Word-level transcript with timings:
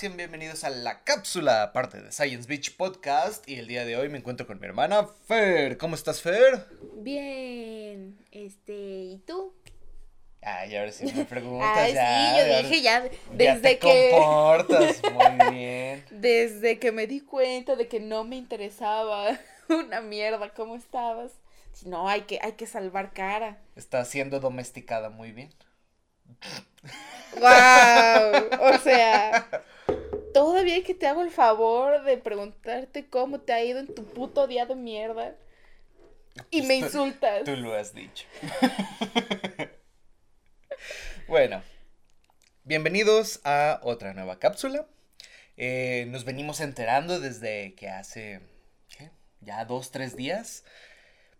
sean 0.00 0.16
bienvenidos 0.16 0.64
a 0.64 0.70
La 0.70 1.04
Cápsula, 1.04 1.74
parte 1.74 2.00
de 2.00 2.10
Science 2.10 2.48
Beach 2.48 2.74
Podcast. 2.74 3.46
Y 3.46 3.56
el 3.56 3.66
día 3.66 3.84
de 3.84 3.98
hoy 3.98 4.08
me 4.08 4.16
encuentro 4.16 4.46
con 4.46 4.58
mi 4.58 4.64
hermana 4.64 5.06
Fer. 5.26 5.76
¿Cómo 5.76 5.94
estás, 5.94 6.22
Fer? 6.22 6.66
Bien, 6.96 8.16
este, 8.30 8.72
¿y 8.72 9.22
tú? 9.26 9.52
Ay, 10.40 10.74
ahora 10.74 10.90
sí 10.90 11.04
me 11.04 11.26
preguntas. 11.26 11.68
Ay, 11.76 11.92
ya, 11.92 12.32
sí, 12.32 12.38
yo 12.38 12.62
dije 12.62 12.82
ya, 12.82 13.04
ya 13.04 13.10
desde 13.30 13.60
te 13.60 13.78
que... 13.78 14.10
comportas 14.12 15.02
muy 15.12 15.54
bien. 15.54 16.04
Desde 16.10 16.78
que 16.78 16.92
me 16.92 17.06
di 17.06 17.20
cuenta 17.20 17.76
de 17.76 17.86
que 17.86 18.00
no 18.00 18.24
me 18.24 18.36
interesaba 18.36 19.38
una 19.68 20.00
mierda 20.00 20.48
cómo 20.54 20.76
estabas. 20.76 21.32
Si 21.74 21.90
no, 21.90 22.08
hay 22.08 22.22
que, 22.22 22.38
hay 22.40 22.52
que 22.52 22.66
salvar 22.66 23.12
cara. 23.12 23.58
Está 23.76 24.02
siendo 24.06 24.40
domesticada 24.40 25.10
muy 25.10 25.32
bien. 25.32 25.50
¡Wow! 27.34 28.70
O 28.74 28.78
sea, 28.82 29.48
todavía 30.34 30.82
que 30.84 30.94
te 30.94 31.06
hago 31.06 31.22
el 31.22 31.30
favor 31.30 32.02
de 32.04 32.16
preguntarte 32.18 33.08
cómo 33.08 33.40
te 33.40 33.52
ha 33.52 33.62
ido 33.64 33.78
en 33.80 33.94
tu 33.94 34.04
puto 34.04 34.46
día 34.46 34.66
de 34.66 34.74
mierda. 34.74 35.34
Y 36.50 36.62
me 36.62 36.78
tú- 36.80 36.86
insultas. 36.86 37.44
Tú 37.44 37.56
lo 37.56 37.74
has 37.74 37.94
dicho. 37.94 38.24
bueno, 41.28 41.62
bienvenidos 42.64 43.40
a 43.44 43.80
otra 43.82 44.14
nueva 44.14 44.38
cápsula. 44.38 44.86
Eh, 45.56 46.06
nos 46.08 46.24
venimos 46.24 46.60
enterando 46.60 47.20
desde 47.20 47.74
que 47.74 47.88
hace, 47.90 48.40
¿qué? 48.96 49.10
Ya 49.40 49.64
dos, 49.64 49.90
tres 49.90 50.16
días. 50.16 50.64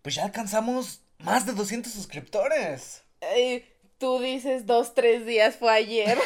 Pues 0.01 0.15
ya 0.15 0.23
alcanzamos 0.25 1.01
más 1.19 1.45
de 1.45 1.53
200 1.53 1.91
suscriptores. 1.91 3.03
Tú 4.01 4.19
dices 4.19 4.65
dos, 4.65 4.95
tres 4.95 5.27
días, 5.27 5.55
fue 5.55 5.71
ayer. 5.71 6.17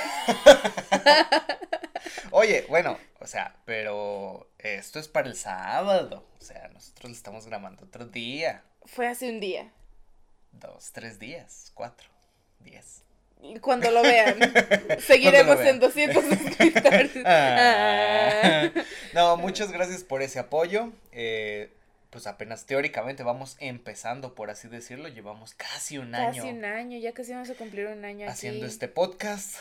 Oye, 2.31 2.65
bueno, 2.69 2.97
o 3.19 3.27
sea, 3.27 3.57
pero 3.65 4.49
esto 4.57 4.97
es 4.97 5.09
para 5.09 5.27
el 5.27 5.35
sábado. 5.35 6.25
O 6.39 6.43
sea, 6.43 6.69
nosotros 6.69 7.11
lo 7.11 7.15
estamos 7.15 7.45
grabando 7.45 7.83
otro 7.83 8.05
día. 8.05 8.63
Fue 8.85 9.07
hace 9.07 9.29
un 9.29 9.41
día. 9.41 9.73
Dos, 10.53 10.93
tres 10.93 11.19
días, 11.19 11.71
cuatro, 11.75 12.07
diez. 12.61 13.03
Cuando 13.59 13.91
lo 13.91 14.01
vean, 14.01 14.39
seguiremos 14.99 15.57
vean. 15.57 15.75
en 15.75 15.79
200 15.81 16.23
suscriptores. 16.23 17.11
Ah. 17.25 18.71
No, 19.13 19.35
muchas 19.35 19.71
gracias 19.71 20.03
por 20.03 20.21
ese 20.21 20.39
apoyo. 20.39 20.93
Eh, 21.11 21.69
pues 22.16 22.27
apenas 22.27 22.66
teóricamente 22.66 23.23
vamos 23.23 23.58
empezando, 23.59 24.35
por 24.35 24.49
así 24.49 24.69
decirlo. 24.69 25.09
Llevamos 25.09 25.53
casi 25.53 25.97
un 25.97 26.16
año 26.16 26.44
Casi 26.44 26.47
un 26.49 26.63
año, 26.63 26.97
ya 26.97 27.11
casi 27.11 27.33
vamos 27.33 27.49
a 27.49 27.55
cumplir 27.55 27.88
un 27.88 28.05
año 28.05 28.25
haciendo 28.30 28.63
aquí. 28.63 28.71
este 28.71 28.88
podcast, 28.88 29.58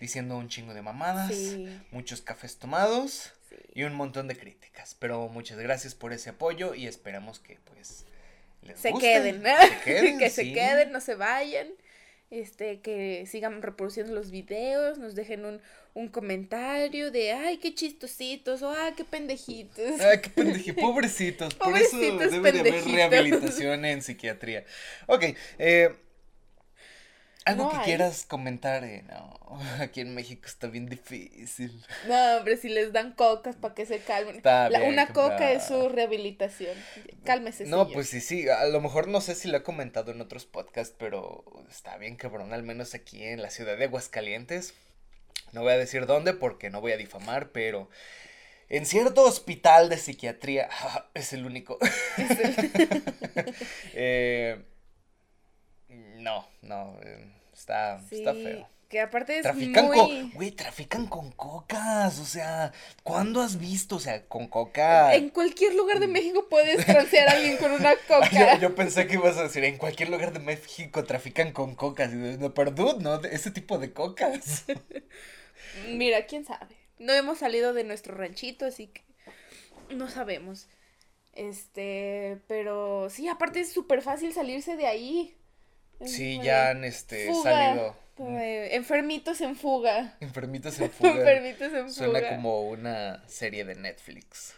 diciendo 0.00 0.36
un 0.36 0.48
chingo 0.48 0.74
de 0.74 0.82
mamadas, 0.82 1.32
Sí, 1.32 1.68
muchos 1.92 2.20
cafés 2.20 2.58
tomados 2.58 3.32
sí. 3.48 3.54
y 3.74 3.84
un 3.84 3.94
montón 3.94 4.26
de 4.26 4.36
críticas. 4.36 4.96
Pero 4.98 5.28
muchas 5.28 5.56
gracias 5.60 5.94
por 5.94 6.12
ese 6.12 6.30
apoyo 6.30 6.74
y 6.74 6.88
esperamos 6.88 7.38
que 7.38 7.60
pues 7.64 8.06
les 8.62 8.76
Se 8.80 8.92
queden, 9.00 9.40
se 9.44 9.78
queden, 9.84 10.18
que 10.18 10.30
se 10.30 10.52
queden, 10.52 10.90
no 10.90 11.00
se 11.00 11.14
vayan. 11.14 11.68
Este, 12.34 12.80
que 12.80 13.26
sigan 13.26 13.62
reproduciendo 13.62 14.12
los 14.14 14.30
videos, 14.30 14.98
nos 14.98 15.14
dejen 15.14 15.44
un, 15.44 15.60
un 15.94 16.08
comentario 16.08 17.10
de, 17.10 17.32
ay, 17.32 17.58
qué 17.58 17.74
chistositos, 17.74 18.62
o 18.62 18.70
ay, 18.70 18.92
qué 18.96 19.04
pendejitos. 19.04 20.00
Ay, 20.00 20.20
qué 20.20 20.30
pendeje, 20.30 20.74
pobrecitos. 20.74 21.54
Por 21.54 21.76
eso 21.76 21.96
Pobrecitos 22.00 22.30
debe 22.30 22.52
de 22.52 22.60
haber 22.60 22.84
pendejitos. 22.84 22.92
rehabilitación 22.92 23.84
en 23.84 24.02
psiquiatría. 24.02 24.64
Ok, 25.06 25.24
eh, 25.58 25.94
algo 27.44 27.64
No 27.64 27.70
que 27.70 27.76
hay. 27.78 27.84
quieras 27.84 28.24
comentar. 28.26 28.84
eh, 28.84 29.02
no, 29.08 29.38
aquí 29.80 30.00
en 30.00 30.14
México 30.14 30.42
está 30.46 30.66
bien 30.68 30.86
difícil. 30.88 31.84
No, 32.08 32.36
hombre, 32.38 32.56
si 32.56 32.68
les 32.68 32.92
dan 32.92 33.12
cocas 33.12 33.56
para 33.56 33.74
que 33.74 33.86
se 33.86 33.98
calmen. 34.00 34.36
Está 34.36 34.68
La- 34.70 34.78
bien, 34.80 34.92
una 34.92 35.08
coca 35.08 35.52
es 35.52 35.66
su 35.66 35.88
rehabilitación. 35.88 36.76
Cálmese, 37.24 37.64
No, 37.66 37.80
señor. 37.84 37.92
pues 37.92 38.08
sí, 38.08 38.20
sí, 38.20 38.48
a 38.48 38.64
lo 38.66 38.80
mejor 38.80 39.08
no 39.08 39.20
sé 39.20 39.34
si 39.34 39.48
lo 39.48 39.58
he 39.58 39.62
comentado 39.62 40.12
en 40.12 40.20
otros 40.20 40.46
podcasts, 40.46 40.94
pero 40.98 41.44
está 41.70 41.96
bien 41.98 42.16
cabrón, 42.16 42.52
al 42.52 42.62
menos 42.62 42.94
aquí 42.94 43.22
en 43.22 43.42
la 43.42 43.50
ciudad 43.50 43.76
de 43.76 43.84
Aguascalientes. 43.84 44.74
No 45.52 45.62
voy 45.62 45.72
a 45.72 45.78
decir 45.78 46.06
dónde 46.06 46.32
porque 46.32 46.70
no 46.70 46.80
voy 46.80 46.92
a 46.92 46.96
difamar, 46.96 47.50
pero 47.52 47.88
en 48.68 48.86
cierto 48.86 49.22
hospital 49.22 49.88
de 49.88 49.98
psiquiatría, 49.98 50.68
es 51.14 51.32
el 51.32 51.46
único. 51.46 51.78
Es 52.16 52.30
el- 52.40 53.04
Eh, 53.94 54.62
no, 56.16 56.46
no, 56.62 56.96
eh, 57.02 57.26
está, 57.52 58.00
está 58.10 58.34
feo. 58.34 58.68
que 58.88 59.00
aparte 59.00 59.36
es 59.36 59.42
Trafican 59.42 59.86
muy... 59.86 59.96
con, 59.96 60.30
güey, 60.32 60.50
trafican 60.52 61.06
con 61.06 61.32
cocas, 61.32 62.18
o 62.18 62.24
sea, 62.24 62.72
¿cuándo 63.02 63.40
has 63.40 63.58
visto? 63.58 63.96
O 63.96 64.00
sea, 64.00 64.24
con 64.26 64.46
coca. 64.48 65.14
En 65.14 65.30
cualquier 65.30 65.74
lugar 65.74 66.00
de 66.00 66.06
México 66.08 66.46
puedes 66.48 66.84
transear 66.84 67.28
a 67.28 67.32
alguien 67.32 67.56
con 67.56 67.72
una 67.72 67.94
coca. 68.08 68.54
Yo, 68.56 68.60
yo 68.60 68.74
pensé 68.74 69.06
que 69.06 69.14
ibas 69.14 69.36
a 69.36 69.44
decir, 69.44 69.64
en 69.64 69.78
cualquier 69.78 70.10
lugar 70.10 70.32
de 70.32 70.38
México 70.40 71.04
trafican 71.04 71.52
con 71.52 71.74
cocas. 71.74 72.12
No, 72.12 72.54
pero 72.54 72.70
dude, 72.70 73.02
no, 73.02 73.22
ese 73.24 73.50
tipo 73.50 73.78
de 73.78 73.92
cocas. 73.92 74.64
Mira, 75.88 76.26
quién 76.26 76.44
sabe. 76.44 76.76
No 76.98 77.12
hemos 77.12 77.38
salido 77.38 77.72
de 77.74 77.84
nuestro 77.84 78.14
ranchito, 78.14 78.66
así 78.66 78.88
que 78.88 79.02
no 79.94 80.08
sabemos. 80.08 80.68
Este, 81.32 82.40
pero 82.46 83.08
sí, 83.10 83.28
aparte 83.28 83.60
es 83.60 83.72
súper 83.72 84.02
fácil 84.02 84.32
salirse 84.32 84.76
de 84.76 84.86
ahí. 84.86 85.36
Sí, 86.04 86.40
ya 86.42 86.70
han 86.70 86.84
este, 86.84 87.26
fuga, 87.26 87.52
salido 87.52 87.96
de 88.16 88.74
enfermitos 88.76 89.40
en 89.40 89.56
fuga. 89.56 90.16
enfermitos 90.20 90.78
en 90.80 90.90
fuga. 90.90 91.10
enfermitos 91.10 91.72
en 91.72 91.88
fuga. 91.92 91.92
Suena 91.92 92.28
como 92.28 92.68
una 92.68 93.26
serie 93.28 93.64
de 93.64 93.74
Netflix. 93.74 94.54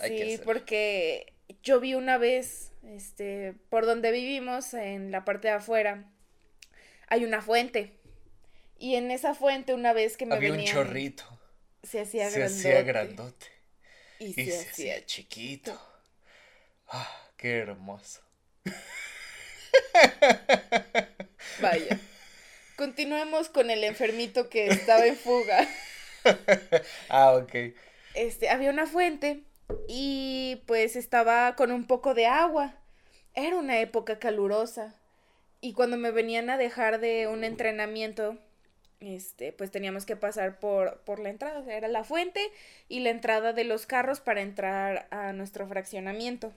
Hay 0.00 0.36
Sí, 0.36 0.42
porque 0.44 1.32
yo 1.62 1.80
vi 1.80 1.94
una 1.94 2.18
vez, 2.18 2.72
este, 2.82 3.54
por 3.68 3.86
donde 3.86 4.10
vivimos, 4.10 4.74
en 4.74 5.10
la 5.10 5.24
parte 5.24 5.48
de 5.48 5.54
afuera, 5.54 6.04
hay 7.08 7.24
una 7.24 7.42
fuente. 7.42 7.96
Y 8.78 8.94
en 8.96 9.10
esa 9.10 9.34
fuente, 9.34 9.74
una 9.74 9.92
vez 9.92 10.16
que 10.16 10.24
me 10.26 10.34
Había 10.34 10.50
un 10.52 10.56
venían, 10.56 10.74
chorrito. 10.74 11.24
se 11.82 12.00
hacía 12.00 12.30
Se 12.30 12.38
grandote. 12.38 12.58
hacía 12.58 12.82
grandote. 12.82 13.46
Y 14.18 14.26
Y 14.40 14.50
se, 14.50 14.58
hacía 14.60 15.06
chiquito. 15.06 15.78
Ah, 16.88 17.30
qué 17.36 17.58
hermoso. 17.58 18.20
Vaya. 21.60 21.98
Continuemos 22.76 23.48
con 23.48 23.70
el 23.70 23.84
enfermito 23.84 24.48
que 24.48 24.68
estaba 24.68 25.06
en 25.06 25.16
fuga. 25.16 25.68
Ah, 27.08 27.32
ok. 27.32 27.72
Este, 28.14 28.50
había 28.50 28.70
una 28.70 28.86
fuente 28.86 29.42
y 29.88 30.62
pues 30.66 30.94
estaba 30.96 31.56
con 31.56 31.72
un 31.72 31.86
poco 31.86 32.12
de 32.12 32.26
agua. 32.26 32.74
Era 33.34 33.56
una 33.56 33.80
época 33.80 34.18
calurosa. 34.18 34.94
Y 35.62 35.72
cuando 35.72 35.96
me 35.96 36.10
venían 36.10 36.50
a 36.50 36.58
dejar 36.58 37.00
de 37.00 37.26
un 37.26 37.44
entrenamiento, 37.44 38.36
este, 39.00 39.52
pues 39.52 39.70
teníamos 39.70 40.04
que 40.04 40.16
pasar 40.16 40.58
por, 40.58 41.00
por 41.04 41.20
la 41.20 41.30
entrada. 41.30 41.60
O 41.60 41.64
sea, 41.64 41.76
era 41.76 41.88
la 41.88 42.04
fuente 42.04 42.40
y 42.88 43.00
la 43.00 43.10
entrada 43.10 43.52
de 43.52 43.64
los 43.64 43.86
carros 43.86 44.20
para 44.20 44.42
entrar 44.42 45.06
a 45.10 45.32
nuestro 45.32 45.66
fraccionamiento. 45.66 46.52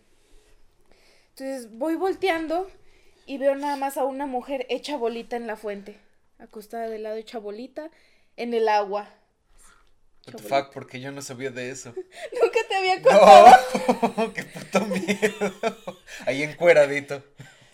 Entonces 1.29 1.71
voy 1.71 1.95
volteando 1.95 2.69
y 3.25 3.37
veo 3.37 3.55
nada 3.55 3.75
más 3.75 3.97
a 3.97 4.05
una 4.05 4.25
mujer 4.25 4.65
hecha 4.69 4.97
bolita 4.97 5.35
en 5.35 5.47
la 5.47 5.55
fuente. 5.55 5.97
Acostada 6.39 6.89
de 6.89 6.99
lado, 6.99 7.15
hecha 7.15 7.39
bolita 7.39 7.89
en 8.37 8.53
el 8.53 8.67
agua. 8.67 9.09
What 10.27 10.35
the 10.35 10.43
fuck, 10.43 10.73
porque 10.73 10.99
yo 10.99 11.11
no 11.11 11.21
sabía 11.21 11.51
de 11.51 11.69
eso. 11.69 11.93
Nunca 12.41 12.59
te 12.67 12.75
había 12.75 13.01
contado. 13.01 13.57
No, 14.17 14.33
qué 14.33 14.43
puto 14.43 14.85
miedo. 14.85 15.53
Ahí 16.25 16.43
encueradito. 16.43 17.23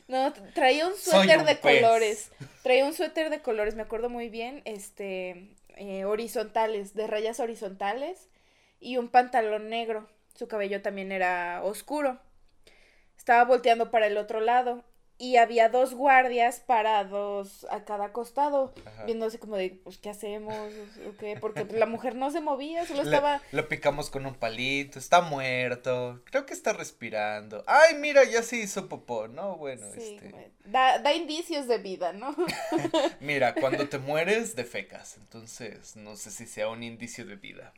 No, 0.08 0.34
traía 0.56 0.88
un 0.88 0.96
suéter 0.96 1.40
un 1.40 1.46
de 1.46 1.56
pez. 1.56 1.82
colores. 1.82 2.32
Traía 2.64 2.86
un 2.86 2.94
suéter 2.94 3.30
de 3.30 3.42
colores, 3.42 3.76
me 3.76 3.84
acuerdo 3.84 4.10
muy 4.10 4.30
bien, 4.30 4.64
este, 4.66 5.56
eh, 5.76 6.06
horizontales, 6.06 6.96
de 6.96 7.06
rayas 7.06 7.40
horizontales 7.40 8.28
y 8.80 8.98
un 8.98 9.10
pantalón 9.10 9.70
negro. 9.70 10.10
Su 10.36 10.48
cabello 10.48 10.82
también 10.82 11.12
era 11.12 11.62
oscuro. 11.64 12.20
Estaba 13.18 13.46
volteando 13.46 13.92
para 13.92 14.08
el 14.08 14.18
otro 14.18 14.40
lado 14.40 14.84
y 15.22 15.36
había 15.36 15.68
dos 15.68 15.94
guardias 15.94 16.62
parados 16.62 17.68
a 17.70 17.84
cada 17.84 18.14
costado, 18.14 18.74
Ajá. 18.86 19.04
viéndose 19.04 19.38
como 19.38 19.58
de, 19.58 19.80
pues, 19.84 19.98
¿qué 19.98 20.10
hacemos? 20.10 20.56
¿O 21.08 21.18
qué? 21.18 21.36
Porque 21.40 21.66
la 21.66 21.86
mujer 21.86 22.16
no 22.16 22.32
se 22.32 22.40
movía, 22.40 22.86
solo 22.86 23.02
estaba... 23.02 23.42
Lo 23.52 23.68
picamos 23.68 24.10
con 24.10 24.26
un 24.26 24.34
palito, 24.34 24.98
está 24.98 25.20
muerto, 25.20 26.22
creo 26.24 26.46
que 26.46 26.54
está 26.54 26.72
respirando. 26.72 27.66
Ay, 27.68 27.96
mira, 27.96 28.24
ya 28.24 28.42
se 28.44 28.56
hizo 28.58 28.88
popó, 28.88 29.28
¿no? 29.28 29.58
Bueno, 29.58 29.86
Sí, 29.94 30.16
este... 30.24 30.52
da, 30.64 31.00
da 31.00 31.14
indicios 31.14 31.68
de 31.68 31.80
vida, 31.80 32.14
¿no? 32.14 32.34
Mira, 33.20 33.54
cuando 33.60 33.90
te 33.90 33.98
mueres, 34.00 34.56
defecas, 34.56 35.18
entonces 35.18 35.98
no 35.98 36.16
sé 36.16 36.32
si 36.32 36.46
sea 36.46 36.70
un 36.70 36.82
indicio 36.82 37.26
de 37.26 37.36
vida. 37.36 37.74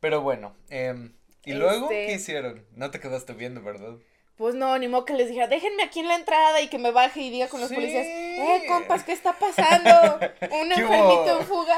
Pero 0.00 0.20
bueno, 0.20 0.56
em, 0.68 1.14
¿y 1.44 1.52
luego 1.52 1.84
Este- 1.90 2.06
qué 2.06 2.12
hicieron? 2.14 2.66
No 2.72 2.90
te 2.90 2.98
quedaste 2.98 3.34
viendo, 3.34 3.62
¿verdad? 3.62 3.94
Pues 4.36 4.54
no, 4.56 4.76
ni 4.78 4.88
modo 4.88 5.04
que 5.04 5.12
les 5.14 5.28
dijera, 5.28 5.46
déjenme 5.46 5.84
aquí 5.84 6.00
en 6.00 6.08
la 6.08 6.16
entrada 6.16 6.60
y 6.60 6.68
que 6.68 6.78
me 6.78 6.90
baje 6.90 7.20
y 7.20 7.30
diga 7.30 7.48
con 7.48 7.60
los 7.60 7.68
Sí. 7.68 7.74
policías, 7.76 8.04
eh, 8.04 8.64
compas, 8.68 9.04
¿qué 9.04 9.12
está 9.12 9.38
pasando? 9.38 9.90
¿Un 10.60 10.70
¿Qué 10.70 10.80
enfermito 10.80 11.38
en 11.40 11.46
fuga? 11.46 11.76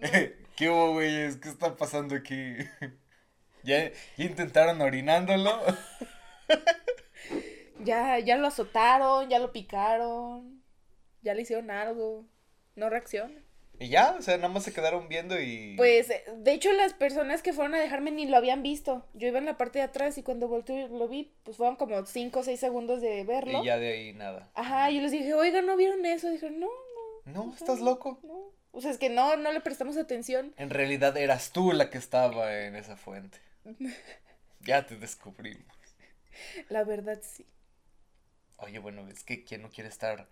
¿Qué 0.56 0.70
hubo, 0.70 0.92
güeyes? 0.94 1.36
¿Qué 1.36 1.48
está 1.50 1.76
pasando 1.76 2.14
aquí? 2.14 2.56
¿Ya, 3.62 3.90
¿Ya 4.16 4.24
intentaron 4.24 4.80
orinándolo? 4.80 5.60
ya, 7.84 8.18
ya 8.18 8.36
lo 8.36 8.46
azotaron, 8.48 9.28
ya 9.28 9.38
lo 9.38 9.52
picaron, 9.52 10.62
ya 11.22 11.34
le 11.34 11.42
hicieron 11.42 11.70
algo, 11.70 12.24
no 12.76 12.88
reacciona. 12.88 13.42
Y 13.80 13.88
ya, 13.88 14.16
o 14.18 14.22
sea, 14.22 14.36
nada 14.36 14.48
más 14.48 14.64
se 14.64 14.72
quedaron 14.72 15.08
viendo 15.08 15.40
y... 15.40 15.74
Pues, 15.76 16.10
eh, 16.10 16.24
de 16.38 16.52
hecho, 16.52 16.72
las 16.72 16.94
personas 16.94 17.42
que 17.42 17.52
fueron 17.52 17.74
a 17.74 17.78
dejarme 17.78 18.10
ni 18.10 18.26
lo 18.26 18.36
habían 18.36 18.62
visto. 18.62 19.06
Yo 19.14 19.28
iba 19.28 19.38
en 19.38 19.44
la 19.44 19.56
parte 19.56 19.78
de 19.78 19.84
atrás 19.84 20.18
y 20.18 20.22
cuando 20.22 20.48
volteé 20.48 20.88
lo 20.88 21.06
vi, 21.06 21.32
pues 21.44 21.56
fueron 21.56 21.76
como 21.76 22.04
5 22.04 22.40
o 22.40 22.42
6 22.42 22.58
segundos 22.58 23.00
de 23.00 23.22
verlo. 23.24 23.62
Y 23.62 23.66
ya 23.66 23.78
de 23.78 23.92
ahí 23.92 24.12
nada. 24.14 24.50
Ajá, 24.54 24.90
yo 24.90 25.00
les 25.00 25.12
dije, 25.12 25.32
oiga, 25.34 25.62
¿no 25.62 25.76
vieron 25.76 26.04
eso? 26.06 26.28
Dije, 26.28 26.50
no, 26.50 26.66
no. 26.66 27.32
No, 27.32 27.54
¿estás 27.54 27.80
loco? 27.80 28.18
No. 28.24 28.52
O 28.72 28.80
sea, 28.80 28.90
es 28.90 28.98
que 28.98 29.10
no, 29.10 29.36
no 29.36 29.52
le 29.52 29.60
prestamos 29.60 29.96
atención. 29.96 30.54
En 30.56 30.70
realidad 30.70 31.16
eras 31.16 31.52
tú 31.52 31.72
la 31.72 31.90
que 31.90 31.98
estaba 31.98 32.60
en 32.60 32.74
esa 32.74 32.96
fuente. 32.96 33.38
ya 34.60 34.86
te 34.86 34.96
descubrimos. 34.96 35.66
La 36.68 36.84
verdad, 36.84 37.20
sí. 37.22 37.46
Oye, 38.58 38.78
bueno, 38.80 39.08
es 39.08 39.22
que 39.22 39.44
¿quién 39.44 39.62
no 39.62 39.70
quiere 39.70 39.88
estar 39.88 40.28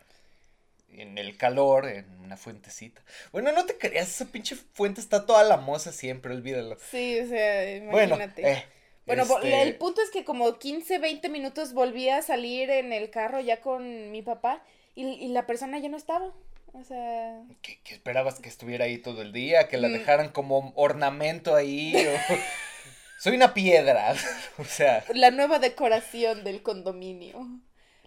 en 0.88 1.18
el 1.18 1.36
calor, 1.36 1.86
en 1.86 2.06
una 2.20 2.36
fuentecita. 2.36 3.02
Bueno, 3.32 3.52
no 3.52 3.66
te 3.66 3.76
creas, 3.76 4.08
esa 4.08 4.26
pinche 4.26 4.56
fuente 4.56 5.00
está 5.00 5.26
toda 5.26 5.44
la 5.44 5.56
moza 5.56 5.92
siempre, 5.92 6.32
olvídalo. 6.32 6.76
Sí, 6.90 7.20
o 7.20 7.28
sea, 7.28 7.76
imagínate. 7.76 8.42
Bueno, 8.42 8.54
eh, 8.54 8.64
bueno 9.06 9.22
este 9.22 9.62
el 9.62 9.76
punto 9.76 10.00
es 10.02 10.10
que 10.10 10.24
como 10.24 10.58
15, 10.58 10.98
20 10.98 11.28
minutos 11.28 11.72
volví 11.72 12.08
a 12.08 12.22
salir 12.22 12.70
en 12.70 12.92
el 12.92 13.10
carro 13.10 13.40
ya 13.40 13.60
con 13.60 14.10
mi 14.10 14.22
papá 14.22 14.62
y, 14.94 15.28
la 15.28 15.46
persona 15.46 15.78
ya 15.78 15.88
no 15.88 15.96
estaba. 15.96 16.32
O 16.72 16.84
sea... 16.84 17.42
¿Qué, 17.62 17.78
esperabas 17.90 18.40
que 18.40 18.48
estuviera 18.48 18.86
ahí 18.86 18.98
todo 18.98 19.22
el 19.22 19.32
día? 19.32 19.68
¿Que 19.68 19.76
la 19.76 19.88
mm. 19.88 19.92
dejaran 19.92 20.28
como 20.30 20.72
ornamento 20.74 21.54
ahí? 21.54 21.94
Soy 23.18 23.34
una 23.34 23.54
piedra, 23.54 24.14
o 24.58 24.64
sea... 24.64 25.04
La 25.14 25.30
nueva 25.30 25.58
decoración 25.58 26.44
del 26.44 26.62
condominio. 26.62 27.46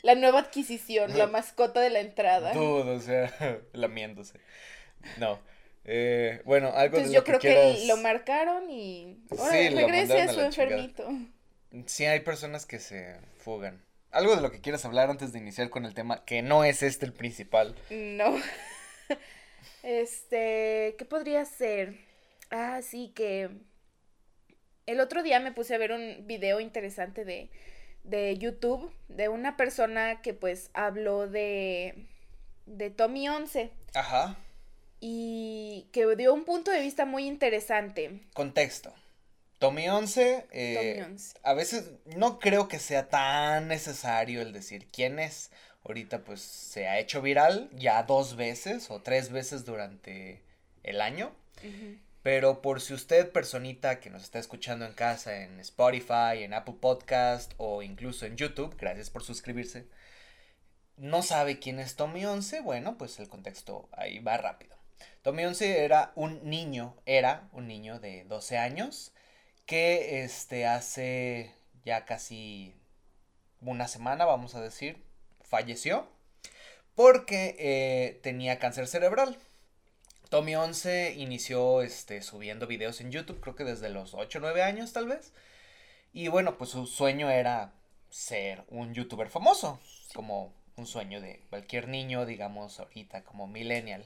La 0.01 0.16
nueva 0.16 0.40
adquisición, 0.40 1.18
la 1.18 1.28
mascota 1.28 1.81
de 1.81 1.90
la 1.90 2.00
entrada. 2.00 2.54
Todo, 2.54 2.96
o 2.96 3.00
sea, 3.00 3.31
lamiéndose. 3.74 4.40
No. 5.18 5.40
Eh, 5.86 6.42
bueno, 6.46 6.72
algo 6.75 6.98
de 6.98 7.07
lo 7.07 7.12
yo 7.12 7.24
creo 7.24 7.40
que 7.40 7.86
lo 7.88 7.98
marcaron 7.98 8.69
y 8.69 9.18
sí, 9.31 9.69
regrese 9.69 10.22
a 10.22 10.34
su 10.34 10.42
enfermito. 10.42 11.10
Sí, 11.86 12.06
hay 12.06 12.19
personas 12.19 12.66
que 12.66 12.80
se 12.80 13.16
fugan. 13.38 13.84
Algo 14.12 14.36
de 14.36 14.42
lo 14.42 14.51
que 14.51 14.60
quieras 14.62 14.86
hablar 14.86 15.10
antes 15.10 15.34
de 15.34 15.40
iniciar 15.40 15.69
con 15.69 15.86
el 15.86 15.94
tema, 15.94 16.25
que 16.25 16.42
no 16.42 16.63
es 16.63 16.81
este 16.81 17.06
el 17.06 17.13
principal. 17.13 17.75
No. 17.90 18.36
este, 19.84 20.95
¿qué 20.98 21.06
podría 21.06 21.45
ser? 21.45 21.95
Ah, 22.50 22.81
sí, 22.81 23.12
que 23.16 23.50
el 24.88 25.00
otro 25.00 25.22
día 25.22 25.40
me 25.40 25.52
puse 25.52 25.75
a 25.75 25.78
ver 25.78 25.92
un 25.92 26.25
video 26.25 26.60
interesante 26.60 27.24
de 27.24 27.52
de 28.04 28.38
YouTube 28.38 28.92
de 29.07 29.30
una 29.30 29.57
persona 29.57 30.22
que 30.22 30.34
pues 30.34 30.69
habló 30.74 31.28
de, 31.28 32.07
de 32.66 32.90
Tommy 32.90 33.30
11. 33.30 33.72
Ajá. 33.94 34.38
Y 35.00 35.88
que 35.92 36.16
dio 36.16 36.34
un 36.34 36.44
punto 36.44 36.72
de 36.72 36.81
vista 36.81 37.06
muy 37.06 37.25
interesante. 37.25 38.22
Contexto. 38.34 38.94
Tommy 39.60 39.90
11, 39.90 40.48
eh, 40.51 41.16
a 41.44 41.54
veces 41.54 41.92
no 42.16 42.40
creo 42.40 42.69
que 42.69 42.80
sea 42.80 43.10
tan 43.10 43.68
necesario 43.68 44.42
el 44.42 44.54
decir 44.54 44.88
quién 44.90 45.19
es. 45.19 45.52
Ahorita 45.84 46.24
pues 46.24 46.42
se 46.42 46.88
ha 46.88 46.98
hecho 47.00 47.22
viral 47.22 47.69
ya 47.74 48.04
dos 48.04 48.38
veces 48.38 48.90
o 48.90 49.02
tres 49.02 49.31
veces 49.31 49.66
durante 49.66 50.42
el 50.84 51.02
año. 51.02 51.34
Pero 52.21 52.62
por 52.62 52.81
si 52.81 52.94
usted, 52.94 53.31
personita 53.31 54.00
que 54.00 54.10
nos 54.10 54.24
está 54.24 54.39
escuchando 54.39 54.86
en 54.86 54.94
casa, 54.94 55.44
en 55.44 55.60
Spotify, 55.60 56.44
en 56.44 56.54
Apple 56.54 56.75
Podcast 56.80 57.54
o 57.57 57.81
incluso 57.81 58.25
en 58.25 58.36
YouTube, 58.36 58.75
gracias 58.77 59.10
por 59.10 59.24
suscribirse, 59.24 59.88
no 60.98 61.21
sabe 61.21 61.60
quién 61.60 61.80
es 61.80 61.95
Tommy 61.95 62.25
11, 62.25 62.60
bueno, 62.62 62.98
pues 62.98 63.19
el 63.19 63.30
contexto 63.30 63.88
ahí 63.94 64.19
va 64.19 64.38
rápido. 64.38 64.75
Tommy 65.21 65.45
11 65.45 65.83
era 65.86 66.12
un 66.16 66.50
niño, 66.50 66.95
era 67.06 67.48
un 67.54 67.68
niño 67.68 68.00
de 68.00 68.25
12 68.25 68.57
años 68.57 69.13
que 69.66 70.24
este, 70.24 70.66
hace 70.66 71.54
ya 71.86 72.06
casi 72.06 72.75
una 73.62 73.88
semana, 73.88 74.25
vamos 74.25 74.56
a 74.56 74.62
decir, 74.62 75.04
falleció 75.42 76.07
porque 76.95 77.56
eh, 77.60 78.19
tenía 78.24 78.60
cáncer 78.60 78.88
cerebral. 78.88 79.38
Tommy 80.30 80.56
11 80.56 81.16
inició 81.18 81.81
este, 81.81 82.22
subiendo 82.22 82.68
videos 82.68 83.02
en 83.02 83.12
YouTube, 83.12 83.40
creo 83.40 83.56
que 83.56 83.64
desde 83.64 83.90
los 83.90 84.14
8 84.14 84.38
o 84.38 84.42
9 84.42 84.62
años 84.62 84.94
tal 84.94 85.08
vez. 85.08 85.34
Y 86.14 86.28
bueno, 86.28 86.58
pues 86.58 86.70
su 86.70 86.86
sueño 86.86 87.30
era 87.30 87.74
ser 88.10 88.64
un 88.70 88.94
youtuber 88.94 89.30
famoso, 89.30 89.80
como 90.14 90.54
un 90.76 90.86
sueño 90.86 91.20
de 91.22 91.44
cualquier 91.50 91.88
niño, 91.88 92.26
digamos 92.26 92.80
ahorita, 92.80 93.24
como 93.24 93.48
millennial. 93.48 94.06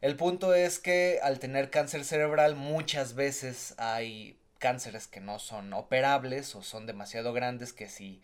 El 0.00 0.16
punto 0.16 0.54
es 0.54 0.78
que 0.78 1.18
al 1.22 1.40
tener 1.40 1.70
cáncer 1.70 2.04
cerebral 2.04 2.56
muchas 2.56 3.14
veces 3.14 3.74
hay 3.76 4.38
cánceres 4.58 5.08
que 5.08 5.20
no 5.20 5.38
son 5.38 5.72
operables 5.72 6.54
o 6.54 6.62
son 6.62 6.86
demasiado 6.86 7.32
grandes 7.32 7.72
que 7.72 7.88
si 7.88 8.22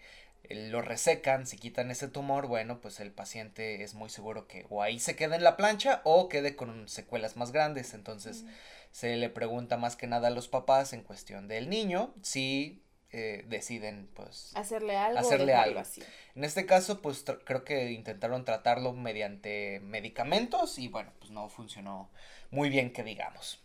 lo 0.51 0.83
resecan, 0.83 1.47
si 1.47 1.57
quitan 1.57 1.91
ese 1.91 2.09
tumor, 2.09 2.47
bueno, 2.47 2.81
pues 2.81 3.01
el 3.01 3.13
paciente 3.13 3.83
es 3.83 3.95
muy 3.95 4.09
seguro 4.11 4.47
que 4.47 4.67
o 4.69 4.83
ahí 4.83 4.99
se 5.01 5.17
quede 5.17 5.37
en 5.37 5.45
la 5.45 5.57
plancha 5.57 6.01
o 6.05 6.29
quede 6.29 6.57
con 6.57 6.89
secuelas 6.89 7.37
más 7.37 7.53
grandes. 7.53 7.95
Entonces 7.95 8.45
se 8.93 9.17
le 9.17 9.29
pregunta 9.31 9.77
más 9.77 9.97
que 9.97 10.07
nada 10.07 10.29
a 10.29 10.31
los 10.31 10.49
papás 10.49 10.93
en 10.93 11.03
cuestión 11.03 11.49
del 11.49 11.69
niño 11.69 12.15
si 12.23 12.83
eh, 13.13 13.45
deciden 13.49 14.09
pues 14.15 14.53
hacerle 14.55 14.97
algo. 14.97 15.19
Hacerle 15.19 15.55
algo. 15.55 15.81
Así. 15.81 16.03
En 16.35 16.45
este 16.45 16.67
caso 16.67 17.03
pues 17.03 17.25
creo 17.45 17.65
que 17.65 17.93
intentaron 17.93 18.45
tratarlo 18.45 18.93
mediante 18.93 19.81
medicamentos 19.81 20.79
y 20.79 20.89
bueno, 20.89 21.13
pues 21.19 21.31
no 21.31 21.49
funcionó 21.49 22.11
muy 22.51 22.69
bien 22.71 22.93
que 22.93 23.03
digamos. 23.03 23.63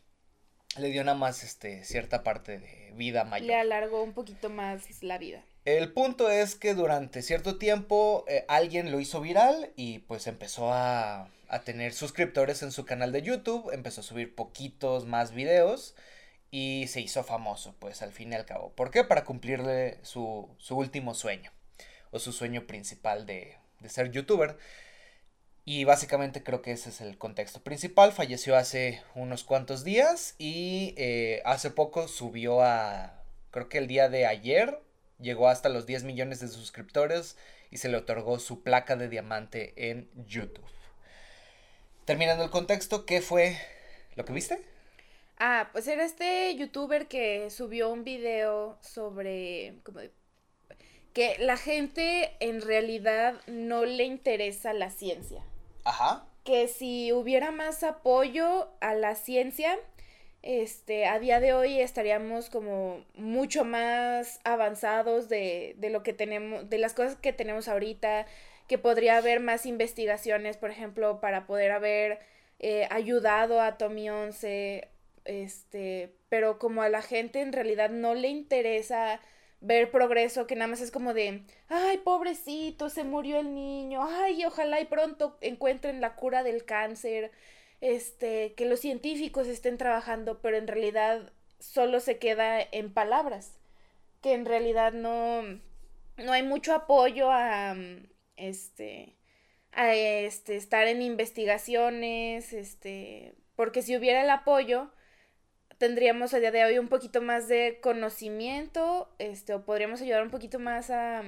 Le 0.77 0.89
dio 0.89 1.03
nada 1.03 1.17
más 1.17 1.43
este 1.43 1.83
cierta 1.83 2.23
parte 2.23 2.59
de 2.59 2.91
vida 2.95 3.23
mayor. 3.25 3.47
Le 3.47 3.55
alargó 3.55 4.03
un 4.03 4.13
poquito 4.13 4.49
más 4.49 5.03
la 5.03 5.17
vida. 5.17 5.43
El 5.63 5.93
punto 5.93 6.29
es 6.29 6.55
que 6.55 6.73
durante 6.73 7.21
cierto 7.21 7.57
tiempo 7.59 8.25
eh, 8.27 8.45
alguien 8.47 8.91
lo 8.91 8.99
hizo 8.99 9.21
viral 9.21 9.71
y 9.75 9.99
pues 9.99 10.25
empezó 10.25 10.73
a, 10.73 11.29
a, 11.49 11.59
tener 11.63 11.93
suscriptores 11.93 12.63
en 12.63 12.71
su 12.71 12.83
canal 12.85 13.11
de 13.11 13.21
YouTube, 13.21 13.71
empezó 13.71 14.01
a 14.01 14.03
subir 14.03 14.33
poquitos 14.33 15.05
más 15.05 15.33
videos 15.33 15.95
y 16.49 16.87
se 16.87 17.01
hizo 17.01 17.23
famoso, 17.23 17.75
pues 17.79 18.01
al 18.01 18.11
fin 18.11 18.31
y 18.31 18.35
al 18.35 18.45
cabo. 18.45 18.71
¿Por 18.73 18.89
qué? 18.89 19.03
Para 19.03 19.23
cumplirle 19.23 19.99
su, 20.03 20.49
su 20.57 20.77
último 20.77 21.13
sueño 21.13 21.51
o 22.09 22.17
su 22.17 22.33
sueño 22.33 22.65
principal 22.65 23.27
de, 23.27 23.57
de 23.79 23.89
ser 23.89 24.11
youtuber. 24.11 24.57
Y 25.63 25.83
básicamente 25.83 26.43
creo 26.43 26.63
que 26.63 26.71
ese 26.71 26.89
es 26.89 27.01
el 27.01 27.19
contexto 27.19 27.61
principal. 27.63 28.11
Falleció 28.13 28.57
hace 28.57 29.01
unos 29.13 29.43
cuantos 29.43 29.83
días 29.83 30.33
y 30.39 30.95
eh, 30.97 31.41
hace 31.45 31.69
poco 31.69 32.07
subió 32.07 32.63
a, 32.63 33.23
creo 33.51 33.69
que 33.69 33.77
el 33.77 33.87
día 33.87 34.09
de 34.09 34.25
ayer 34.25 34.81
llegó 35.21 35.47
hasta 35.47 35.69
los 35.69 35.85
10 35.85 36.03
millones 36.03 36.39
de 36.39 36.47
suscriptores 36.47 37.37
y 37.69 37.77
se 37.77 37.89
le 37.89 37.97
otorgó 37.97 38.39
su 38.39 38.63
placa 38.63 38.95
de 38.95 39.09
diamante 39.09 39.73
en 39.89 40.09
YouTube. 40.27 40.65
Terminando 42.05 42.43
el 42.43 42.49
contexto, 42.49 43.05
¿qué 43.05 43.21
fue 43.21 43.57
lo 44.15 44.25
que 44.25 44.33
viste? 44.33 44.59
Ah, 45.39 45.69
pues 45.71 45.87
era 45.87 46.03
este 46.03 46.55
youtuber 46.55 47.07
que 47.07 47.49
subió 47.49 47.89
un 47.89 48.03
video 48.03 48.77
sobre 48.81 49.75
que 51.13 51.37
la 51.39 51.57
gente 51.57 52.35
en 52.39 52.61
realidad 52.61 53.35
no 53.47 53.85
le 53.85 54.03
interesa 54.03 54.73
la 54.73 54.91
ciencia. 54.91 55.43
Ajá. 55.83 56.25
Que 56.43 56.67
si 56.67 57.11
hubiera 57.11 57.51
más 57.51 57.83
apoyo 57.83 58.69
a 58.81 58.93
la 58.93 59.15
ciencia, 59.15 59.77
este, 60.43 61.05
a 61.05 61.19
día 61.19 61.39
de 61.39 61.53
hoy 61.53 61.79
estaríamos 61.79 62.49
como 62.49 63.05
mucho 63.15 63.63
más 63.63 64.39
avanzados 64.43 65.29
de, 65.29 65.75
de 65.77 65.89
lo 65.89 66.03
que 66.03 66.13
tenemos, 66.13 66.69
de 66.69 66.77
las 66.77 66.93
cosas 66.93 67.15
que 67.15 67.33
tenemos 67.33 67.67
ahorita, 67.67 68.25
que 68.67 68.77
podría 68.77 69.17
haber 69.17 69.39
más 69.39 69.65
investigaciones, 69.65 70.57
por 70.57 70.71
ejemplo, 70.71 71.19
para 71.19 71.45
poder 71.45 71.71
haber 71.71 72.19
eh, 72.59 72.87
ayudado 72.89 73.61
a 73.61 73.77
Tommy 73.77 74.09
11, 74.09 74.87
este, 75.25 76.13
pero 76.29 76.57
como 76.59 76.81
a 76.81 76.89
la 76.89 77.01
gente 77.01 77.41
en 77.41 77.53
realidad 77.53 77.89
no 77.89 78.15
le 78.15 78.29
interesa 78.29 79.19
ver 79.61 79.91
progreso, 79.91 80.47
que 80.47 80.55
nada 80.55 80.67
más 80.67 80.81
es 80.81 80.91
como 80.91 81.13
de, 81.13 81.43
ay, 81.69 81.97
pobrecito, 81.99 82.89
se 82.89 83.03
murió 83.03 83.39
el 83.39 83.53
niño, 83.53 84.01
ay, 84.03 84.45
ojalá 84.45 84.79
y 84.79 84.85
pronto 84.85 85.37
encuentren 85.41 86.01
la 86.01 86.15
cura 86.15 86.43
del 86.43 86.65
cáncer 86.65 87.31
este, 87.81 88.53
que 88.53 88.65
los 88.65 88.79
científicos 88.79 89.47
estén 89.47 89.77
trabajando, 89.77 90.39
pero 90.41 90.57
en 90.57 90.67
realidad 90.67 91.33
solo 91.59 91.99
se 91.99 92.19
queda 92.19 92.61
en 92.61 92.93
palabras, 92.93 93.59
que 94.21 94.33
en 94.33 94.45
realidad 94.45 94.93
no, 94.93 95.41
no 96.17 96.31
hay 96.31 96.43
mucho 96.43 96.73
apoyo 96.73 97.31
a, 97.31 97.75
este, 98.37 99.17
a 99.71 99.93
este, 99.95 100.55
estar 100.55 100.87
en 100.87 101.01
investigaciones, 101.01 102.53
este, 102.53 103.35
porque 103.55 103.81
si 103.81 103.97
hubiera 103.97 104.23
el 104.23 104.29
apoyo, 104.29 104.91
tendríamos 105.79 106.35
a 106.35 106.39
día 106.39 106.51
de 106.51 106.63
hoy 106.63 106.77
un 106.77 106.87
poquito 106.87 107.21
más 107.21 107.47
de 107.47 107.79
conocimiento, 107.81 109.13
este, 109.17 109.55
o 109.55 109.65
podríamos 109.65 110.01
ayudar 110.01 110.21
un 110.21 110.29
poquito 110.29 110.59
más 110.59 110.91
a 110.91 111.23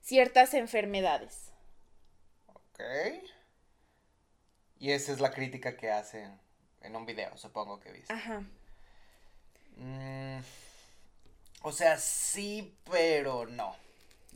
ciertas 0.00 0.54
enfermedades. 0.54 1.52
Ok. 2.48 2.80
Y 4.82 4.90
esa 4.90 5.12
es 5.12 5.20
la 5.20 5.30
crítica 5.30 5.76
que 5.76 5.92
hacen 5.92 6.40
en 6.80 6.96
un 6.96 7.06
video, 7.06 7.36
supongo 7.36 7.78
que 7.78 7.92
viste. 7.92 8.12
Ajá. 8.12 8.42
Mm, 9.76 10.40
o 11.62 11.70
sea, 11.70 11.98
sí, 11.98 12.76
pero 12.90 13.46
no. 13.46 13.76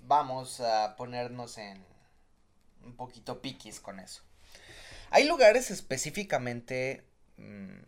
Vamos 0.05 0.61
a 0.61 0.95
ponernos 0.95 1.59
en 1.59 1.85
un 2.85 2.95
poquito 2.95 3.43
piquis 3.43 3.81
con 3.81 3.99
eso. 3.99 4.23
Hay 5.11 5.25
lugares 5.25 5.73
específicamente 5.73 7.03
mm, 7.39 7.81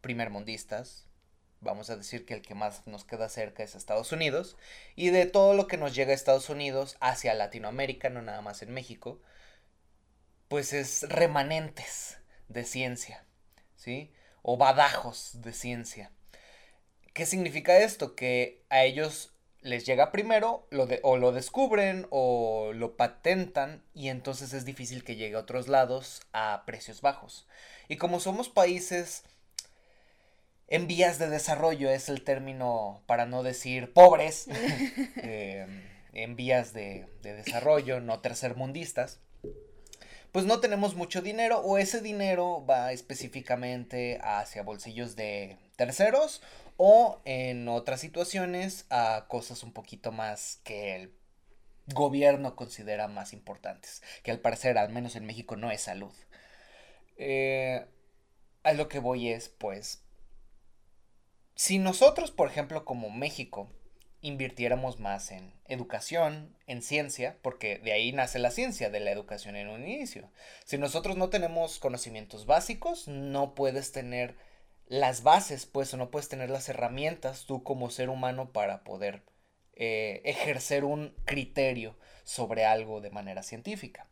primermundistas. 0.00 1.04
Vamos 1.60 1.90
a 1.90 1.96
decir 1.96 2.24
que 2.24 2.32
el 2.32 2.40
que 2.40 2.54
más 2.54 2.86
nos 2.86 3.04
queda 3.04 3.28
cerca 3.28 3.62
es 3.62 3.74
Estados 3.74 4.12
Unidos. 4.12 4.56
Y 4.96 5.10
de 5.10 5.26
todo 5.26 5.52
lo 5.52 5.66
que 5.66 5.76
nos 5.76 5.94
llega 5.94 6.12
a 6.12 6.14
Estados 6.14 6.48
Unidos 6.48 6.96
hacia 7.00 7.34
Latinoamérica, 7.34 8.08
no 8.08 8.22
nada 8.22 8.40
más 8.40 8.62
en 8.62 8.72
México, 8.72 9.20
pues 10.48 10.72
es 10.72 11.02
remanentes 11.08 12.18
de 12.48 12.64
ciencia, 12.64 13.24
¿sí? 13.76 14.10
O 14.42 14.56
badajos 14.56 15.42
de 15.42 15.52
ciencia. 15.52 16.10
¿Qué 17.12 17.26
significa 17.26 17.78
esto? 17.78 18.14
Que 18.14 18.64
a 18.70 18.84
ellos 18.84 19.32
les 19.60 19.84
llega 19.84 20.12
primero, 20.12 20.66
lo 20.70 20.86
de, 20.86 21.00
o 21.02 21.16
lo 21.16 21.32
descubren 21.32 22.06
o 22.10 22.72
lo 22.74 22.96
patentan 22.96 23.82
y 23.92 24.08
entonces 24.08 24.52
es 24.52 24.64
difícil 24.64 25.04
que 25.04 25.16
llegue 25.16 25.34
a 25.34 25.40
otros 25.40 25.68
lados 25.68 26.22
a 26.32 26.62
precios 26.64 27.00
bajos. 27.00 27.46
Y 27.88 27.96
como 27.96 28.20
somos 28.20 28.48
países 28.48 29.24
en 30.68 30.86
vías 30.86 31.18
de 31.18 31.28
desarrollo, 31.28 31.90
es 31.90 32.08
el 32.08 32.22
término 32.22 33.02
para 33.06 33.26
no 33.26 33.42
decir 33.42 33.92
pobres, 33.92 34.46
eh, 35.16 35.66
en 36.12 36.36
vías 36.36 36.72
de, 36.72 37.06
de 37.22 37.34
desarrollo, 37.34 38.00
no 38.00 38.20
tercermundistas, 38.20 39.20
pues 40.32 40.44
no 40.44 40.60
tenemos 40.60 40.94
mucho 40.94 41.22
dinero 41.22 41.60
o 41.60 41.78
ese 41.78 42.00
dinero 42.00 42.64
va 42.68 42.92
específicamente 42.92 44.18
hacia 44.22 44.62
bolsillos 44.62 45.16
de 45.16 45.58
terceros 45.76 46.42
o 46.76 47.20
en 47.24 47.68
otras 47.68 48.00
situaciones 48.00 48.86
a 48.90 49.26
cosas 49.28 49.62
un 49.62 49.72
poquito 49.72 50.12
más 50.12 50.60
que 50.64 50.94
el 50.94 51.14
gobierno 51.94 52.54
considera 52.54 53.08
más 53.08 53.32
importantes, 53.32 54.02
que 54.22 54.30
al 54.30 54.40
parecer, 54.40 54.78
al 54.78 54.90
menos 54.90 55.16
en 55.16 55.26
México, 55.26 55.56
no 55.56 55.70
es 55.70 55.82
salud. 55.82 56.12
Eh, 57.16 57.86
a 58.62 58.72
lo 58.74 58.88
que 58.88 58.98
voy 58.98 59.30
es, 59.30 59.48
pues, 59.48 60.02
si 61.54 61.78
nosotros, 61.78 62.30
por 62.30 62.48
ejemplo, 62.48 62.84
como 62.84 63.10
México, 63.10 63.72
invirtiéramos 64.20 64.98
más 64.98 65.30
en 65.30 65.52
educación, 65.66 66.56
en 66.66 66.82
ciencia, 66.82 67.38
porque 67.42 67.78
de 67.78 67.92
ahí 67.92 68.12
nace 68.12 68.38
la 68.38 68.50
ciencia, 68.50 68.90
de 68.90 69.00
la 69.00 69.10
educación 69.10 69.56
en 69.56 69.68
un 69.68 69.86
inicio. 69.86 70.30
Si 70.64 70.78
nosotros 70.78 71.16
no 71.16 71.30
tenemos 71.30 71.78
conocimientos 71.78 72.46
básicos, 72.46 73.06
no 73.08 73.54
puedes 73.54 73.92
tener 73.92 74.36
las 74.86 75.22
bases, 75.22 75.66
pues, 75.66 75.92
o 75.94 75.96
no 75.96 76.10
puedes 76.10 76.28
tener 76.28 76.50
las 76.50 76.68
herramientas 76.68 77.44
tú 77.46 77.62
como 77.62 77.90
ser 77.90 78.08
humano 78.08 78.52
para 78.52 78.82
poder 78.84 79.22
eh, 79.74 80.22
ejercer 80.24 80.84
un 80.84 81.14
criterio 81.24 81.96
sobre 82.24 82.64
algo 82.64 83.00
de 83.00 83.10
manera 83.10 83.42
científica. 83.42 84.08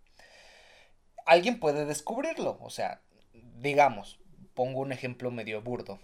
Alguien 1.24 1.58
puede 1.58 1.86
descubrirlo, 1.86 2.58
o 2.60 2.70
sea, 2.70 3.02
digamos, 3.32 4.20
pongo 4.54 4.80
un 4.80 4.92
ejemplo 4.92 5.30
medio 5.30 5.60
burdo. 5.62 5.98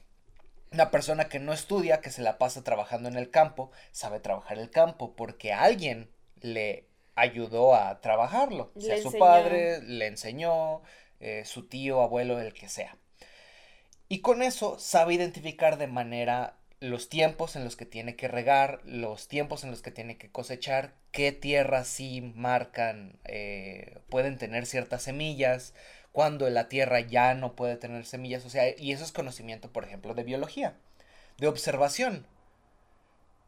Una 0.72 0.90
persona 0.90 1.28
que 1.28 1.38
no 1.38 1.52
estudia, 1.52 2.00
que 2.00 2.10
se 2.10 2.22
la 2.22 2.38
pasa 2.38 2.64
trabajando 2.64 3.08
en 3.08 3.16
el 3.16 3.30
campo, 3.30 3.70
sabe 3.90 4.20
trabajar 4.20 4.58
el 4.58 4.70
campo 4.70 5.14
porque 5.14 5.52
alguien 5.52 6.10
le 6.40 6.88
ayudó 7.14 7.74
a 7.74 8.00
trabajarlo. 8.00 8.72
sea 8.78 9.00
su 9.00 9.12
padre, 9.18 9.82
le 9.82 10.06
enseñó, 10.06 10.82
eh, 11.20 11.44
su 11.44 11.68
tío, 11.68 12.00
abuelo, 12.00 12.40
el 12.40 12.54
que 12.54 12.68
sea. 12.68 12.96
Y 14.08 14.20
con 14.20 14.42
eso 14.42 14.78
sabe 14.78 15.14
identificar 15.14 15.78
de 15.78 15.86
manera 15.86 16.56
los 16.80 17.08
tiempos 17.08 17.54
en 17.54 17.64
los 17.64 17.76
que 17.76 17.86
tiene 17.86 18.16
que 18.16 18.26
regar, 18.26 18.80
los 18.84 19.28
tiempos 19.28 19.62
en 19.62 19.70
los 19.70 19.82
que 19.82 19.92
tiene 19.92 20.18
que 20.18 20.30
cosechar, 20.30 20.94
qué 21.12 21.30
tierras 21.30 21.86
sí 21.86 22.32
marcan, 22.34 23.20
eh, 23.24 24.00
pueden 24.08 24.36
tener 24.36 24.66
ciertas 24.66 25.04
semillas, 25.04 25.74
cuando 26.12 26.48
la 26.50 26.68
tierra 26.68 27.00
ya 27.00 27.34
no 27.34 27.56
puede 27.56 27.76
tener 27.76 28.04
semillas, 28.04 28.44
o 28.44 28.50
sea, 28.50 28.78
y 28.78 28.92
eso 28.92 29.04
es 29.04 29.12
conocimiento, 29.12 29.72
por 29.72 29.84
ejemplo, 29.84 30.14
de 30.14 30.24
biología, 30.24 30.76
de 31.38 31.48
observación. 31.48 32.26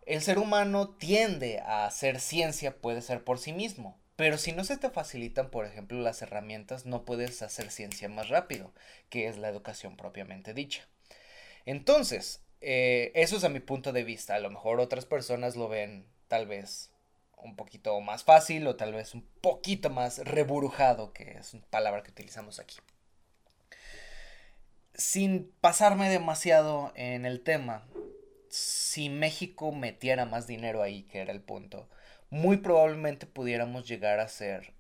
El 0.07 0.23
ser 0.23 0.39
humano 0.39 0.89
tiende 0.89 1.61
a 1.61 1.87
hacer 1.87 2.21
ciencia, 2.21 2.77
puede 2.77 3.03
ser 3.03 3.23
por 3.23 3.39
sí 3.39 3.53
mismo, 3.53 3.99
pero 4.17 4.39
si 4.39 4.53
no 4.53 4.65
se 4.65 4.77
te 4.77 4.91
facilitan, 4.91 5.51
por 5.51 5.67
ejemplo, 5.67 5.99
las 6.01 6.23
herramientas, 6.23 6.87
no 6.87 7.05
puedes 7.05 7.43
hacer 7.43 7.71
ciencia 7.71 8.09
más 8.09 8.29
rápido, 8.29 8.73
que 9.11 9.29
es 9.29 9.39
la 9.39 9.49
educación 9.49 9.97
propiamente 9.97 10.55
dicha. 10.55 10.87
Entonces, 11.67 12.43
eh, 12.61 13.13
eso 13.15 13.37
es 13.37 13.45
a 13.45 13.49
mi 13.49 13.61
punto 13.61 13.93
de 13.93 14.05
vista. 14.05 14.35
A 14.35 14.39
lo 14.39 14.51
mejor 14.51 14.81
otras 14.81 15.05
personas 15.05 15.57
lo 15.57 15.69
ven 15.69 16.07
tal 16.29 16.47
vez 16.47 16.94
un 17.45 17.57
poquito 17.57 18.01
más 18.01 18.25
fácil 18.25 18.67
o 18.67 18.77
tal 18.77 18.93
vez 18.93 19.15
un 19.15 19.23
poquito 19.41 19.91
más 19.91 20.19
reburujado, 20.19 21.13
que 21.13 21.37
es 21.39 21.55
una 21.55 21.67
palabra 21.67 22.03
que 22.03 22.11
utilizamos 22.11 22.59
aquí. 22.59 22.77
Sin 24.95 25.53
pasarme 25.61 26.09
demasiado 26.09 26.93
en 26.97 27.27
el 27.27 27.43
tema, 27.43 27.87
si 28.49 29.11
México 29.11 29.73
metiera 29.73 30.25
más 30.25 30.47
dinero 30.47 30.83
ahí, 30.83 31.03
que 31.05 31.21
era 31.21 31.33
el 31.33 31.41
punto, 31.41 31.89
muy 32.31 32.57
probablemente 32.57 33.27
pudiéramos 33.27 33.87
llegar 33.87 34.21
a 34.21 34.29
ser 34.29 34.73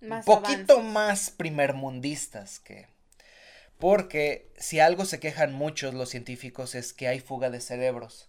un 0.00 0.22
poquito 0.22 0.80
más 0.80 1.30
primermundistas 1.30 2.60
que... 2.60 2.86
Porque 3.78 4.52
si 4.56 4.78
algo 4.78 5.04
se 5.04 5.18
quejan 5.18 5.52
muchos 5.52 5.94
los 5.94 6.10
científicos 6.10 6.74
es 6.74 6.92
que 6.92 7.08
hay 7.08 7.18
fuga 7.18 7.50
de 7.50 7.60
cerebros. 7.60 8.28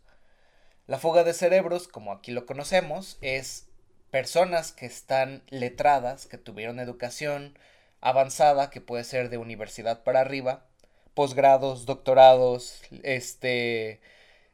La 0.88 1.00
fuga 1.00 1.24
de 1.24 1.34
cerebros, 1.34 1.88
como 1.88 2.12
aquí 2.12 2.32
lo 2.32 2.46
conocemos, 2.46 3.18
es 3.22 3.68
personas 4.12 4.72
que 4.72 4.86
están 4.86 5.44
letradas, 5.50 6.28
que 6.28 6.38
tuvieron 6.38 6.80
educación 6.80 7.58
avanzada, 8.02 8.70
que 8.70 8.82
puede 8.82 9.04
ser 9.04 9.30
de 9.30 9.38
universidad 9.38 10.04
para 10.04 10.22
arriba, 10.22 10.66
posgrados, 11.16 11.86
doctorados, 11.86 12.82
este, 13.04 14.00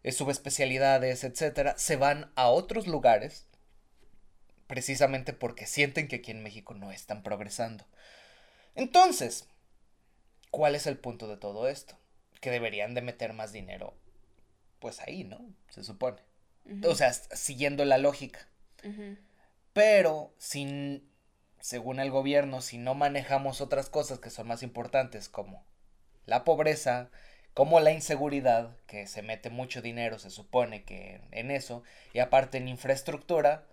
eh, 0.03 0.11
subespecialidades, 0.13 1.25
etcétera, 1.25 1.77
se 1.77 1.97
van 1.97 2.31
a 2.35 2.47
otros 2.49 2.87
lugares 2.87 3.45
precisamente 4.67 5.33
porque 5.33 5.67
sienten 5.67 6.07
que 6.07 6.17
aquí 6.17 6.31
en 6.31 6.43
México 6.43 6.73
no 6.73 6.91
están 6.93 7.23
progresando. 7.23 7.85
Entonces, 8.75 9.47
¿cuál 10.49 10.75
es 10.75 10.87
el 10.87 10.97
punto 10.97 11.27
de 11.27 11.35
todo 11.35 11.67
esto? 11.67 11.97
Que 12.39 12.51
deberían 12.51 12.93
de 12.93 13.01
meter 13.01 13.33
más 13.33 13.51
dinero, 13.51 13.93
pues 14.81 14.99
ahí, 14.99 15.23
¿no? 15.23 15.39
Se 15.69 15.85
supone. 15.85 16.17
O 16.85 16.95
sea, 16.95 17.13
siguiendo 17.13 17.85
la 17.85 17.97
lógica. 17.97 18.45
Pero, 19.71 20.33
sin, 20.37 21.09
según 21.61 22.01
el 22.01 22.11
gobierno, 22.11 22.61
si 22.61 22.77
no 22.77 22.95
manejamos 22.95 23.61
otras 23.61 23.89
cosas 23.89 24.19
que 24.19 24.29
son 24.29 24.47
más 24.47 24.63
importantes 24.63 25.29
como 25.29 25.63
la 26.25 26.43
pobreza, 26.43 27.09
como 27.53 27.79
la 27.79 27.91
inseguridad, 27.91 28.75
que 28.87 29.07
se 29.07 29.21
mete 29.21 29.49
mucho 29.49 29.81
dinero, 29.81 30.19
se 30.19 30.29
supone 30.29 30.83
que 30.83 31.21
en 31.31 31.51
eso, 31.51 31.83
y 32.13 32.19
aparte 32.19 32.57
en 32.57 32.67
infraestructura, 32.67 33.65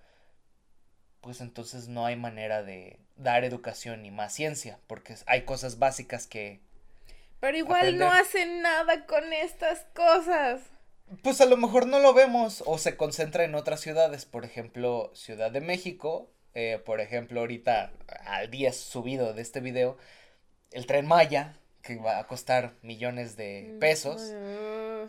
pues 1.21 1.41
entonces 1.41 1.89
no 1.89 2.07
hay 2.07 2.17
manera 2.17 2.63
de 2.63 3.01
dar 3.17 3.45
educación 3.45 4.03
ni 4.03 4.11
más 4.11 4.33
ciencia, 4.33 4.79
porque 4.87 5.17
hay 5.27 5.43
cosas 5.43 5.79
básicas 5.79 6.27
que... 6.27 6.61
Pero 7.41 7.57
igual 7.57 7.99
no 7.99 8.11
hacen 8.11 8.63
nada 8.63 9.07
con 9.07 9.33
estas 9.33 9.85
cosas. 9.95 10.61
Pues 11.23 11.41
a 11.41 11.47
lo 11.47 11.57
mejor 11.57 11.87
no 11.87 11.99
lo 11.99 12.15
vemos 12.15 12.63
o 12.67 12.79
se 12.79 12.97
concentra 12.97 13.45
en 13.45 13.55
otras 13.55 13.81
ciudades, 13.81 14.25
por 14.25 14.45
ejemplo, 14.45 15.11
Ciudad 15.15 15.51
de 15.51 15.61
México, 15.61 16.31
eh, 16.55 16.81
por 16.85 17.01
ejemplo, 17.01 17.41
ahorita 17.41 17.93
al 18.25 18.51
día 18.51 18.73
subido 18.73 19.33
de 19.33 19.43
este 19.43 19.61
video, 19.61 19.97
el 20.71 20.87
tren 20.87 21.07
Maya, 21.07 21.59
que 21.83 21.97
va 21.97 22.19
a 22.19 22.27
costar 22.27 22.75
millones 22.83 23.37
de 23.37 23.75
mm, 23.75 23.79
pesos, 23.79 24.33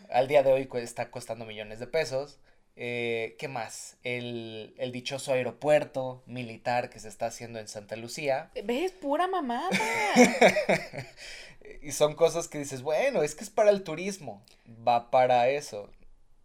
al 0.09 0.27
día 0.27 0.43
de 0.43 0.51
hoy 0.51 0.69
está 0.75 1.11
costando 1.11 1.45
millones 1.45 1.79
de 1.79 1.87
pesos. 1.87 2.39
Eh, 2.81 3.35
¿Qué 3.37 3.49
más? 3.49 3.97
El, 4.03 4.73
dichoso 4.93 5.33
aeropuerto 5.33 6.23
militar 6.25 6.89
que 6.89 7.01
se 7.01 7.09
está 7.09 7.25
haciendo 7.25 7.59
en 7.59 7.67
Santa 7.67 7.97
Lucía. 7.97 8.51
¿Ves? 8.63 8.93
Pura 8.93 9.27
mamada. 9.27 9.69
y 11.81 11.91
son 11.91 12.15
cosas 12.15 12.47
que 12.47 12.57
dices, 12.57 12.81
bueno, 12.81 13.23
es 13.23 13.35
que 13.35 13.43
es 13.43 13.49
para 13.49 13.69
el 13.69 13.83
turismo. 13.83 14.43
Va 14.87 15.11
para 15.11 15.49
eso. 15.49 15.89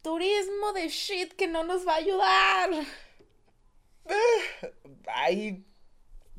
Turismo 0.02 0.72
de 0.74 0.88
shit 0.88 1.32
que 1.32 1.46
no 1.46 1.64
nos 1.64 1.86
va 1.86 1.94
a 1.94 1.96
ayudar. 1.96 2.70
Eh, 4.06 4.74
ahí 5.06 5.64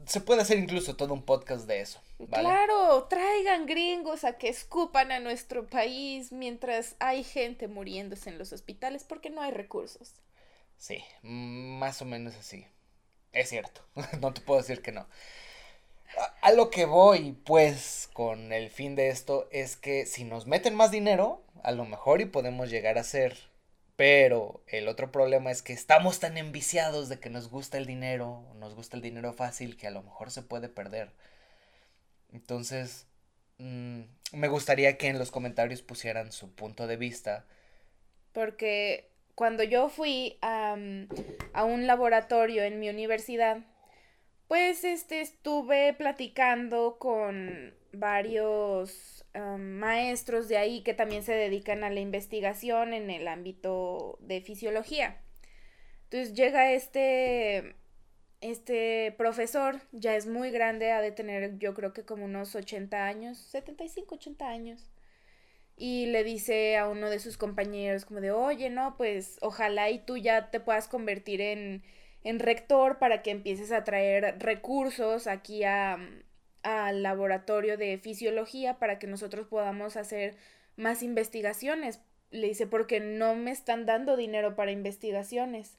se 0.06 0.22
puede 0.22 0.42
hacer 0.42 0.60
incluso 0.60 0.96
todo 0.96 1.14
un 1.14 1.24
podcast 1.24 1.68
de 1.68 1.82
eso. 1.82 2.00
Claro, 2.30 3.06
traigan 3.06 3.66
gringos 3.66 4.24
a 4.24 4.38
que 4.38 4.48
escupan 4.48 5.12
a 5.12 5.20
nuestro 5.20 5.68
país 5.68 6.32
mientras 6.32 6.96
hay 7.00 7.24
gente 7.24 7.68
muriéndose 7.68 8.30
en 8.30 8.38
los 8.38 8.54
hospitales 8.54 9.04
porque 9.04 9.30
no 9.30 9.42
hay 9.42 9.52
recursos. 9.52 10.14
Sí, 10.78 11.04
más 11.22 12.02
o 12.02 12.06
menos 12.06 12.36
así. 12.36 12.66
Es 13.34 13.50
cierto, 13.50 13.82
no 14.22 14.34
te 14.34 14.42
puedo 14.42 14.62
decir 14.62 14.82
que 14.82 14.92
no. 14.92 15.08
A, 16.42 16.52
lo 16.52 16.70
que 16.70 16.86
voy, 16.86 17.34
pues, 17.46 18.10
con 18.14 18.54
el 18.54 18.70
fin 18.70 18.96
de 18.96 19.10
esto 19.10 19.48
es 19.52 19.76
que 19.76 20.06
si 20.06 20.24
nos 20.24 20.48
meten 20.48 20.76
más 20.76 20.92
dinero, 20.92 21.44
a 21.64 21.72
lo 21.72 21.86
mejor 21.86 22.22
y 22.22 22.26
podemos 22.26 22.70
llegar 22.70 22.98
a 22.98 23.04
ser. 23.04 23.38
Pero 23.96 24.62
el 24.68 24.88
otro 24.88 25.12
problema 25.12 25.52
es 25.52 25.62
que 25.62 25.74
estamos 25.74 26.20
tan 26.20 26.38
enviciados 26.38 27.10
de 27.10 27.20
que 27.20 27.30
nos 27.30 27.50
gusta 27.50 27.78
el 27.78 27.86
dinero, 27.86 28.44
nos 28.56 28.76
gusta 28.76 28.98
el 28.98 29.02
dinero 29.02 29.34
fácil, 29.34 29.78
que 29.78 29.88
a 29.88 29.92
lo 29.92 30.04
mejor 30.04 30.32
se 30.32 30.42
puede 30.42 30.70
perder. 30.70 31.12
Entonces, 32.34 33.08
mm, 33.58 34.02
me 34.34 34.48
gustaría 34.48 34.98
que 34.98 35.08
en 35.08 35.18
los 35.18 35.32
comentarios 35.32 35.82
pusieran 35.82 36.32
su 36.32 36.54
punto 36.54 36.88
de 36.88 36.98
vista. 36.98 37.46
Porque 38.34 39.10
cuando 39.34 39.64
yo 39.64 39.90
fui 39.90 40.38
a, 40.42 40.76
a 41.54 41.64
un 41.64 41.88
laboratorio 41.88 42.64
en 42.64 42.80
mi 42.80 42.90
universidad, 42.90 43.60
pues 44.48 44.84
este 44.84 45.22
estuve 45.22 45.94
platicando 45.94 46.98
con 47.00 47.74
varios 47.92 49.26
maestros 49.60 50.48
de 50.48 50.58
ahí 50.58 50.82
que 50.82 50.94
también 50.94 51.24
se 51.24 51.34
dedican 51.34 51.84
a 51.84 51.90
la 51.90 52.00
investigación 52.00 52.94
en 52.94 53.10
el 53.10 53.28
ámbito 53.28 54.18
de 54.22 54.42
fisiología. 54.42 55.22
Entonces 56.06 56.34
llega 56.34 56.72
este 56.72 57.76
este 58.42 59.14
profesor, 59.18 59.82
ya 59.92 60.16
es 60.16 60.28
muy 60.28 60.52
grande, 60.52 60.92
ha 60.92 61.02
de 61.02 61.12
tener 61.12 61.58
yo 61.58 61.74
creo 61.74 61.94
que 61.94 62.06
como 62.06 62.26
unos 62.26 62.56
80 62.56 63.06
años, 63.06 63.38
75, 63.38 64.16
80 64.16 64.48
años. 64.48 64.92
Y 65.78 66.06
le 66.08 66.24
dice 66.24 66.78
a 66.78 66.88
uno 66.88 67.10
de 67.10 67.20
sus 67.20 67.38
compañeros 67.38 68.06
como 68.06 68.22
de, 68.22 68.32
oye, 68.32 68.70
no, 68.70 68.96
pues 68.98 69.38
ojalá 69.42 69.90
y 69.90 70.00
tú 70.00 70.16
ya 70.18 70.50
te 70.50 70.62
puedas 70.62 70.88
convertir 70.88 71.42
en 71.42 71.84
en 72.26 72.40
rector 72.40 72.98
para 72.98 73.22
que 73.22 73.30
empieces 73.30 73.72
a 73.72 73.84
traer 73.84 74.40
recursos 74.40 75.28
aquí 75.28 75.64
a, 75.64 76.00
al 76.64 77.04
laboratorio 77.04 77.78
de 77.78 78.00
fisiología 78.00 78.80
para 78.80 78.98
que 78.98 79.06
nosotros 79.06 79.48
podamos 79.48 79.96
hacer 79.96 80.36
más 80.76 81.04
investigaciones. 81.04 82.02
Le 82.32 82.48
dice, 82.48 82.66
porque 82.66 83.00
no 83.00 83.36
me 83.36 83.52
están 83.52 83.86
dando 83.86 84.18
dinero 84.18 84.56
para 84.56 84.72
investigaciones. 84.72 85.78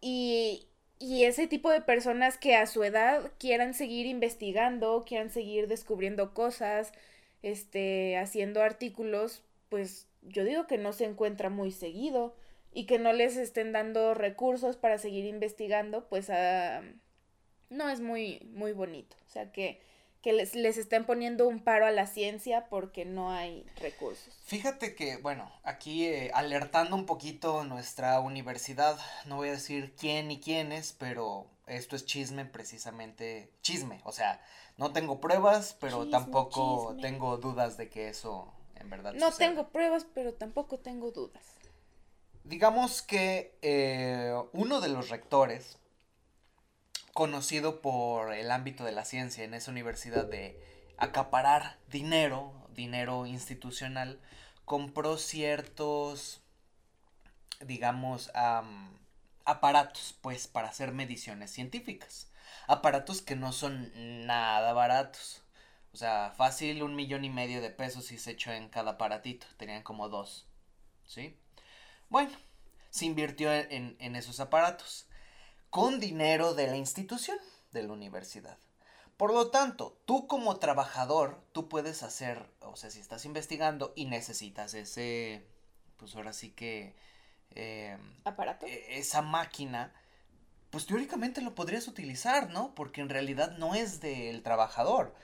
Y, 0.00 0.66
y 0.98 1.24
ese 1.24 1.46
tipo 1.46 1.70
de 1.70 1.80
personas 1.80 2.38
que 2.38 2.56
a 2.56 2.66
su 2.66 2.82
edad 2.82 3.30
quieran 3.38 3.72
seguir 3.72 4.06
investigando, 4.06 5.04
quieran 5.06 5.30
seguir 5.30 5.68
descubriendo 5.68 6.34
cosas, 6.34 6.92
este, 7.42 8.18
haciendo 8.18 8.62
artículos, 8.62 9.44
pues 9.68 10.08
yo 10.22 10.42
digo 10.42 10.66
que 10.66 10.76
no 10.76 10.92
se 10.92 11.04
encuentra 11.04 11.50
muy 11.50 11.70
seguido 11.70 12.34
y 12.72 12.86
que 12.86 12.98
no 12.98 13.12
les 13.12 13.36
estén 13.36 13.72
dando 13.72 14.14
recursos 14.14 14.76
para 14.76 14.98
seguir 14.98 15.26
investigando, 15.26 16.08
pues 16.08 16.30
ah, 16.30 16.82
no 17.68 17.88
es 17.88 18.00
muy, 18.00 18.40
muy 18.52 18.72
bonito. 18.72 19.16
O 19.26 19.28
sea, 19.30 19.52
que, 19.52 19.80
que 20.22 20.32
les, 20.32 20.54
les, 20.54 20.78
estén 20.78 21.04
poniendo 21.04 21.46
un 21.46 21.62
paro 21.62 21.84
a 21.84 21.90
la 21.90 22.06
ciencia 22.06 22.66
porque 22.70 23.04
no 23.04 23.30
hay 23.30 23.66
recursos. 23.80 24.34
Fíjate 24.44 24.94
que, 24.94 25.18
bueno, 25.18 25.52
aquí 25.64 26.06
eh, 26.06 26.30
alertando 26.32 26.96
un 26.96 27.04
poquito 27.04 27.64
nuestra 27.64 28.18
universidad, 28.20 28.98
no 29.26 29.36
voy 29.36 29.48
a 29.48 29.52
decir 29.52 29.94
quién 29.94 30.30
y 30.30 30.40
quiénes, 30.40 30.94
pero 30.94 31.46
esto 31.66 31.94
es 31.94 32.06
chisme 32.06 32.46
precisamente, 32.46 33.52
chisme, 33.60 34.00
o 34.04 34.12
sea, 34.12 34.40
no 34.78 34.92
tengo 34.92 35.20
pruebas, 35.20 35.76
pero 35.78 36.08
tampoco 36.08 36.96
tengo 37.02 37.36
dudas 37.36 37.76
de 37.76 37.90
que 37.90 38.08
eso 38.08 38.52
en 38.76 38.88
verdad 38.88 39.12
No 39.14 39.30
tengo 39.32 39.68
pruebas, 39.68 40.06
pero 40.14 40.32
tampoco 40.32 40.78
tengo 40.78 41.12
dudas 41.12 41.61
digamos 42.44 43.02
que 43.02 43.58
eh, 43.62 44.34
uno 44.52 44.80
de 44.80 44.88
los 44.88 45.08
rectores, 45.08 45.78
conocido 47.12 47.82
por 47.82 48.32
el 48.32 48.50
ámbito 48.50 48.84
de 48.84 48.92
la 48.92 49.04
ciencia 49.04 49.44
en 49.44 49.54
esa 49.54 49.70
universidad 49.70 50.24
de 50.24 50.58
acaparar 50.96 51.78
dinero, 51.88 52.52
dinero 52.74 53.26
institucional, 53.26 54.20
compró 54.64 55.18
ciertos, 55.18 56.40
digamos, 57.60 58.30
aparatos, 59.44 60.16
pues, 60.20 60.46
para 60.46 60.68
hacer 60.68 60.92
mediciones 60.92 61.50
científicas. 61.50 62.30
Aparatos 62.66 63.22
que 63.22 63.36
no 63.36 63.52
son 63.52 63.92
nada 64.26 64.72
baratos. 64.72 65.42
O 65.92 65.96
sea, 65.96 66.32
fácil 66.36 66.82
un 66.82 66.94
millón 66.94 67.24
y 67.24 67.30
medio 67.30 67.60
de 67.60 67.70
pesos 67.70 68.12
y 68.12 68.18
se 68.18 68.32
echó 68.32 68.52
en 68.52 68.68
cada 68.68 68.92
aparatito. 68.92 69.46
Tenían 69.58 69.82
como 69.82 70.08
dos. 70.08 70.46
¿Sí? 71.04 71.36
Bueno, 72.12 72.32
se 72.90 73.06
invirtió 73.06 73.50
en, 73.50 73.96
esos 74.16 74.38
aparatos 74.38 75.06
con 75.70 75.98
dinero 75.98 76.52
de 76.52 76.66
la 76.66 76.76
institución, 76.76 77.38
de 77.70 77.84
la 77.84 77.94
universidad. 77.94 78.58
Por 79.16 79.32
lo 79.32 79.48
tanto, 79.48 79.98
tú 80.04 80.26
como 80.26 80.58
trabajador, 80.58 81.42
tú 81.52 81.70
puedes 81.70 82.02
hacer, 82.02 82.44
o 82.60 82.76
sea, 82.76 82.90
si 82.90 83.00
estás 83.00 83.24
investigando 83.24 83.94
y 83.96 84.04
necesitas 84.04 84.74
ese, 84.74 85.46
pues 85.96 86.14
ahora 86.14 86.34
sí 86.34 86.50
que... 86.50 86.94
Eh, 87.54 87.96
¿Aparato? 88.24 88.66
E, 88.66 88.98
esa 88.98 89.22
máquina, 89.22 89.94
pues 90.68 90.84
teóricamente 90.84 91.40
lo 91.40 91.54
podrías 91.54 91.88
utilizar, 91.88 92.50
¿no? 92.50 92.74
Porque 92.74 93.00
en 93.00 93.08
realidad 93.08 93.56
no 93.56 93.74
es 93.74 94.02
del 94.02 94.42
trabajador, 94.42 95.14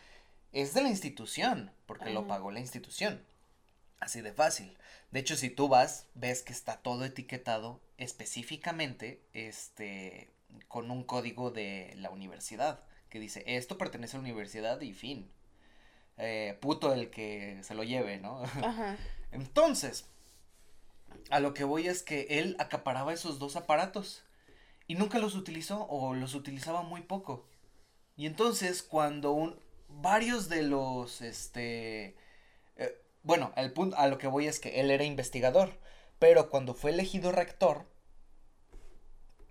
es 0.52 0.72
de 0.72 0.80
la 0.80 0.88
institución, 0.88 1.70
porque 1.84 2.08
lo 2.08 2.26
pagó 2.26 2.50
la 2.50 2.60
institución. 2.60 3.22
Así 4.00 4.20
de 4.20 4.32
fácil. 4.32 4.76
De 5.10 5.20
hecho, 5.20 5.36
si 5.36 5.50
tú 5.50 5.68
vas, 5.68 6.08
ves 6.14 6.42
que 6.42 6.52
está 6.52 6.82
todo 6.82 7.04
etiquetado 7.04 7.80
específicamente 7.96 9.22
este, 9.32 10.32
con 10.68 10.90
un 10.90 11.04
código 11.04 11.50
de 11.50 11.94
la 11.96 12.10
universidad 12.10 12.84
que 13.08 13.20
dice 13.20 13.42
esto 13.46 13.78
pertenece 13.78 14.16
a 14.16 14.20
la 14.20 14.24
universidad 14.24 14.80
y 14.80 14.92
fin. 14.92 15.30
Eh, 16.18 16.58
puto 16.60 16.92
el 16.92 17.10
que 17.10 17.60
se 17.62 17.74
lo 17.74 17.84
lleve, 17.84 18.18
¿no? 18.18 18.42
Ajá. 18.62 18.96
Entonces, 19.30 20.06
a 21.30 21.40
lo 21.40 21.54
que 21.54 21.64
voy 21.64 21.88
es 21.88 22.02
que 22.02 22.26
él 22.30 22.56
acaparaba 22.58 23.12
esos 23.12 23.38
dos 23.38 23.56
aparatos 23.56 24.24
y 24.86 24.94
nunca 24.94 25.18
los 25.18 25.34
utilizó 25.34 25.86
o 25.88 26.14
los 26.14 26.34
utilizaba 26.34 26.82
muy 26.82 27.02
poco. 27.02 27.46
Y 28.16 28.26
entonces 28.26 28.82
cuando 28.82 29.32
un, 29.32 29.60
varios 29.88 30.48
de 30.48 30.62
los, 30.62 31.20
este, 31.20 32.16
bueno, 33.22 33.52
el 33.56 33.72
punto 33.72 33.96
a 33.96 34.06
lo 34.06 34.18
que 34.18 34.26
voy 34.26 34.46
es 34.46 34.60
que 34.60 34.80
él 34.80 34.90
era 34.90 35.04
investigador, 35.04 35.78
pero 36.18 36.50
cuando 36.50 36.74
fue 36.74 36.90
elegido 36.90 37.32
rector, 37.32 37.86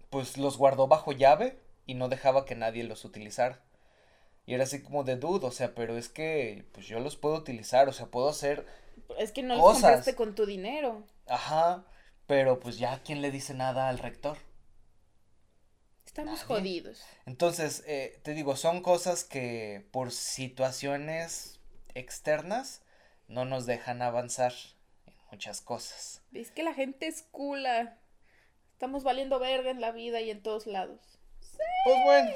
pues 0.09 0.37
los 0.37 0.57
guardó 0.57 0.87
bajo 0.87 1.11
llave 1.11 1.59
y 1.85 1.93
no 1.93 2.09
dejaba 2.09 2.45
que 2.45 2.55
nadie 2.55 2.83
los 2.83 3.05
utilizara. 3.05 3.61
Y 4.45 4.53
era 4.53 4.63
así 4.63 4.81
como 4.81 5.03
de 5.03 5.17
duda, 5.17 5.47
o 5.47 5.51
sea, 5.51 5.75
pero 5.75 5.97
es 5.97 6.07
que 6.09 6.65
pues 6.71 6.87
yo 6.87 6.99
los 6.99 7.17
puedo 7.17 7.35
utilizar, 7.35 7.89
o 7.89 7.93
sea, 7.93 8.07
puedo 8.07 8.29
hacer 8.29 8.65
Es 9.17 9.31
que 9.31 9.43
no 9.43 9.55
los 9.55 9.73
compraste 9.73 10.15
con 10.15 10.35
tu 10.35 10.45
dinero. 10.45 11.03
Ajá, 11.27 11.85
pero 12.27 12.59
pues 12.59 12.77
ya 12.77 13.01
quién 13.03 13.21
le 13.21 13.31
dice 13.31 13.53
nada 13.53 13.89
al 13.89 13.99
rector. 13.99 14.37
Estamos 16.05 16.43
jodidos. 16.43 17.03
Entonces, 17.25 17.83
eh, 17.85 18.19
te 18.23 18.33
digo, 18.33 18.55
son 18.55 18.81
cosas 18.81 19.23
que 19.23 19.87
por 19.91 20.11
situaciones 20.11 21.59
externas 21.93 22.81
no 23.27 23.45
nos 23.45 23.65
dejan 23.65 24.01
avanzar 24.01 24.53
en 25.05 25.13
muchas 25.31 25.61
cosas. 25.61 26.21
Es 26.33 26.51
que 26.51 26.63
la 26.63 26.73
gente 26.73 27.07
es 27.07 27.23
cula. 27.31 27.97
Estamos 28.73 29.03
valiendo 29.03 29.39
verga 29.39 29.71
en 29.71 29.81
la 29.81 29.91
vida 29.91 30.21
y 30.21 30.29
en 30.29 30.41
todos 30.41 30.67
lados. 30.67 30.99
Pues 31.85 31.97
bueno. 32.05 32.31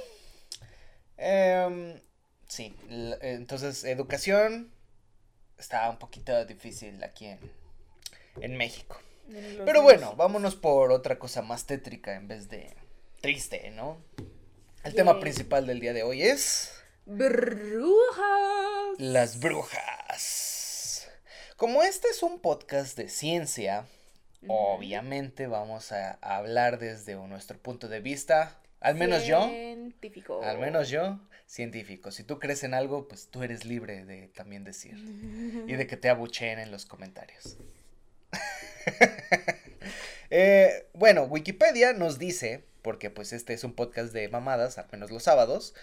Em, 1.17 2.01
sí, 2.47 2.75
entonces 3.21 3.83
educación 3.83 4.71
está 5.57 5.89
un 5.89 5.97
poquito 5.97 6.43
difícil 6.45 7.03
aquí 7.03 7.27
en, 7.27 7.39
en 8.41 8.57
México. 8.57 8.99
Pero 9.65 9.81
bueno, 9.81 10.15
vámonos 10.15 10.55
por 10.55 10.91
otra 10.91 11.17
cosa 11.17 11.41
más 11.41 11.65
tétrica 11.65 12.15
en 12.15 12.27
vez 12.27 12.49
de 12.49 12.75
triste, 13.21 13.71
¿no? 13.71 13.97
El 14.83 14.93
tema 14.95 15.19
principal 15.19 15.67
del 15.67 15.79
día 15.79 15.93
de 15.93 16.03
hoy 16.03 16.23
es... 16.23 16.73
Brujas. 17.05 17.79
Las 18.97 19.39
brujas. 19.39 20.60
Como 21.61 21.83
este 21.83 22.07
es 22.07 22.23
un 22.23 22.39
podcast 22.39 22.97
de 22.97 23.07
ciencia, 23.07 23.85
obviamente 24.47 25.45
vamos 25.45 25.91
a 25.91 26.13
hablar 26.13 26.79
desde 26.79 27.13
nuestro 27.13 27.59
punto 27.59 27.87
de 27.87 27.99
vista, 27.99 28.57
al 28.79 28.95
menos 28.95 29.27
yo. 29.27 29.47
Científico. 29.47 30.41
Al 30.43 30.57
menos 30.57 30.89
yo, 30.89 31.19
científico. 31.45 32.09
Si 32.09 32.23
tú 32.23 32.39
crees 32.39 32.63
en 32.63 32.73
algo, 32.73 33.07
pues 33.07 33.27
tú 33.27 33.43
eres 33.43 33.63
libre 33.63 34.05
de 34.05 34.29
también 34.29 34.63
decir. 34.63 34.95
y 35.67 35.73
de 35.73 35.85
que 35.85 35.97
te 35.97 36.09
abucheen 36.09 36.57
en 36.57 36.71
los 36.71 36.87
comentarios. 36.87 37.59
Eh, 40.33 40.87
bueno, 40.93 41.25
Wikipedia 41.25 41.91
nos 41.91 42.17
dice, 42.17 42.63
porque 42.83 43.09
pues 43.09 43.33
este 43.33 43.51
es 43.51 43.65
un 43.65 43.73
podcast 43.73 44.13
de 44.13 44.29
mamadas, 44.29 44.77
al 44.77 44.87
menos 44.89 45.11
los 45.11 45.23
sábados, 45.23 45.75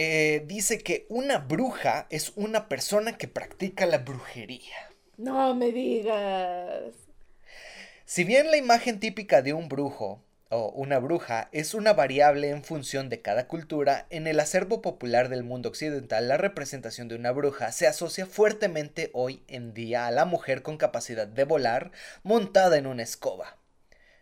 eh, 0.00 0.44
dice 0.46 0.78
que 0.78 1.06
una 1.08 1.38
bruja 1.38 2.06
es 2.08 2.32
una 2.36 2.68
persona 2.68 3.18
que 3.18 3.26
practica 3.26 3.84
la 3.84 3.98
brujería. 3.98 4.76
No 5.16 5.56
me 5.56 5.72
digas. 5.72 6.94
Si 8.04 8.22
bien 8.22 8.52
la 8.52 8.58
imagen 8.58 9.00
típica 9.00 9.42
de 9.42 9.54
un 9.54 9.68
brujo 9.68 10.22
o 10.50 10.68
una 10.68 11.00
bruja 11.00 11.48
es 11.50 11.74
una 11.74 11.94
variable 11.94 12.50
en 12.50 12.62
función 12.62 13.08
de 13.08 13.22
cada 13.22 13.48
cultura, 13.48 14.06
en 14.10 14.28
el 14.28 14.38
acervo 14.38 14.82
popular 14.82 15.28
del 15.30 15.42
mundo 15.42 15.68
occidental 15.68 16.28
la 16.28 16.36
representación 16.36 17.08
de 17.08 17.16
una 17.16 17.32
bruja 17.32 17.72
se 17.72 17.88
asocia 17.88 18.24
fuertemente 18.24 19.10
hoy 19.14 19.42
en 19.48 19.74
día 19.74 20.06
a 20.06 20.12
la 20.12 20.26
mujer 20.26 20.62
con 20.62 20.76
capacidad 20.76 21.26
de 21.26 21.42
volar 21.42 21.90
montada 22.22 22.78
en 22.78 22.86
una 22.86 23.02
escoba. 23.02 23.58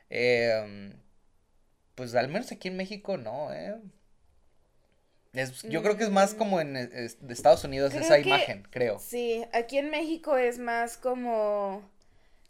Em, 0.08 0.94
pues 1.94 2.14
al 2.14 2.28
menos 2.28 2.50
aquí 2.50 2.68
en 2.68 2.78
México 2.78 3.18
no, 3.18 3.52
¿eh? 3.52 3.76
Yo 5.68 5.82
creo 5.82 5.96
que 5.96 6.04
es 6.04 6.10
más 6.10 6.34
como 6.34 6.60
en 6.60 6.74
de 6.74 7.16
Estados 7.28 7.64
Unidos 7.64 7.94
esa 7.94 8.18
imagen, 8.18 8.66
creo. 8.70 8.98
Sí, 8.98 9.44
aquí 9.52 9.78
en 9.78 9.90
México 9.90 10.36
es 10.36 10.58
más 10.58 10.96
como 10.96 11.82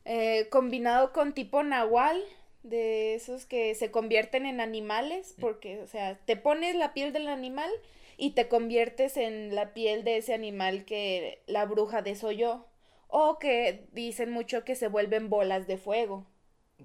eh, 0.04 0.48
combinado 0.50 1.12
con 1.12 1.34
tipo 1.34 1.62
nahual, 1.62 2.22
de 2.62 3.14
esos 3.14 3.46
que 3.46 3.74
se 3.74 3.90
convierten 3.90 4.44
en 4.46 4.60
animales, 4.60 5.34
mm. 5.36 5.40
porque, 5.40 5.80
o 5.80 5.86
sea, 5.86 6.18
te 6.24 6.36
pones 6.36 6.74
la 6.74 6.92
piel 6.92 7.12
del 7.12 7.28
animal 7.28 7.70
y 8.16 8.30
te 8.30 8.48
conviertes 8.48 9.16
en 9.16 9.54
la 9.54 9.72
piel 9.72 10.04
de 10.04 10.18
ese 10.18 10.34
animal 10.34 10.84
que 10.84 11.42
la 11.46 11.64
bruja 11.64 12.02
desoyó. 12.02 12.66
O 13.08 13.38
que 13.38 13.86
dicen 13.92 14.32
mucho 14.32 14.64
que 14.64 14.74
se 14.74 14.88
vuelven 14.88 15.30
bolas 15.30 15.68
de 15.68 15.78
fuego. 15.78 16.26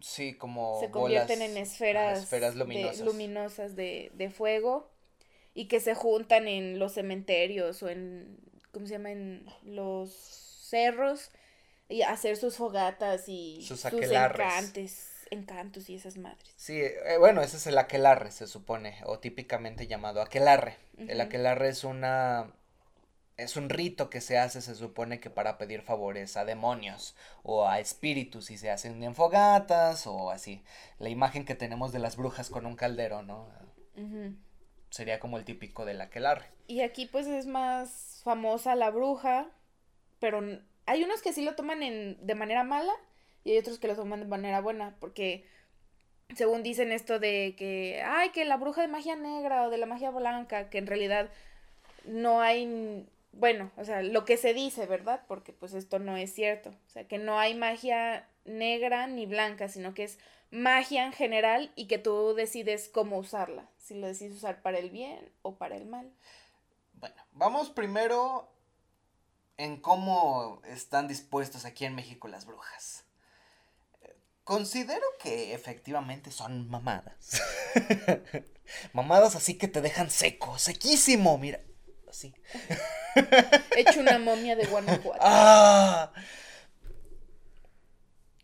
Sí, 0.01 0.35
como. 0.35 0.79
Se 0.79 0.91
convierten 0.91 1.41
en 1.41 1.57
esferas, 1.57 2.19
esferas 2.19 2.55
luminosas, 2.55 2.99
de, 2.99 3.05
luminosas 3.05 3.75
de, 3.75 4.11
de 4.13 4.29
fuego 4.29 4.91
y 5.53 5.67
que 5.67 5.79
se 5.79 5.95
juntan 5.95 6.47
en 6.47 6.79
los 6.79 6.93
cementerios 6.93 7.83
o 7.83 7.89
en, 7.89 8.37
¿cómo 8.71 8.85
se 8.85 8.93
llama? 8.93 9.11
En 9.11 9.45
los 9.63 10.11
cerros 10.11 11.31
y 11.89 12.03
hacer 12.03 12.37
sus 12.37 12.55
fogatas 12.55 13.27
y 13.27 13.61
sus, 13.61 13.81
sus 13.81 13.93
encantes, 13.93 15.27
encantos 15.29 15.89
y 15.89 15.95
esas 15.95 16.17
madres. 16.17 16.53
Sí, 16.55 16.79
eh, 16.79 17.17
bueno, 17.19 17.41
ese 17.41 17.57
es 17.57 17.67
el 17.67 17.77
aquelarre, 17.77 18.31
se 18.31 18.47
supone, 18.47 18.97
o 19.05 19.19
típicamente 19.19 19.87
llamado 19.87 20.21
aquelarre. 20.21 20.77
El 20.97 21.19
aquelarre 21.19 21.69
es 21.69 21.83
una 21.83 22.53
es 23.37 23.57
un 23.57 23.69
rito 23.69 24.09
que 24.09 24.21
se 24.21 24.37
hace, 24.37 24.61
se 24.61 24.75
supone 24.75 25.19
que 25.19 25.29
para 25.29 25.57
pedir 25.57 25.81
favores 25.81 26.37
a 26.37 26.45
demonios 26.45 27.15
o 27.43 27.67
a 27.67 27.79
espíritus 27.79 28.51
y 28.51 28.57
se 28.57 28.69
hacen 28.69 29.01
en 29.03 29.15
fogatas 29.15 30.05
o 30.05 30.31
así. 30.31 30.63
La 30.99 31.09
imagen 31.09 31.43
que 31.43 31.55
tenemos 31.55 31.91
de 31.91 31.99
las 31.99 32.17
brujas 32.17 32.49
con 32.49 32.65
un 32.65 32.75
caldero, 32.75 33.23
¿no? 33.23 33.47
Sería 34.91 35.19
como 35.19 35.37
el 35.37 35.45
típico 35.45 35.85
del 35.85 35.99
aquelarre. 36.01 36.45
Y 36.67 36.81
aquí 36.81 37.07
pues 37.07 37.25
es 37.25 37.47
más 37.47 38.21
famosa 38.23 38.75
la 38.75 38.91
bruja, 38.91 39.47
pero 40.19 40.41
hay 40.85 41.03
unos 41.03 41.21
que 41.23 41.33
sí 41.33 41.43
lo 41.43 41.55
toman 41.55 41.81
en, 41.81 42.17
de 42.25 42.35
manera 42.35 42.63
mala 42.63 42.93
y 43.43 43.51
hay 43.51 43.57
otros 43.57 43.79
que 43.79 43.87
lo 43.87 43.95
toman 43.95 44.19
de 44.19 44.27
manera 44.27 44.61
buena, 44.61 44.95
porque 44.99 45.45
según 46.35 46.61
dicen 46.61 46.91
esto 46.91 47.19
de 47.19 47.55
que, 47.57 48.03
ay, 48.05 48.29
que 48.29 48.45
la 48.45 48.57
bruja 48.57 48.81
de 48.81 48.87
magia 48.87 49.15
negra 49.15 49.65
o 49.65 49.69
de 49.69 49.77
la 49.77 49.85
magia 49.85 50.11
blanca, 50.11 50.69
que 50.69 50.77
en 50.77 50.87
realidad 50.87 51.29
no 52.05 52.41
hay, 52.41 53.07
bueno, 53.31 53.71
o 53.77 53.85
sea, 53.85 54.03
lo 54.03 54.25
que 54.25 54.37
se 54.37 54.53
dice, 54.53 54.85
¿verdad? 54.85 55.21
Porque 55.27 55.53
pues 55.53 55.73
esto 55.73 55.99
no 55.99 56.17
es 56.17 56.33
cierto, 56.33 56.69
o 56.69 56.89
sea, 56.89 57.07
que 57.07 57.17
no 57.17 57.39
hay 57.39 57.55
magia 57.55 58.27
negra 58.45 59.07
ni 59.07 59.25
blanca, 59.25 59.67
sino 59.67 59.93
que 59.93 60.03
es 60.03 60.19
magia 60.51 61.05
en 61.05 61.13
general 61.13 61.71
y 61.75 61.87
que 61.87 61.97
tú 61.97 62.33
decides 62.35 62.89
cómo 62.89 63.17
usarla, 63.17 63.69
si 63.77 63.95
lo 63.95 64.07
decides 64.07 64.37
usar 64.37 64.61
para 64.61 64.79
el 64.79 64.89
bien 64.89 65.31
o 65.41 65.55
para 65.55 65.75
el 65.77 65.85
mal. 65.85 66.11
Bueno, 66.93 67.15
vamos 67.31 67.69
primero 67.69 68.51
en 69.57 69.77
cómo 69.77 70.61
están 70.65 71.07
dispuestos 71.07 71.65
aquí 71.65 71.85
en 71.85 71.95
México 71.95 72.27
las 72.27 72.45
brujas. 72.45 73.05
Considero 74.43 75.05
que 75.19 75.53
efectivamente 75.53 76.31
son 76.31 76.69
mamadas. 76.69 77.41
mamadas 78.93 79.35
así 79.35 79.57
que 79.57 79.67
te 79.67 79.81
dejan 79.81 80.09
seco, 80.09 80.57
sequísimo, 80.57 81.37
mira, 81.37 81.61
así. 82.09 82.33
Hecho 83.77 83.99
una 83.99 84.19
momia 84.19 84.55
de 84.55 84.65
Guanajuato. 84.67 85.21
Ah. 85.23 86.11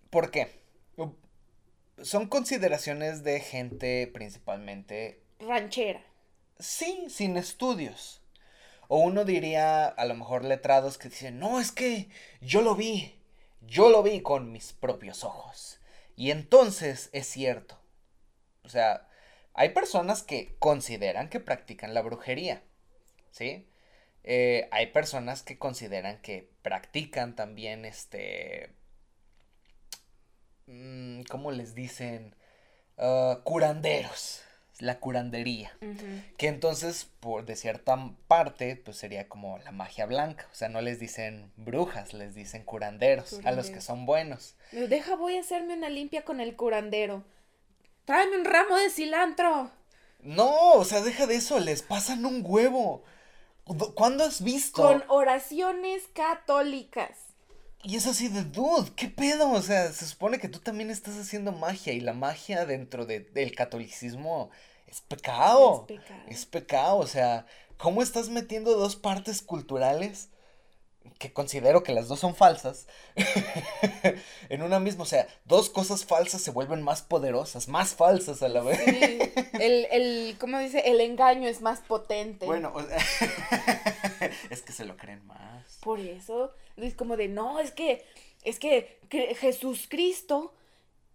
¿Por 0.10 0.32
qué? 0.32 0.57
Son 2.02 2.28
consideraciones 2.28 3.24
de 3.24 3.40
gente 3.40 4.08
principalmente... 4.08 5.22
Ranchera. 5.40 6.04
Sí, 6.60 7.08
sin 7.10 7.38
estudios. 7.38 8.22
O 8.88 9.00
uno 9.00 9.26
diría, 9.26 9.86
a 9.86 10.06
lo 10.06 10.16
mejor 10.16 10.46
letrados 10.46 10.98
que 10.98 11.10
dicen, 11.10 11.40
no, 11.40 11.60
es 11.60 11.72
que 11.72 12.10
yo 12.42 12.62
lo 12.62 12.76
vi, 12.76 13.20
yo 13.62 13.90
lo 13.90 14.02
vi 14.04 14.22
con 14.22 14.52
mis 14.52 14.74
propios 14.74 15.24
ojos. 15.24 15.80
Y 16.16 16.32
entonces 16.32 17.10
es 17.12 17.28
cierto. 17.28 17.80
O 18.64 18.70
sea, 18.70 19.08
hay 19.54 19.70
personas 19.70 20.24
que 20.24 20.56
consideran 20.60 21.30
que 21.30 21.40
practican 21.40 21.94
la 21.94 22.02
brujería, 22.02 22.64
¿sí? 23.32 23.68
Eh, 24.24 24.68
hay 24.72 24.88
personas 24.88 25.42
que 25.42 25.58
consideran 25.58 26.22
que 26.22 26.52
practican 26.62 27.36
también 27.36 27.86
este 27.86 28.77
¿cómo 31.30 31.52
les 31.52 31.76
dicen? 31.76 32.36
Ah, 32.98 33.40
curanderos, 33.44 34.42
la 34.80 35.00
curandería. 35.00 35.72
Que 36.38 36.48
entonces, 36.48 37.10
por 37.20 37.46
de 37.46 37.56
cierta 37.56 37.98
parte, 38.28 38.76
pues 38.76 38.98
sería 38.98 39.28
como 39.28 39.58
la 39.60 39.72
magia 39.72 40.06
blanca. 40.06 40.48
O 40.52 40.56
sea, 40.56 40.70
no 40.70 40.82
les 40.82 41.00
dicen 41.00 41.52
brujas, 41.56 42.14
les 42.14 42.36
dicen 42.36 42.64
curanderos, 42.64 43.40
a 43.44 43.52
los 43.52 43.70
que 43.70 43.82
son 43.82 44.06
buenos. 44.06 44.56
Deja, 44.72 45.16
voy 45.16 45.38
a 45.38 45.42
hacerme 45.42 45.76
una 45.76 45.90
limpia 45.90 46.24
con 46.24 46.40
el 46.40 46.56
curandero. 46.56 47.24
Tráeme 48.06 48.38
un 48.38 48.46
ramo 48.46 48.76
de 48.78 48.90
cilantro. 48.90 49.72
No, 50.22 50.74
o 50.74 50.86
sea, 50.86 51.02
deja 51.02 51.28
de 51.28 51.36
eso, 51.36 51.60
les 51.60 51.82
pasan 51.84 52.26
un 52.26 52.42
huevo. 52.46 53.04
¿Cuándo 53.96 54.24
has 54.24 54.42
visto? 54.42 54.82
Con 54.82 55.04
oraciones 55.10 56.08
católicas. 56.14 57.27
Y 57.84 57.96
es 57.96 58.08
así 58.08 58.28
de, 58.28 58.44
dude, 58.44 58.92
¿qué 58.96 59.08
pedo? 59.08 59.52
O 59.52 59.62
sea, 59.62 59.92
se 59.92 60.06
supone 60.06 60.40
que 60.40 60.50
tú 60.50 60.60
también 60.60 60.90
estás 60.90 61.18
haciendo 61.18 61.52
magia 61.52 61.94
y 61.94 62.00
la 62.00 62.14
magia 62.14 62.66
dentro 62.66 63.06
del 63.06 63.56
catolicismo 63.56 64.50
es 64.88 65.02
pecado. 65.02 65.86
Es 65.88 65.98
pecado. 65.98 66.22
Es 66.28 66.46
pecado, 66.46 66.98
o 66.98 67.08
sea, 67.08 67.46
¿cómo 67.78 68.02
estás 68.02 68.30
metiendo 68.30 68.76
dos 68.78 68.96
partes 68.96 69.42
culturales? 69.42 70.30
que 71.20 71.34
considero 71.34 71.84
que 71.84 71.94
las 71.94 72.08
dos 72.08 72.20
son 72.20 72.36
falsas, 72.36 72.88
en 74.50 74.62
una 74.62 74.80
misma, 74.80 75.04
o 75.04 75.08
sea, 75.08 75.28
dos 75.46 75.70
cosas 75.70 76.06
falsas 76.06 76.42
se 76.42 76.52
vuelven 76.52 76.84
más 76.84 77.02
poderosas, 77.02 77.68
más 77.68 77.96
falsas 77.96 78.44
a 78.44 78.50
la 78.50 78.62
vez. 78.62 78.80
Sí, 78.84 79.20
el, 79.60 79.88
el, 79.92 80.38
¿cómo 80.40 80.60
dice? 80.60 80.84
El 80.86 81.02
engaño 81.02 81.48
es 81.48 81.62
más 81.62 81.80
potente. 81.82 82.46
Bueno, 82.46 82.74
es 84.50 84.62
que 84.62 84.74
se 84.74 84.86
lo 84.86 84.96
creen 84.98 85.26
más. 85.26 85.78
Por 85.82 86.00
eso, 86.00 86.54
es 86.78 86.94
como 86.96 87.18
de, 87.18 87.28
no, 87.28 87.60
es 87.60 87.72
que, 87.72 88.06
es 88.44 88.60
que, 88.60 89.00
Jesús 89.40 89.88
Cristo 89.90 90.54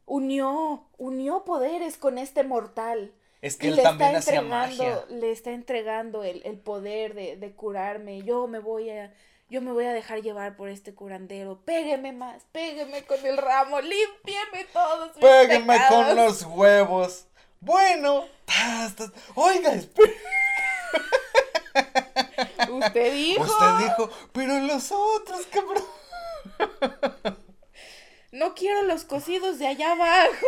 unió, 0.07 0.87
unió 0.99 1.45
poderes 1.45 1.97
con 1.97 2.19
este 2.19 2.43
mortal. 2.43 3.13
Es 3.41 3.57
que 3.57 3.69
él 3.69 3.81
también 3.83 4.17
hacía 4.17 4.43
magia. 4.43 5.05
Le 5.09 5.31
está 5.33 5.53
entregando 5.53 6.23
el, 6.23 6.43
el 6.45 6.59
poder 6.59 7.15
de, 7.15 7.37
de 7.37 7.53
curarme. 7.53 8.23
Yo 8.23 8.47
me 8.47 8.61
voy 8.61 8.91
a 8.91 9.13
yo 9.53 9.61
me 9.61 9.71
voy 9.71 9.85
a 9.85 9.93
dejar 9.93 10.23
llevar 10.23 10.57
por 10.57 10.71
este 10.71 10.95
curandero. 10.95 11.61
Pégueme 11.67 12.13
más, 12.13 12.43
pégueme 12.53 13.05
con 13.05 13.25
el 13.27 13.37
ramo, 13.37 13.83
límpieme 13.83 14.65
todos. 14.73 15.11
Pégueme 15.21 15.79
con 15.91 16.17
los 16.17 16.43
huevos. 16.45 17.27
Bueno, 17.61 18.25
oiga, 19.35 19.75
espera. 19.75 20.11
Usted 22.71 23.13
dijo. 23.13 23.43
Usted 23.43 23.79
dijo, 23.79 24.11
pero 24.33 24.59
los 24.61 24.93
otros, 24.93 25.47
cabrón. 25.47 25.85
No 28.33 28.55
quiero 28.55 28.83
los 28.83 29.05
cocidos 29.05 29.59
de 29.59 29.67
allá 29.67 29.93
abajo. 29.93 30.47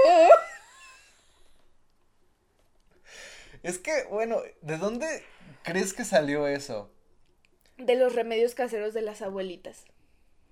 Es 3.62 3.78
que, 3.78 4.04
bueno, 4.10 4.40
¿de 4.62 4.78
dónde 4.78 5.24
crees 5.62 5.92
que 5.92 6.04
salió 6.04 6.46
eso? 6.46 6.90
De 7.76 7.96
los 7.96 8.14
remedios 8.14 8.54
caseros 8.54 8.94
de 8.94 9.02
las 9.02 9.22
abuelitas. 9.22 9.84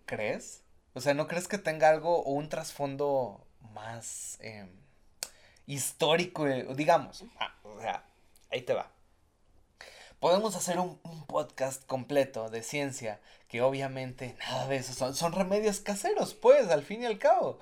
¿Crees? 0.06 0.62
O 0.94 1.00
sea, 1.00 1.14
¿no 1.14 1.26
crees 1.26 1.48
que 1.48 1.58
tenga 1.58 1.88
algo 1.88 2.22
o 2.22 2.32
un 2.32 2.48
trasfondo 2.48 3.46
más 3.60 4.38
em, 4.40 4.68
histórico? 5.66 6.46
Eh, 6.46 6.66
digamos, 6.74 7.24
ah, 7.38 7.54
o 7.62 7.80
sea, 7.80 8.04
ahí 8.50 8.62
te 8.62 8.74
va. 8.74 8.90
Podemos 10.22 10.56
hacer 10.56 10.78
un, 10.78 10.98
podcast 11.26 11.84
completo 11.86 12.48
de 12.48 12.62
ciencia, 12.62 13.20
que 13.48 13.60
obviamente 13.60 14.36
nada 14.38 14.68
de 14.68 14.76
eso 14.76 14.92
son, 14.92 15.14
son 15.14 15.32
remedios 15.32 15.80
caseros, 15.80 16.34
pues, 16.34 16.70
al 16.70 16.82
fin 16.82 17.02
y 17.02 17.06
al 17.06 17.18
cabo 17.18 17.58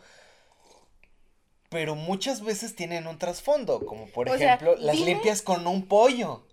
pero 1.70 1.94
muchas 1.94 2.42
veces 2.42 2.74
tienen 2.74 3.06
un 3.06 3.16
trasfondo, 3.16 3.86
como 3.86 4.06
por 4.08 4.28
ejemplo 4.28 4.74
las 4.76 4.98
limpias 4.98 5.40
con 5.40 5.66
un 5.66 5.86
pollo. 5.86 6.44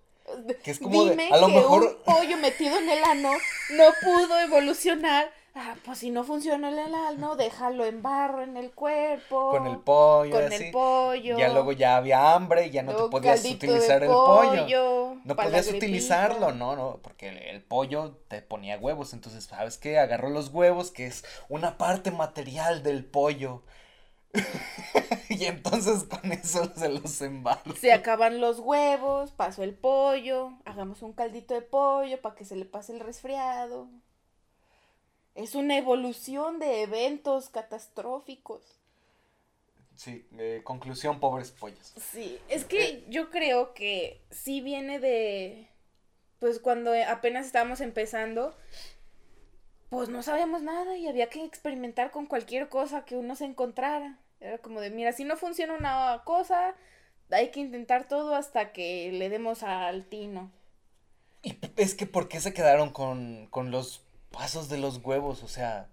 Que 0.63 0.71
es 0.71 0.79
como 0.79 1.05
Dime 1.05 1.25
de, 1.25 1.33
a 1.33 1.37
lo 1.37 1.47
que 1.47 1.53
mejor... 1.53 1.83
un 1.83 2.03
pollo 2.03 2.37
metido 2.37 2.77
en 2.77 2.87
el 2.87 3.03
ano 3.03 3.31
no 3.71 3.83
pudo 4.03 4.39
evolucionar. 4.39 5.31
Ah, 5.59 5.75
pues 5.83 5.97
si 5.97 6.11
no 6.11 6.23
funciona 6.23 6.69
el 6.69 6.93
ano, 6.93 7.35
déjalo 7.35 7.85
en 7.85 8.03
barro 8.03 8.43
en 8.43 8.57
el 8.57 8.71
cuerpo. 8.71 9.49
Con 9.49 9.65
el 9.65 9.77
pollo, 9.79 10.31
Con 10.35 10.43
así. 10.45 10.65
el 10.65 10.71
pollo. 10.71 11.37
Ya 11.37 11.49
luego 11.49 11.71
ya 11.71 11.97
había 11.97 12.33
hambre 12.35 12.67
y 12.67 12.69
ya 12.69 12.83
no 12.83 12.91
luego 12.91 13.07
te 13.07 13.11
podías 13.11 13.43
utilizar 13.43 14.03
el 14.03 14.09
pollo. 14.09 14.51
pollo, 14.51 15.15
No 15.23 15.35
podías 15.35 15.67
utilizarlo, 15.71 16.51
no, 16.51 16.75
no, 16.75 16.99
porque 17.01 17.29
el, 17.29 17.37
el 17.37 17.63
pollo 17.63 18.17
te 18.27 18.41
ponía 18.43 18.77
huevos. 18.77 19.13
Entonces, 19.13 19.45
¿sabes 19.45 19.77
qué? 19.79 19.97
Agarró 19.97 20.29
los 20.29 20.49
huevos, 20.49 20.91
que 20.91 21.07
es 21.07 21.25
una 21.49 21.77
parte 21.79 22.11
material 22.11 22.83
del 22.83 23.03
pollo. 23.03 23.63
y 25.29 25.45
entonces 25.45 26.03
con 26.03 26.31
eso 26.31 26.71
se 26.75 26.89
los 26.89 27.21
embarra. 27.21 27.63
Se 27.79 27.91
acaban 27.93 28.39
los 28.41 28.59
huevos, 28.59 29.31
pasó 29.31 29.63
el 29.63 29.73
pollo, 29.73 30.51
hagamos 30.65 31.01
un 31.01 31.13
caldito 31.13 31.53
de 31.53 31.61
pollo 31.61 32.21
para 32.21 32.35
que 32.35 32.45
se 32.45 32.55
le 32.55 32.65
pase 32.65 32.93
el 32.93 32.99
resfriado. 32.99 33.89
Es 35.37 35.53
una 35.53 35.77
evolución 35.77 36.57
de 36.57 36.81
eventos 36.81 37.49
catastróficos. 37.49 38.63
Sí, 39.95 40.27
eh, 40.39 40.61
conclusión, 40.63 41.19
pobres 41.19 41.51
pollos. 41.51 41.93
Sí, 41.95 42.39
es 42.49 42.65
que 42.65 43.05
yo 43.07 43.29
creo 43.29 43.75
que 43.75 44.19
sí 44.31 44.61
viene 44.61 44.99
de, 44.99 45.67
pues 46.39 46.59
cuando 46.59 46.91
apenas 47.07 47.45
estábamos 47.45 47.81
empezando, 47.81 48.57
pues 49.89 50.09
no 50.09 50.23
sabíamos 50.23 50.63
nada 50.63 50.97
y 50.97 51.07
había 51.07 51.29
que 51.29 51.45
experimentar 51.45 52.09
con 52.09 52.25
cualquier 52.25 52.67
cosa 52.67 53.05
que 53.05 53.15
uno 53.15 53.35
se 53.35 53.45
encontrara. 53.45 54.17
Era 54.39 54.57
como 54.57 54.81
de, 54.81 54.89
mira, 54.89 55.13
si 55.13 55.23
no 55.23 55.37
funciona 55.37 55.75
una 55.75 56.23
cosa, 56.25 56.73
hay 57.29 57.51
que 57.51 57.59
intentar 57.59 58.07
todo 58.07 58.33
hasta 58.33 58.71
que 58.73 59.11
le 59.11 59.29
demos 59.29 59.61
al 59.61 60.05
tino. 60.05 60.51
Y 61.43 61.59
es 61.75 61.93
que, 61.93 62.07
¿por 62.07 62.27
qué 62.27 62.41
se 62.41 62.55
quedaron 62.55 62.89
con, 62.89 63.45
con 63.51 63.69
los 63.69 64.06
pasos 64.31 64.69
de 64.69 64.77
los 64.77 64.97
huevos? 65.03 65.43
O 65.43 65.47
sea, 65.47 65.87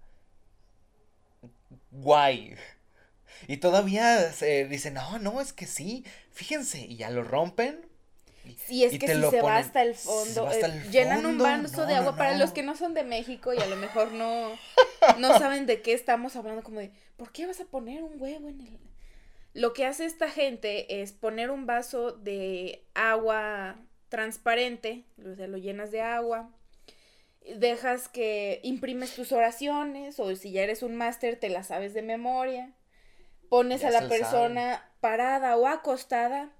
guay. 1.91 2.55
Y 3.47 3.57
todavía 3.57 4.31
se 4.31 4.65
dicen, 4.65 4.95
no, 4.95 5.19
no, 5.19 5.41
es 5.41 5.53
que 5.53 5.65
sí, 5.67 6.05
fíjense, 6.31 6.79
y 6.79 6.97
ya 6.97 7.09
lo 7.09 7.23
rompen. 7.23 7.81
y- 8.45 8.53
Sí, 8.65 8.83
es 8.83 8.93
y 8.93 8.99
que 8.99 9.07
si 9.07 9.21
se 9.29 9.41
va 9.41 9.57
hasta 9.57 9.81
el 9.81 9.95
fondo, 9.95 10.49
eh, 10.51 10.83
llenan 10.91 11.25
un 11.25 11.37
vaso 11.37 11.85
de 11.85 11.95
agua 11.95 12.11
no, 12.11 12.17
para 12.17 12.37
los 12.37 12.51
que 12.51 12.63
no 12.63 12.75
son 12.75 12.93
de 12.93 13.03
México 13.03 13.53
y 13.53 13.57
a 13.57 13.65
lo 13.65 13.75
mejor 13.75 14.11
no, 14.11 14.51
no 15.19 15.37
saben 15.39 15.65
de 15.65 15.81
qué 15.81 15.93
estamos 15.93 16.35
hablando, 16.35 16.63
como 16.63 16.79
de, 16.79 16.91
¿por 17.17 17.31
qué 17.31 17.45
vas 17.47 17.59
a 17.59 17.65
poner 17.65 18.03
un 18.03 18.21
huevo 18.21 18.47
en 18.49 18.61
el...? 18.61 18.79
Lo 19.53 19.73
que 19.73 19.85
hace 19.85 20.05
esta 20.05 20.29
gente 20.29 21.01
es 21.01 21.13
poner 21.13 21.49
un 21.49 21.65
vaso 21.65 22.11
de 22.11 22.83
agua 22.93 23.77
transparente, 24.09 25.05
o 25.25 25.33
sea, 25.35 25.47
lo 25.47 25.57
llenas 25.57 25.91
de 25.91 26.01
agua, 26.01 26.49
dejas 27.55 28.09
que 28.09 28.59
imprimes 28.63 29.15
tus 29.15 29.31
oraciones, 29.31 30.19
o 30.19 30.35
si 30.35 30.51
ya 30.51 30.63
eres 30.63 30.83
un 30.83 30.95
máster, 30.95 31.39
te 31.39 31.49
las 31.49 31.67
sabes 31.67 31.93
de 31.93 32.01
memoria, 32.01 32.73
pones 33.49 33.81
Ya 33.81 33.89
a 33.89 33.91
la 33.91 34.07
persona 34.09 34.89
parada 34.99 35.55
o 35.57 35.67
acostada 35.67 36.51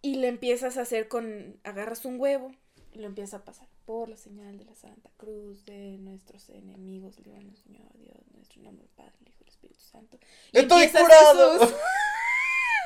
y 0.00 0.16
le 0.16 0.28
empiezas 0.28 0.76
a 0.78 0.82
hacer 0.82 1.08
con, 1.08 1.60
agarras 1.64 2.04
un 2.04 2.20
huevo 2.20 2.52
y 2.92 2.98
lo 2.98 3.06
empiezas 3.06 3.40
a 3.40 3.44
pasar 3.44 3.68
por 3.84 4.08
la 4.08 4.16
señal 4.16 4.58
de 4.58 4.64
la 4.64 4.74
Santa 4.74 5.10
Cruz 5.16 5.64
de 5.64 5.96
nuestros 5.98 6.48
enemigos, 6.50 7.18
líbranos 7.18 7.58
Señor 7.58 7.92
Dios, 7.98 8.16
nuestro 8.34 8.62
nombre 8.62 8.86
Padre, 8.96 9.12
el 9.22 9.28
Hijo 9.28 9.38
y 9.40 9.42
el 9.44 9.48
Espíritu 9.48 9.80
Santo. 9.80 10.18
Y 10.52 10.58
¡Estoy 10.58 10.88
curado! 10.88 11.58
sus- 11.58 11.74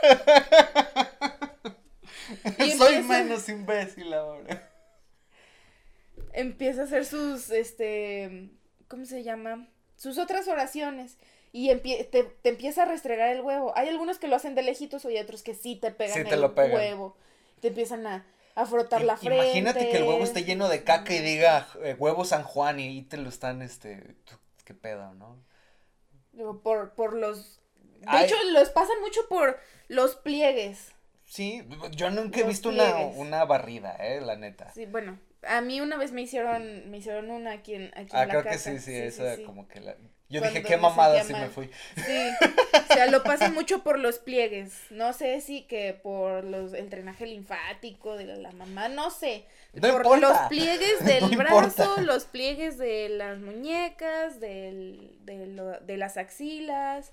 Soy 2.79 3.03
menos 3.03 3.49
imbécil 3.49 4.13
ahora. 4.15 4.71
Empieza 6.37 6.83
a 6.83 6.85
hacer 6.85 7.05
sus, 7.05 7.51
este, 7.51 8.51
¿cómo 8.89 9.05
se 9.05 9.25
llama? 9.25 9.69
Sus 9.97 10.19
otras 10.19 10.47
oraciones. 10.49 11.19
Y 11.53 11.75
te, 11.77 12.05
te 12.25 12.49
empieza 12.49 12.83
a 12.83 12.87
restregar 12.87 13.31
el 13.35 13.41
huevo. 13.41 13.73
Hay 13.77 13.89
algunos 13.89 14.19
que 14.19 14.29
lo 14.29 14.37
hacen 14.37 14.55
de 14.55 14.63
lejitos 14.63 15.05
y 15.07 15.09
hay 15.09 15.19
otros 15.19 15.43
que 15.43 15.55
sí 15.55 15.77
te 15.77 15.91
pegan 15.91 16.15
Sí 16.15 16.25
te 16.25 16.35
el 16.35 16.41
lo 16.43 16.55
pegan. 16.55 16.75
huevo. 16.75 17.17
Te 17.61 17.69
empiezan 17.69 18.07
a, 18.07 18.27
a 18.55 18.67
frotar 18.67 19.03
la 19.03 19.17
frente. 19.17 19.43
Imagínate 19.43 19.89
que 19.89 19.97
el 19.97 20.05
huevo 20.05 20.23
esté 20.23 20.45
lleno 20.45 20.69
de 20.69 20.85
caca 20.85 21.15
y 21.15 21.21
diga 21.21 21.67
eh, 21.83 21.97
huevo 21.99 22.25
San 22.27 22.43
Juan 22.45 22.79
y 22.79 23.03
te 23.05 23.17
lo 23.17 23.29
están, 23.31 23.63
este, 23.63 24.17
qué 24.65 24.75
pedo, 24.75 25.15
¿no? 25.15 25.43
Por, 26.63 26.95
por 26.95 27.15
los... 27.15 27.61
De 28.01 28.07
Ay. 28.07 28.27
hecho, 28.27 28.37
los 28.53 28.69
pasan 28.71 29.01
mucho 29.01 29.27
por 29.29 29.59
los 29.89 30.17
pliegues. 30.17 30.93
Sí, 31.25 31.67
yo 31.93 32.11
nunca 32.11 32.41
he 32.41 32.43
Los 32.43 32.51
visto 32.51 32.69
una, 32.69 32.97
una 32.99 33.45
barrida, 33.45 33.97
eh, 33.99 34.21
la 34.21 34.37
neta. 34.37 34.73
Sí, 34.75 34.87
bueno, 34.87 35.19
a 35.49 35.61
mí 35.61 35.81
una 35.81 35.97
vez 35.97 36.13
me 36.13 36.23
hicieron, 36.23 36.91
me 36.91 36.99
hicieron 36.99 37.31
una 37.31 37.53
aquí 37.53 37.75
en, 37.75 37.91
aquí 37.97 38.11
ah, 38.13 38.23
en 38.23 38.29
la 38.29 38.29
creo 38.29 38.43
que 38.43 38.49
casa. 38.51 38.71
sí, 38.73 38.79
sí, 38.81 38.95
esa 38.95 39.37
sí. 39.37 39.43
como 39.45 39.69
que 39.69 39.81
la... 39.81 39.97
Yo 40.29 40.41
Cuando 40.41 40.59
dije, 40.59 40.69
qué 40.69 40.77
mamada, 40.77 41.23
sí 41.23 41.33
me 41.33 41.49
fui. 41.51 41.71
Sí, 41.95 42.31
o 42.91 42.93
sea, 42.93 43.07
lo 43.07 43.23
pasan 43.23 43.55
mucho 43.55 43.85
por 43.85 43.97
los 44.01 44.19
pliegues. 44.19 44.73
No 44.91 45.13
sé 45.13 45.41
si 45.41 45.63
que 45.63 45.95
por 45.95 46.43
los, 46.43 46.73
el 46.73 46.91
drenaje 46.91 47.27
linfático 47.27 48.17
de 48.17 48.25
la, 48.27 48.35
la 48.37 48.51
mamá, 48.51 48.89
no 48.89 49.11
sé. 49.11 49.45
No 49.73 49.83
por 49.83 49.91
importa. 49.91 50.17
los 50.19 50.39
pliegues 50.49 50.99
del 51.05 51.31
No 51.31 51.37
brazo, 51.37 51.83
importa. 51.85 52.01
los 52.03 52.25
pliegues 52.25 52.77
de 52.77 53.09
las 53.09 53.39
muñecas, 53.39 54.41
del, 54.41 55.17
de, 55.25 55.47
lo- 55.47 55.79
de 55.79 55.97
las 55.97 56.17
axilas, 56.17 57.13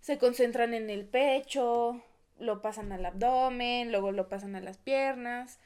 se 0.00 0.18
concentran 0.18 0.74
en 0.74 0.90
el 0.90 1.04
pecho, 1.04 2.02
lo 2.40 2.60
pasan 2.60 2.90
al 2.90 3.06
abdomen, 3.06 3.92
luego 3.92 4.10
lo 4.10 4.28
pasan 4.28 4.56
a 4.56 4.60
las 4.60 4.78
piernas. 4.78 5.60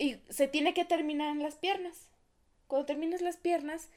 Y 0.00 0.16
se 0.30 0.48
tiene 0.48 0.72
que 0.72 0.86
terminar 0.86 1.28
en 1.28 1.42
las 1.42 1.56
piernas. 1.56 2.08
Cuando 2.68 2.86
terminas 2.86 3.20
las 3.20 3.36
piernas, 3.36 3.90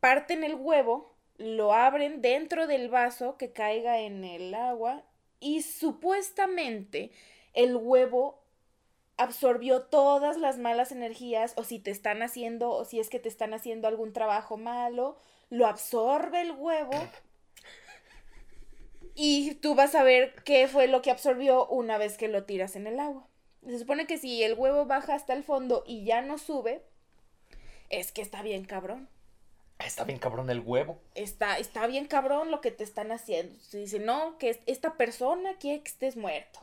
parten 0.00 0.42
el 0.42 0.56
huevo, 0.56 1.14
lo 1.36 1.72
abren 1.72 2.20
dentro 2.20 2.66
del 2.66 2.88
vaso 2.88 3.36
que 3.36 3.52
caiga 3.52 4.00
en 4.00 4.24
el 4.24 4.52
agua 4.54 5.04
y 5.38 5.62
supuestamente 5.62 7.12
el 7.52 7.76
huevo 7.76 8.42
absorbió 9.16 9.82
todas 9.82 10.36
las 10.36 10.58
malas 10.58 10.90
energías 10.90 11.52
o 11.54 11.62
si 11.62 11.78
te 11.78 11.92
están 11.92 12.20
haciendo 12.24 12.70
o 12.70 12.84
si 12.84 12.98
es 12.98 13.08
que 13.08 13.20
te 13.20 13.28
están 13.28 13.54
haciendo 13.54 13.86
algún 13.86 14.12
trabajo 14.12 14.56
malo, 14.56 15.16
lo 15.48 15.68
absorbe 15.68 16.40
el 16.40 16.50
huevo 16.50 16.96
y 19.14 19.54
tú 19.54 19.76
vas 19.76 19.94
a 19.94 20.02
ver 20.02 20.34
qué 20.44 20.66
fue 20.66 20.88
lo 20.88 21.02
que 21.02 21.12
absorbió 21.12 21.68
una 21.68 21.98
vez 21.98 22.18
que 22.18 22.26
lo 22.26 22.42
tiras 22.42 22.74
en 22.74 22.88
el 22.88 22.98
agua. 22.98 23.28
Se 23.66 23.78
supone 23.78 24.06
que 24.06 24.18
si 24.18 24.42
el 24.42 24.54
huevo 24.54 24.86
baja 24.86 25.14
hasta 25.14 25.32
el 25.32 25.42
fondo 25.44 25.84
y 25.86 26.04
ya 26.04 26.20
no 26.20 26.38
sube, 26.38 26.82
es 27.90 28.12
que 28.12 28.22
está 28.22 28.42
bien 28.42 28.64
cabrón. 28.64 29.08
Está 29.78 30.04
bien 30.04 30.18
cabrón 30.18 30.50
el 30.50 30.60
huevo. 30.60 31.00
Está, 31.14 31.58
está 31.58 31.86
bien 31.86 32.06
cabrón 32.06 32.50
lo 32.50 32.60
que 32.60 32.70
te 32.70 32.84
están 32.84 33.10
haciendo. 33.10 33.58
Se 33.60 33.78
dice, 33.78 33.98
no, 33.98 34.38
que 34.38 34.50
es- 34.50 34.60
esta 34.66 34.94
persona 34.96 35.56
quiere 35.58 35.82
que 35.82 35.88
estés 35.90 36.16
muerto. 36.16 36.60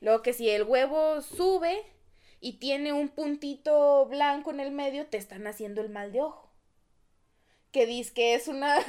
Luego 0.00 0.22
que 0.22 0.32
si 0.32 0.48
el 0.50 0.62
huevo 0.64 1.20
sube 1.22 1.82
y 2.40 2.54
tiene 2.54 2.92
un 2.92 3.08
puntito 3.08 4.06
blanco 4.06 4.50
en 4.50 4.60
el 4.60 4.70
medio, 4.70 5.06
te 5.06 5.16
están 5.16 5.46
haciendo 5.46 5.80
el 5.80 5.88
mal 5.90 6.12
de 6.12 6.22
ojo. 6.22 6.50
Que 7.72 7.86
dice 7.86 8.12
que 8.14 8.34
es 8.34 8.48
una... 8.48 8.76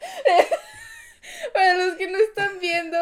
Para 1.54 1.74
los 1.74 1.96
que 1.96 2.08
no 2.10 2.18
están 2.18 2.58
viendo, 2.60 2.98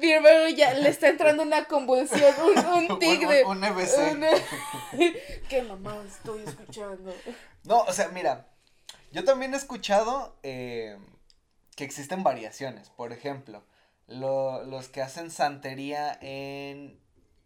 mi 0.00 0.10
hermano 0.12 0.48
ya 0.48 0.74
le 0.74 0.88
está 0.88 1.08
entrando 1.08 1.42
una 1.42 1.66
convulsión, 1.66 2.34
un, 2.42 2.90
un 2.92 2.98
tic 2.98 3.20
de... 3.28 3.44
Un, 3.44 3.58
un 3.58 3.64
EBC. 3.64 4.12
una- 4.12 4.30
¿Qué 5.48 5.62
mamá 5.62 6.02
estoy 6.06 6.42
escuchando? 6.44 7.14
No, 7.64 7.80
o 7.82 7.92
sea, 7.92 8.08
mira, 8.08 8.48
yo 9.12 9.24
también 9.24 9.54
he 9.54 9.56
escuchado 9.56 10.36
eh, 10.42 10.96
que 11.76 11.84
existen 11.84 12.22
variaciones. 12.22 12.90
Por 12.90 13.12
ejemplo, 13.12 13.64
lo- 14.06 14.64
los 14.64 14.88
que 14.88 15.02
hacen 15.02 15.30
santería 15.30 16.16
en, 16.20 16.98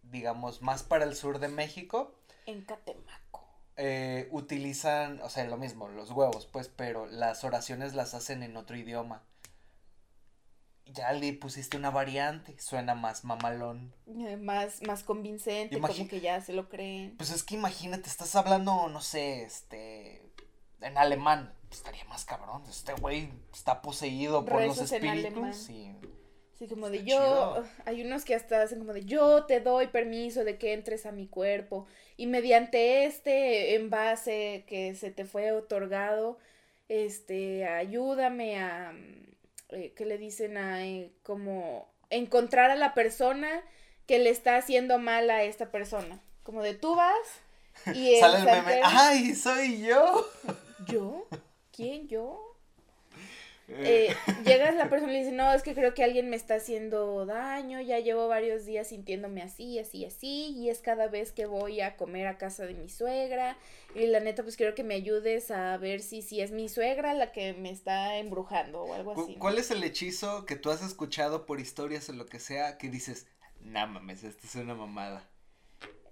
digamos, 0.02 0.62
más 0.62 0.82
para 0.82 1.04
el 1.04 1.16
sur 1.16 1.38
de 1.40 1.48
México, 1.48 2.14
En 2.46 2.62
Catemaco. 2.62 3.46
eh, 3.76 4.28
utilizan, 4.30 5.20
o 5.22 5.28
sea, 5.30 5.44
lo 5.44 5.56
mismo, 5.56 5.88
los 5.88 6.10
huevos, 6.10 6.46
pues, 6.46 6.68
pero 6.68 7.06
las 7.06 7.44
oraciones 7.44 7.94
las 7.94 8.14
hacen 8.14 8.42
en 8.42 8.56
otro 8.56 8.76
idioma. 8.76 9.22
Ya 10.92 11.12
le 11.12 11.32
pusiste 11.32 11.76
una 11.76 11.90
variante, 11.90 12.58
suena 12.58 12.94
más 12.94 13.24
mamalón. 13.24 13.92
Eh, 14.06 14.36
más, 14.36 14.82
más 14.82 15.02
convincente, 15.04 15.80
como 15.80 16.08
que 16.08 16.20
ya 16.20 16.40
se 16.40 16.52
lo 16.52 16.68
creen. 16.68 17.16
Pues 17.16 17.30
es 17.30 17.42
que 17.42 17.54
imagínate, 17.54 18.08
estás 18.08 18.34
hablando, 18.34 18.88
no 18.88 19.00
sé, 19.00 19.42
este, 19.42 20.22
en 20.80 20.98
alemán, 20.98 21.52
pues 21.68 21.78
estaría 21.78 22.04
más 22.04 22.24
cabrón. 22.24 22.62
Este 22.68 22.92
güey 22.94 23.30
está 23.52 23.82
poseído 23.82 24.44
por 24.44 24.54
los 24.62 24.76
Rezos 24.76 24.92
espíritus 24.92 25.70
y... 25.70 25.94
Sí, 26.58 26.68
como 26.68 26.90
de 26.90 26.98
yo, 27.04 27.04
chido. 27.04 27.64
hay 27.86 28.02
unos 28.02 28.26
que 28.26 28.34
hasta 28.34 28.60
hacen 28.60 28.80
como 28.80 28.92
de 28.92 29.06
yo 29.06 29.46
te 29.46 29.60
doy 29.60 29.86
permiso 29.86 30.44
de 30.44 30.58
que 30.58 30.74
entres 30.74 31.06
a 31.06 31.12
mi 31.12 31.26
cuerpo 31.26 31.86
y 32.18 32.26
mediante 32.26 33.06
este 33.06 33.76
envase 33.76 34.64
que 34.66 34.94
se 34.94 35.10
te 35.10 35.24
fue 35.24 35.52
otorgado, 35.52 36.36
este, 36.88 37.66
ayúdame 37.66 38.60
a, 38.60 38.92
eh, 39.72 39.92
¿qué 39.96 40.04
le 40.04 40.18
dicen? 40.18 40.56
A 40.56 40.84
eh, 40.86 41.12
como 41.22 41.92
encontrar 42.10 42.70
a 42.70 42.76
la 42.76 42.94
persona 42.94 43.62
que 44.06 44.18
le 44.18 44.30
está 44.30 44.56
haciendo 44.56 44.98
mal 44.98 45.30
a 45.30 45.42
esta 45.44 45.70
persona. 45.70 46.20
Como 46.42 46.62
de 46.62 46.74
tú 46.74 46.96
vas 46.96 47.94
y 47.94 48.14
el 48.14 48.20
Sale 48.20 48.38
el 48.38 48.44
meme. 48.44 48.80
¡Ay, 48.82 49.34
soy 49.34 49.82
yo! 49.82 50.26
¿Yo? 50.88 51.26
¿Quién? 51.72 52.08
¿Yo? 52.08 52.49
Eh, 53.72 54.14
llegas 54.44 54.74
la 54.74 54.90
persona 54.90 55.12
y 55.12 55.16
le 55.16 55.22
dice, 55.22 55.32
no, 55.32 55.52
es 55.52 55.62
que 55.62 55.74
creo 55.74 55.94
que 55.94 56.02
alguien 56.02 56.28
me 56.28 56.36
está 56.36 56.56
haciendo 56.56 57.24
daño, 57.24 57.80
ya 57.80 57.98
llevo 58.00 58.26
varios 58.28 58.64
días 58.64 58.88
sintiéndome 58.88 59.42
así, 59.42 59.78
así, 59.78 60.04
así, 60.04 60.50
y 60.56 60.70
es 60.70 60.80
cada 60.80 61.08
vez 61.08 61.32
que 61.32 61.46
voy 61.46 61.80
a 61.80 61.96
comer 61.96 62.26
a 62.26 62.36
casa 62.36 62.66
de 62.66 62.74
mi 62.74 62.88
suegra, 62.88 63.56
y 63.94 64.06
la 64.06 64.20
neta, 64.20 64.42
pues 64.42 64.56
quiero 64.56 64.74
que 64.74 64.84
me 64.84 64.94
ayudes 64.94 65.50
a 65.50 65.76
ver 65.76 66.00
si, 66.00 66.22
si 66.22 66.40
es 66.40 66.50
mi 66.50 66.68
suegra 66.68 67.14
la 67.14 67.32
que 67.32 67.52
me 67.52 67.70
está 67.70 68.16
embrujando 68.16 68.82
o 68.82 68.94
algo 68.94 69.12
así. 69.12 69.34
¿no? 69.34 69.38
¿Cuál 69.38 69.58
es 69.58 69.70
el 69.70 69.82
hechizo 69.84 70.46
que 70.46 70.56
tú 70.56 70.70
has 70.70 70.82
escuchado 70.82 71.46
por 71.46 71.60
historias 71.60 72.08
o 72.08 72.12
lo 72.12 72.26
que 72.26 72.40
sea 72.40 72.78
que 72.78 72.88
dices, 72.88 73.26
no 73.60 73.86
mames, 73.86 74.24
esto 74.24 74.46
es 74.46 74.54
una 74.56 74.74
mamada? 74.74 75.28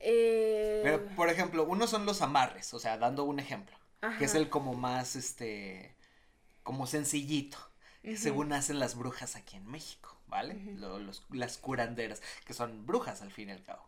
Eh, 0.00 0.80
Pero, 0.84 1.04
por 1.16 1.28
ejemplo, 1.28 1.64
uno 1.68 1.86
son 1.86 2.06
los 2.06 2.22
amarres, 2.22 2.72
o 2.72 2.78
sea, 2.78 2.98
dando 2.98 3.24
un 3.24 3.40
ejemplo, 3.40 3.76
que 4.18 4.26
es 4.26 4.34
el 4.34 4.48
como 4.48 4.74
más, 4.74 5.16
este, 5.16 5.96
como 6.68 6.86
sencillito, 6.86 7.58
ujú. 8.04 8.16
según 8.16 8.52
hacen 8.52 8.78
las 8.78 8.96
brujas 8.96 9.36
aquí 9.36 9.56
en 9.56 9.66
México, 9.66 10.16
¿vale? 10.28 10.54
Ujú. 10.54 10.78
Lo- 10.80 10.98
los, 10.98 11.22
las 11.30 11.58
curanderas, 11.58 12.22
que 12.46 12.54
son 12.54 12.86
brujas 12.86 13.22
al 13.22 13.32
fin 13.32 13.48
y 13.50 13.52
al 13.52 13.62
cabo. 13.64 13.82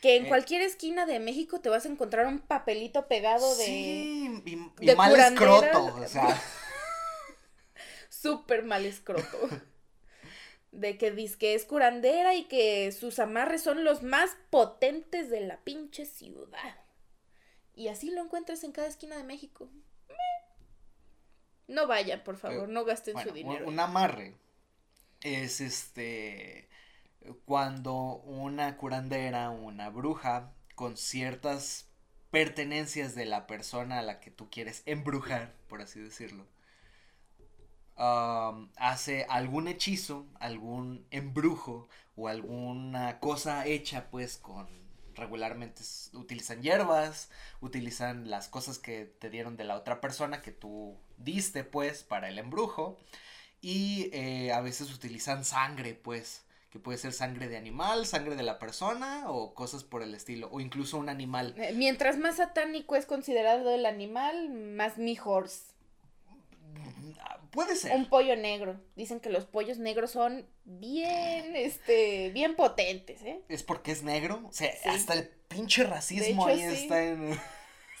Que 0.00 0.16
en 0.16 0.26
eh, 0.26 0.28
cualquier 0.28 0.62
esquina 0.62 1.06
de 1.06 1.18
México 1.18 1.60
te 1.60 1.68
vas 1.70 1.86
a 1.86 1.88
encontrar 1.88 2.26
un 2.26 2.38
papelito 2.40 3.08
pegado 3.08 3.56
de 3.56 3.66
Sí, 3.66 4.42
y, 4.44 4.84
y 4.84 4.86
de 4.86 4.96
mal 4.96 5.10
curandera. 5.10 5.72
escroto, 5.72 5.94
o 5.96 6.08
sea, 6.08 6.40
súper 8.08 8.64
mal 8.64 8.84
escroto. 8.86 9.38
De 10.72 10.98
que 10.98 11.10
dice 11.12 11.38
que 11.38 11.54
es 11.54 11.64
curandera 11.64 12.34
y 12.34 12.44
que 12.44 12.90
sus 12.92 13.18
amarres 13.20 13.62
son 13.62 13.84
los 13.84 14.02
más 14.02 14.36
potentes 14.50 15.30
de 15.30 15.40
la 15.40 15.58
pinche 15.62 16.04
ciudad. 16.04 16.76
Y 17.76 17.88
así 17.88 18.10
lo 18.10 18.22
encuentras 18.22 18.64
en 18.64 18.72
cada 18.72 18.88
esquina 18.88 19.16
de 19.16 19.24
México. 19.24 19.68
No 21.68 21.86
vayan, 21.86 22.24
por 22.24 22.36
favor, 22.36 22.68
Eh, 22.68 22.70
no 22.70 22.84
gasten 22.86 23.14
Bueno, 23.14 23.28
su 23.28 23.34
dinero. 23.34 23.66
un 23.66 23.80
amarre 23.80 24.34
es 25.22 25.60
este 25.60 26.68
cuando 27.46 27.94
una 28.24 28.76
curandera, 28.78 29.50
una 29.50 29.90
bruja 29.90 30.52
con 30.76 30.96
ciertas 30.96 31.90
pertenencias 32.30 33.14
de 33.14 33.26
la 33.26 33.46
persona 33.46 34.00
a 34.00 34.02
la 34.02 34.20
que 34.20 34.30
tú 34.30 34.50
quieres 34.50 34.82
embrujar, 34.86 35.54
por 35.68 35.82
así 35.82 36.00
decirlo, 36.00 36.46
hace 38.76 39.26
algún 39.28 39.68
hechizo, 39.68 40.26
algún 40.40 41.06
embrujo 41.10 41.88
o 42.16 42.28
alguna 42.28 43.20
cosa 43.20 43.66
hecha 43.66 44.10
pues 44.10 44.36
con 44.38 44.68
regularmente 45.14 45.82
utilizan 46.14 46.62
hierbas, 46.62 47.30
utilizan 47.60 48.28
las 48.30 48.48
cosas 48.48 48.78
que 48.78 49.04
te 49.06 49.30
dieron 49.30 49.56
de 49.56 49.64
la 49.64 49.76
otra 49.76 50.00
persona 50.00 50.42
que 50.42 50.50
tú 50.50 50.98
diste 51.18 51.64
pues 51.64 52.02
para 52.02 52.28
el 52.28 52.38
embrujo 52.38 52.98
y 53.60 54.10
eh, 54.12 54.52
a 54.52 54.60
veces 54.60 54.92
utilizan 54.92 55.44
sangre 55.44 55.94
pues 55.94 56.42
que 56.70 56.78
puede 56.80 56.98
ser 56.98 57.12
sangre 57.12 57.48
de 57.48 57.56
animal, 57.56 58.04
sangre 58.04 58.34
de 58.34 58.42
la 58.42 58.58
persona 58.58 59.30
o 59.30 59.54
cosas 59.54 59.84
por 59.84 60.02
el 60.02 60.12
estilo 60.14 60.48
o 60.50 60.58
incluso 60.60 60.98
un 60.98 61.08
animal. 61.08 61.54
Eh, 61.56 61.72
Mientras 61.74 62.18
más 62.18 62.36
satánico 62.38 62.96
es 62.96 63.06
considerado 63.06 63.70
el 63.72 63.86
animal, 63.86 64.50
más 64.50 64.98
mejor. 64.98 65.48
Ah, 67.20 67.38
Puede 67.52 67.76
ser. 67.76 67.94
Un 67.94 68.08
pollo 68.08 68.34
negro. 68.36 68.80
Dicen 68.96 69.20
que 69.20 69.30
los 69.30 69.44
pollos 69.44 69.78
negros 69.78 70.10
son 70.10 70.46
bien, 70.64 71.54
este, 71.54 72.30
bien 72.30 72.56
potentes, 72.56 73.22
¿eh? 73.22 73.40
Es 73.48 73.62
porque 73.62 73.92
es 73.92 74.02
negro, 74.02 74.42
o 74.48 74.52
sea, 74.52 74.72
Sí. 74.72 74.88
hasta 74.88 75.14
el 75.14 75.28
pinche 75.28 75.84
racismo 75.84 76.46
ahí 76.46 76.58
sí. 76.58 76.64
está 76.82 77.02
en 77.04 77.38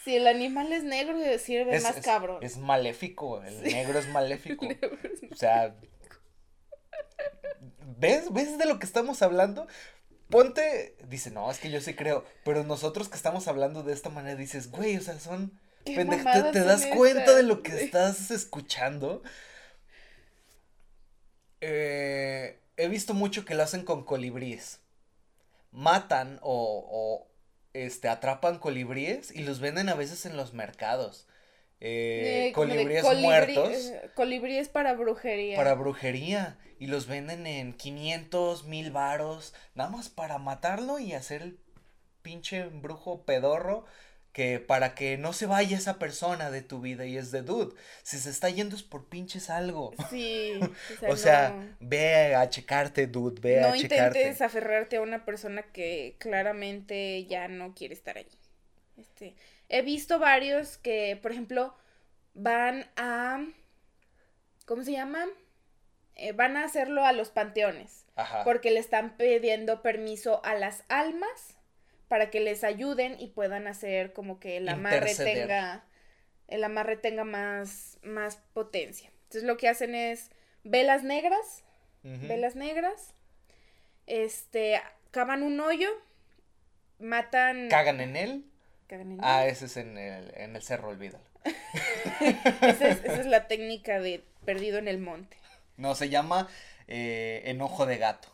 Si 0.04 0.14
el 0.16 0.26
animal 0.26 0.72
es 0.72 0.84
negro, 0.84 1.16
sirve 1.38 1.76
es, 1.76 1.82
más 1.82 1.96
es- 1.96 2.04
cabrón. 2.04 2.42
es 2.42 2.58
maléfico, 2.58 3.42
el 3.42 3.64
Sí. 3.64 3.74
negro 3.74 3.98
es 3.98 4.08
maléfico. 4.08 4.64
Negro 4.68 4.98
es 5.02 5.32
O 5.32 5.34
sea, 5.36 5.74
¿ves? 7.98 8.32
¿Ves 8.32 8.58
de 8.58 8.66
lo 8.66 8.78
que 8.78 8.86
estamos 8.86 9.22
hablando? 9.22 9.66
Ponte, 10.30 10.96
dice, 11.08 11.30
no, 11.30 11.50
es 11.50 11.58
que 11.58 11.70
yo 11.70 11.80
sí 11.80 11.94
creo, 11.94 12.24
pero 12.44 12.64
nosotros 12.64 13.08
que 13.08 13.16
estamos 13.16 13.46
hablando 13.48 13.82
de 13.82 13.92
esta 13.92 14.10
manera 14.10 14.36
dices, 14.36 14.70
güey, 14.70 14.96
o 14.96 15.00
sea, 15.00 15.18
son 15.20 15.58
¿Qué 15.84 15.94
pendejo, 15.96 16.24
¿te, 16.50 16.60
das 16.64 16.86
cuenta 16.86 17.34
de 17.36 17.42
lo 17.42 17.62
que 17.62 17.72
Sí. 17.72 17.84
estás 17.84 18.30
escuchando? 18.30 19.22
Eh, 21.60 22.60
he 22.76 22.88
visto 22.88 23.14
mucho 23.14 23.44
que 23.44 23.54
lo 23.54 23.62
hacen 23.62 23.84
con 23.84 24.04
colibríes. 24.04 24.80
Matan 25.72 26.38
o, 26.42 27.26
este, 27.74 28.08
atrapan 28.08 28.58
colibríes 28.58 29.30
y 29.34 29.42
los 29.42 29.60
venden 29.60 29.88
a 29.88 29.94
veces 29.94 30.24
en 30.26 30.36
los 30.36 30.54
mercados. 30.54 31.26
Eh, 31.80 32.46
Eh, 32.48 32.52
colibríes 32.52 33.04
colibrí- 33.04 33.20
muertos 33.20 33.70
eh, 33.74 34.10
Colibríes 34.14 34.68
para 34.68 34.94
brujería. 34.94 35.56
para 35.56 35.74
brujería 35.74 36.56
y 36.78 36.86
los 36.86 37.06
venden 37.06 37.46
en 37.46 37.72
500 37.74 38.64
mil 38.64 38.90
varos, 38.90 39.54
nada 39.74 39.90
más 39.90 40.08
para 40.08 40.38
matarlo 40.38 40.98
y 40.98 41.12
hacer 41.12 41.42
el 41.42 41.58
pinche 42.22 42.60
embrujo 42.60 43.24
pedorro 43.24 43.84
que 44.34 44.58
para 44.58 44.96
que 44.96 45.16
no 45.16 45.32
se 45.32 45.46
vaya 45.46 45.78
esa 45.78 46.00
persona 46.00 46.50
de 46.50 46.60
tu 46.60 46.80
vida 46.80 47.06
y 47.06 47.16
es 47.16 47.30
de 47.30 47.42
dude, 47.42 47.72
si 48.02 48.18
se 48.18 48.30
está 48.30 48.50
yendo 48.50 48.74
es 48.74 48.82
por 48.82 49.08
pinches 49.08 49.48
algo. 49.48 49.94
Sí. 50.10 50.60
O 51.08 51.16
sea, 51.16 51.50
no, 51.50 51.76
ve 51.80 52.34
a 52.34 52.48
checarte, 52.50 53.06
dude, 53.06 53.40
ve 53.40 53.60
no 53.60 53.68
a 53.68 53.76
checarte. 53.76 54.18
intentes 54.18 54.42
aferrarte 54.42 54.96
a 54.96 55.02
una 55.02 55.24
persona 55.24 55.62
que 55.62 56.16
claramente 56.18 57.24
ya 57.26 57.46
no 57.46 57.74
quiere 57.74 57.94
estar 57.94 58.18
allí. 58.18 58.36
Este, 58.98 59.36
he 59.68 59.82
visto 59.82 60.18
varios 60.18 60.78
que, 60.78 61.18
por 61.22 61.30
ejemplo, 61.30 61.74
van 62.34 62.90
a. 62.96 63.44
¿Cómo 64.66 64.82
se 64.82 64.92
llama? 64.92 65.26
Eh, 66.16 66.32
van 66.32 66.56
a 66.56 66.64
hacerlo 66.64 67.04
a 67.04 67.12
los 67.12 67.30
panteones. 67.30 68.04
Ajá. 68.16 68.42
Porque 68.42 68.72
le 68.72 68.80
están 68.80 69.16
pidiendo 69.16 69.80
permiso 69.80 70.44
a 70.44 70.54
las 70.54 70.82
almas 70.88 71.53
para 72.14 72.30
que 72.30 72.38
les 72.38 72.62
ayuden 72.62 73.16
y 73.18 73.26
puedan 73.26 73.66
hacer 73.66 74.12
como 74.12 74.38
que 74.38 74.58
el 74.58 74.68
amarre 74.68 74.98
Interceder. 74.98 75.34
tenga 75.48 75.84
el 76.46 76.62
amarre 76.62 76.96
tenga 76.96 77.24
más 77.24 77.98
más 78.04 78.36
potencia. 78.52 79.10
Entonces 79.24 79.42
lo 79.42 79.56
que 79.56 79.68
hacen 79.68 79.96
es 79.96 80.30
velas 80.62 81.02
negras, 81.02 81.64
velas 82.04 82.54
negras, 82.54 83.14
este 84.06 84.80
cavan 85.10 85.42
un 85.42 85.58
hoyo, 85.58 85.88
matan 87.00 87.66
Cagan 87.68 88.00
en 88.00 88.14
él. 88.14 88.44
cagan 88.86 89.10
en 89.10 89.18
Ah, 89.20 89.44
él. 89.44 89.50
ese 89.50 89.64
es 89.64 89.76
en 89.76 89.98
el, 89.98 90.32
en 90.36 90.54
el 90.54 90.62
cerro, 90.62 90.90
olvídalo. 90.90 91.24
Esa 92.60 92.90
es, 92.90 93.04
esa 93.04 93.20
es 93.22 93.26
la 93.26 93.48
técnica 93.48 93.98
de 93.98 94.22
perdido 94.44 94.78
en 94.78 94.86
el 94.86 94.98
monte. 94.98 95.36
No, 95.76 95.96
se 95.96 96.10
llama 96.10 96.46
eh, 96.86 97.42
enojo 97.46 97.86
de 97.86 97.98
gato. 97.98 98.28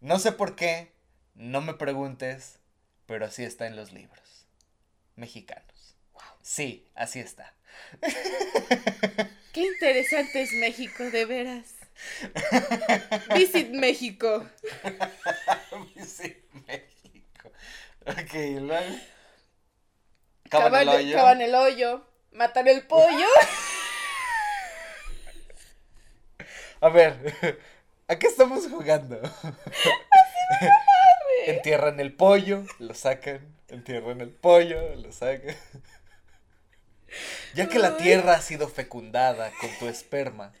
No 0.00 0.18
sé 0.18 0.32
por 0.32 0.56
qué, 0.56 0.91
no 1.34 1.60
me 1.60 1.74
preguntes, 1.74 2.58
pero 3.06 3.26
así 3.26 3.44
está 3.44 3.66
en 3.66 3.76
los 3.76 3.92
libros 3.92 4.46
mexicanos. 5.16 5.96
Sí, 6.42 6.88
así 6.94 7.20
está. 7.20 7.54
Qué 9.52 9.60
interesante 9.60 10.42
es 10.42 10.52
México, 10.52 11.04
de 11.04 11.24
veras. 11.24 11.74
Visit 13.34 13.70
México. 13.70 14.48
sí, 16.04 16.36
México. 16.66 17.52
Ok, 18.06 18.34
luego. 18.60 18.96
Cavan, 20.48 20.72
Cavan 20.72 20.88
el 20.88 20.88
hoyo. 20.88 21.30
el 21.30 21.54
hoyo, 21.54 22.06
matan 22.32 22.68
el 22.68 22.86
pollo. 22.86 23.26
A 26.82 26.88
ver, 26.88 27.14
¿a 28.08 28.18
qué 28.18 28.26
estamos 28.26 28.66
jugando? 28.66 29.20
Entierran 31.46 32.00
el 32.00 32.12
pollo, 32.14 32.64
lo 32.78 32.94
sacan, 32.94 33.40
entierran 33.68 34.20
el 34.20 34.30
pollo, 34.30 34.94
lo 34.96 35.12
sacan. 35.12 35.56
Ya 37.54 37.68
que 37.68 37.78
la 37.78 37.96
tierra 37.98 38.34
ha 38.34 38.40
sido 38.40 38.68
fecundada 38.68 39.50
con 39.60 39.70
tu 39.78 39.86
esperma, 39.86 40.52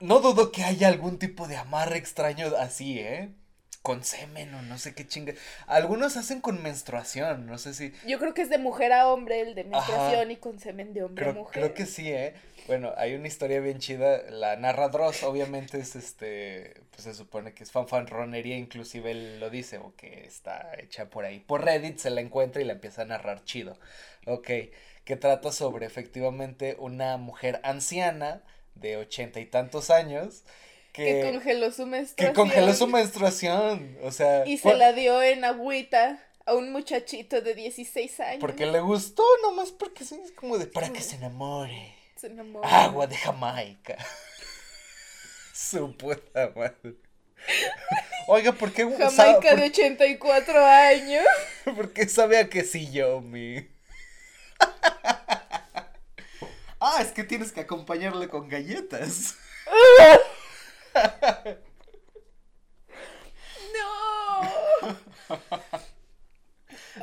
no 0.00 0.18
dudo 0.20 0.52
que 0.52 0.64
haya 0.64 0.88
algún 0.88 1.18
tipo 1.18 1.48
de 1.48 1.56
amarre 1.56 1.96
extraño 1.96 2.48
así, 2.58 2.98
¿eh? 2.98 3.30
Con 3.80 4.04
semen 4.04 4.54
o 4.54 4.62
no 4.62 4.78
sé 4.78 4.94
qué 4.94 5.06
chinga. 5.06 5.32
Algunos 5.66 6.16
hacen 6.16 6.40
con 6.40 6.62
menstruación, 6.62 7.46
no 7.46 7.58
sé 7.58 7.74
si. 7.74 7.92
Yo 8.06 8.18
creo 8.18 8.34
que 8.34 8.42
es 8.42 8.50
de 8.50 8.58
mujer 8.58 8.92
a 8.92 9.08
hombre, 9.08 9.40
el 9.40 9.54
de 9.54 9.64
menstruación 9.64 10.22
Ajá. 10.22 10.32
y 10.32 10.36
con 10.36 10.60
semen 10.60 10.92
de 10.92 11.02
hombre 11.02 11.30
a 11.30 11.32
mujer. 11.32 11.52
creo 11.52 11.74
que 11.74 11.86
sí, 11.86 12.12
¿eh? 12.12 12.34
Bueno, 12.66 12.92
hay 12.96 13.14
una 13.14 13.28
historia 13.28 13.60
bien 13.60 13.78
chida. 13.78 14.22
La 14.30 14.56
narra 14.56 14.88
Dross, 14.88 15.22
obviamente 15.22 15.78
es 15.78 15.96
este. 15.96 16.74
Pues 16.90 17.04
se 17.04 17.14
supone 17.14 17.54
que 17.54 17.64
es 17.64 17.72
fanfanronería, 17.72 18.56
inclusive 18.56 19.10
él 19.10 19.40
lo 19.40 19.50
dice, 19.50 19.78
o 19.78 19.94
que 19.96 20.24
está 20.24 20.72
hecha 20.78 21.10
por 21.10 21.24
ahí. 21.24 21.40
Por 21.40 21.64
Reddit 21.64 21.98
se 21.98 22.10
la 22.10 22.20
encuentra 22.20 22.62
y 22.62 22.64
la 22.64 22.74
empieza 22.74 23.02
a 23.02 23.06
narrar 23.06 23.44
chido. 23.44 23.78
Ok, 24.26 24.50
que 25.04 25.16
trata 25.16 25.52
sobre 25.52 25.86
efectivamente 25.86 26.76
una 26.78 27.16
mujer 27.16 27.60
anciana 27.64 28.42
de 28.74 28.96
ochenta 28.96 29.40
y 29.40 29.46
tantos 29.46 29.90
años 29.90 30.44
que, 30.92 31.22
congeló 31.32 31.72
su 31.72 31.86
menstruación. 31.86 32.34
Que 32.34 32.34
congeló 32.34 32.74
su 32.74 32.86
menstruación, 32.86 33.98
o 34.02 34.12
sea. 34.12 34.46
Y 34.46 34.58
se 34.58 34.74
la 34.74 34.92
dio 34.92 35.22
en 35.22 35.44
agüita 35.44 36.22
a 36.44 36.54
un 36.54 36.70
muchachito 36.70 37.40
de 37.40 37.54
16 37.54 38.20
años. 38.20 38.40
Porque 38.40 38.66
le 38.66 38.80
gustó, 38.80 39.24
nomás 39.42 39.72
porque 39.72 40.04
sí, 40.04 40.20
es 40.22 40.32
como 40.32 40.58
de 40.58 40.66
para 40.66 40.92
que 40.92 41.00
se 41.00 41.16
enamore. 41.16 42.01
Se. 42.22 42.30
Agua 42.62 43.08
de 43.08 43.16
Jamaica. 43.16 43.96
su 45.52 45.96
puta 45.96 46.52
madre. 46.54 46.94
Oiga, 48.28 48.52
¿por 48.52 48.72
qué 48.72 48.88
Jamaica 48.88 49.56
de 49.56 49.64
84 49.64 50.64
años? 50.64 51.24
¿Por 51.64 51.92
qué 51.92 52.08
sabe 52.08 52.38
a 52.38 52.48
quesillo, 52.48 53.20
mi? 53.20 53.68
ah, 56.78 56.98
es 57.00 57.08
que 57.08 57.24
tienes 57.24 57.50
que 57.50 57.62
acompañarle 57.62 58.28
con 58.28 58.48
galletas. 58.48 59.34
no. 63.74 64.42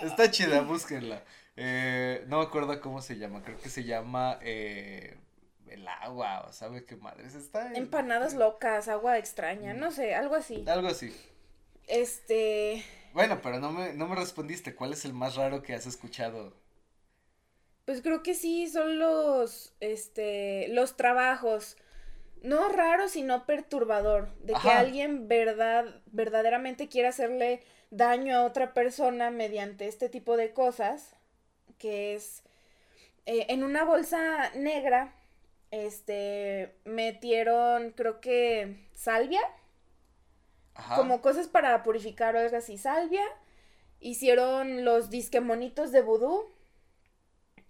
Está 0.02 0.32
chida, 0.32 0.62
búsquenla. 0.62 1.22
Eh, 1.62 2.24
no 2.28 2.38
me 2.38 2.46
acuerdo 2.46 2.80
cómo 2.80 3.02
se 3.02 3.18
llama, 3.18 3.44
creo 3.44 3.60
que 3.60 3.68
se 3.68 3.84
llama 3.84 4.40
eh, 4.42 5.18
el 5.68 5.86
agua, 5.86 6.46
o 6.48 6.54
sabe 6.54 6.86
qué 6.86 6.96
madres 6.96 7.36
está. 7.36 7.74
Empanadas 7.74 8.34
locas, 8.34 8.88
agua 8.88 9.18
extraña, 9.18 9.74
no 9.74 9.92
sé, 9.92 10.16
algo 10.16 10.36
así. 10.36 10.64
Algo 10.70 10.88
así. 10.88 11.14
Este. 11.86 12.86
Bueno, 13.14 13.42
pero 13.44 13.60
no 13.60 13.74
me, 13.74 13.92
no 13.92 14.08
me 14.08 14.16
respondiste, 14.16 14.74
¿cuál 14.74 14.94
es 14.94 15.04
el 15.04 15.12
más 15.12 15.36
raro 15.36 15.62
que 15.62 15.74
has 15.74 15.86
escuchado? 15.86 16.54
Pues 17.84 18.02
creo 18.02 18.24
que 18.24 18.36
sí, 18.36 18.70
son 18.70 18.98
los, 18.98 19.74
este, 19.82 20.70
los 20.70 20.96
trabajos. 20.96 21.76
No 22.42 22.70
raro, 22.70 23.10
sino 23.10 23.46
perturbador. 23.46 24.30
De 24.44 24.54
que 24.54 24.70
alguien 24.70 25.28
verdad, 25.28 26.02
verdaderamente 26.06 26.88
quiera 26.88 27.10
hacerle 27.10 27.60
daño 27.90 28.38
a 28.38 28.46
otra 28.46 28.74
persona 28.74 29.30
mediante 29.30 29.88
este 29.90 30.08
tipo 30.08 30.38
de 30.38 30.54
cosas. 30.54 31.19
Que 31.80 32.14
es 32.14 32.44
eh, 33.26 33.48
en 33.50 33.64
una 33.64 33.84
bolsa 33.84 34.52
negra 34.56 35.16
este, 35.72 36.76
metieron, 36.86 37.92
creo 37.92 38.20
que, 38.22 38.88
salvia. 38.94 39.42
Como 40.96 41.22
cosas 41.22 41.48
para 41.48 41.84
purificar 41.84 42.36
o 42.36 42.40
algo 42.40 42.56
así, 42.56 42.78
salvia. 42.78 43.24
Hicieron 44.00 44.86
los 44.86 45.10
disquemonitos 45.10 45.92
de 45.92 46.02
vudú. 46.02 46.46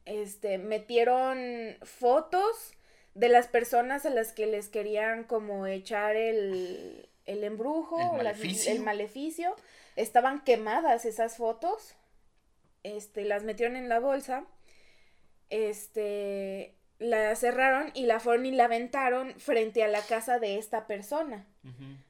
Este, 0.05 0.59
metieron 0.59 1.39
fotos 1.81 2.73
de 3.15 3.29
las 3.29 3.47
personas 3.47 4.05
a 4.05 4.11
las 4.11 4.31
que 4.31 4.45
les 4.45 4.69
querían 4.69 5.23
como 5.23 5.65
echar 5.65 6.15
el, 6.15 7.09
el 7.25 7.43
embrujo, 7.43 7.99
el 7.99 8.17
maleficio. 8.17 8.71
el 8.71 8.81
maleficio. 8.81 9.55
Estaban 9.95 10.43
quemadas 10.43 11.05
esas 11.05 11.35
fotos. 11.35 11.95
Este, 12.83 13.25
las 13.25 13.43
metieron 13.43 13.75
en 13.75 13.89
la 13.89 13.99
bolsa. 13.99 14.45
Este, 15.49 16.75
la 16.99 17.35
cerraron 17.35 17.91
y 17.93 18.05
la 18.05 18.19
fueron 18.19 18.45
y 18.45 18.51
la 18.51 18.65
aventaron 18.65 19.39
frente 19.39 19.83
a 19.83 19.87
la 19.87 20.01
casa 20.01 20.39
de 20.39 20.57
esta 20.57 20.85
persona. 20.85 21.47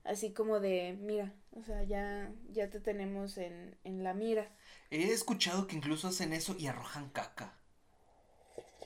Así 0.04 0.32
como 0.32 0.60
de, 0.60 0.98
mira, 1.00 1.34
o 1.52 1.64
sea, 1.64 1.84
ya, 1.84 2.32
ya 2.50 2.70
te 2.70 2.80
tenemos 2.80 3.38
en, 3.38 3.78
en 3.84 4.04
la 4.04 4.14
mira. 4.14 4.50
He 4.90 5.12
escuchado 5.12 5.68
que 5.68 5.76
incluso 5.76 6.08
hacen 6.08 6.34
eso 6.34 6.56
y 6.58 6.68
arrojan 6.68 7.10
caca. 7.10 7.54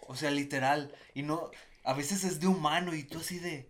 O 0.07 0.15
sea, 0.15 0.31
literal. 0.31 0.93
Y 1.13 1.23
no, 1.23 1.51
a 1.84 1.93
veces 1.93 2.23
es 2.23 2.39
de 2.39 2.47
humano 2.47 2.93
y 2.93 3.03
tú 3.03 3.19
así 3.19 3.39
de... 3.39 3.69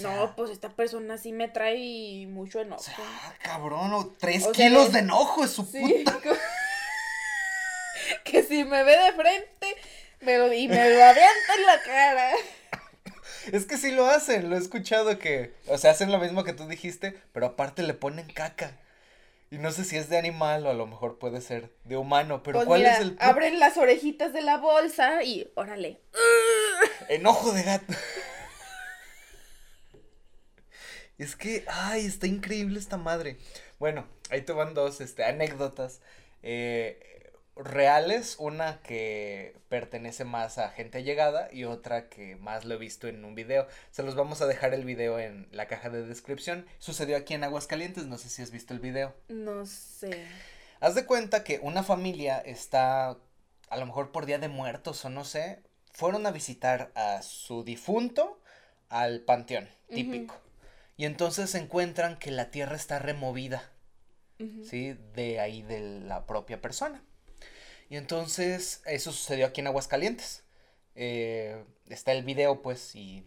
no, 0.00 0.34
pues 0.36 0.50
esta 0.50 0.74
persona 0.76 1.18
sí 1.18 1.32
me 1.32 1.48
trae 1.48 2.26
mucho 2.28 2.60
enojo. 2.60 2.80
O 2.80 2.84
sea, 2.84 3.36
cabrón, 3.42 3.92
o 3.92 4.06
tres 4.18 4.46
kilos 4.48 4.92
de 4.92 5.00
enojo 5.00 5.44
es 5.44 5.50
su 5.50 5.70
puta. 5.70 6.20
que 8.24 8.42
si 8.42 8.64
me 8.64 8.84
ve 8.84 8.96
de 8.96 9.12
frente 9.12 9.76
y 10.20 10.24
me 10.24 10.38
lo 10.38 10.44
avienta 10.44 11.54
en 11.56 11.66
la 11.66 11.82
cara. 11.82 12.30
Es 13.50 13.66
que 13.66 13.76
sí 13.76 13.90
lo 13.90 14.06
hacen, 14.06 14.50
lo 14.50 14.56
he 14.56 14.58
escuchado 14.58 15.18
que, 15.18 15.52
o 15.66 15.76
sea, 15.76 15.90
hacen 15.90 16.12
lo 16.12 16.18
mismo 16.18 16.44
que 16.44 16.52
tú 16.52 16.68
dijiste, 16.68 17.20
pero 17.32 17.46
aparte 17.46 17.82
le 17.82 17.94
ponen 17.94 18.26
caca. 18.32 18.78
Y 19.50 19.58
no 19.58 19.70
sé 19.70 19.84
si 19.84 19.96
es 19.96 20.08
de 20.08 20.16
animal 20.16 20.64
o 20.64 20.70
a 20.70 20.74
lo 20.74 20.86
mejor 20.86 21.18
puede 21.18 21.40
ser 21.40 21.70
de 21.84 21.96
humano, 21.96 22.42
pero 22.42 22.58
pues 22.58 22.66
¿cuál 22.66 22.86
es 22.86 23.00
el 23.00 23.16
Abren 23.20 23.58
las 23.58 23.76
orejitas 23.76 24.32
de 24.32 24.40
la 24.40 24.56
bolsa 24.56 25.22
y 25.24 25.50
órale. 25.56 26.00
Enojo 27.08 27.52
de 27.52 27.62
gato. 27.62 27.92
Es 31.18 31.36
que, 31.36 31.64
ay, 31.68 32.06
está 32.06 32.26
increíble 32.26 32.78
esta 32.78 32.96
madre. 32.96 33.36
Bueno, 33.78 34.06
ahí 34.30 34.40
te 34.40 34.52
van 34.52 34.72
dos 34.72 35.00
este, 35.00 35.24
anécdotas. 35.24 36.00
Eh, 36.42 37.21
reales, 37.56 38.36
una 38.38 38.80
que 38.82 39.56
pertenece 39.68 40.24
más 40.24 40.58
a 40.58 40.70
gente 40.70 41.02
llegada 41.02 41.48
y 41.52 41.64
otra 41.64 42.08
que 42.08 42.36
más 42.36 42.64
lo 42.64 42.74
he 42.74 42.78
visto 42.78 43.08
en 43.08 43.24
un 43.24 43.34
video. 43.34 43.66
Se 43.90 44.02
los 44.02 44.14
vamos 44.14 44.40
a 44.40 44.46
dejar 44.46 44.74
el 44.74 44.84
video 44.84 45.18
en 45.18 45.48
la 45.50 45.66
caja 45.66 45.90
de 45.90 46.06
descripción. 46.06 46.66
Sucedió 46.78 47.16
aquí 47.16 47.34
en 47.34 47.44
Aguascalientes, 47.44 48.06
no 48.06 48.18
sé 48.18 48.28
si 48.28 48.42
has 48.42 48.50
visto 48.50 48.74
el 48.74 48.80
video. 48.80 49.14
No 49.28 49.66
sé. 49.66 50.26
Haz 50.80 50.94
de 50.94 51.06
cuenta 51.06 51.44
que 51.44 51.60
una 51.62 51.82
familia 51.82 52.38
está, 52.38 53.18
a 53.68 53.76
lo 53.76 53.86
mejor 53.86 54.12
por 54.12 54.26
Día 54.26 54.38
de 54.38 54.48
Muertos 54.48 55.04
o 55.04 55.10
no 55.10 55.24
sé, 55.24 55.62
fueron 55.92 56.26
a 56.26 56.30
visitar 56.30 56.90
a 56.94 57.22
su 57.22 57.64
difunto 57.64 58.40
al 58.88 59.20
panteón, 59.20 59.68
típico. 59.88 60.34
Y 60.96 61.04
entonces 61.04 61.50
se 61.50 61.58
encuentran 61.58 62.18
que 62.18 62.30
la 62.30 62.50
tierra 62.50 62.76
está 62.76 62.98
removida, 62.98 63.70
¿sí? 64.68 64.98
De 65.14 65.40
ahí 65.40 65.62
de 65.62 65.80
la 65.80 66.26
propia 66.26 66.60
persona. 66.60 67.02
Y 67.92 67.98
entonces 67.98 68.80
eso 68.86 69.12
sucedió 69.12 69.44
aquí 69.44 69.60
en 69.60 69.66
Aguascalientes. 69.66 70.44
Eh, 70.94 71.62
está 71.90 72.12
el 72.12 72.24
video 72.24 72.62
pues 72.62 72.96
y 72.96 73.22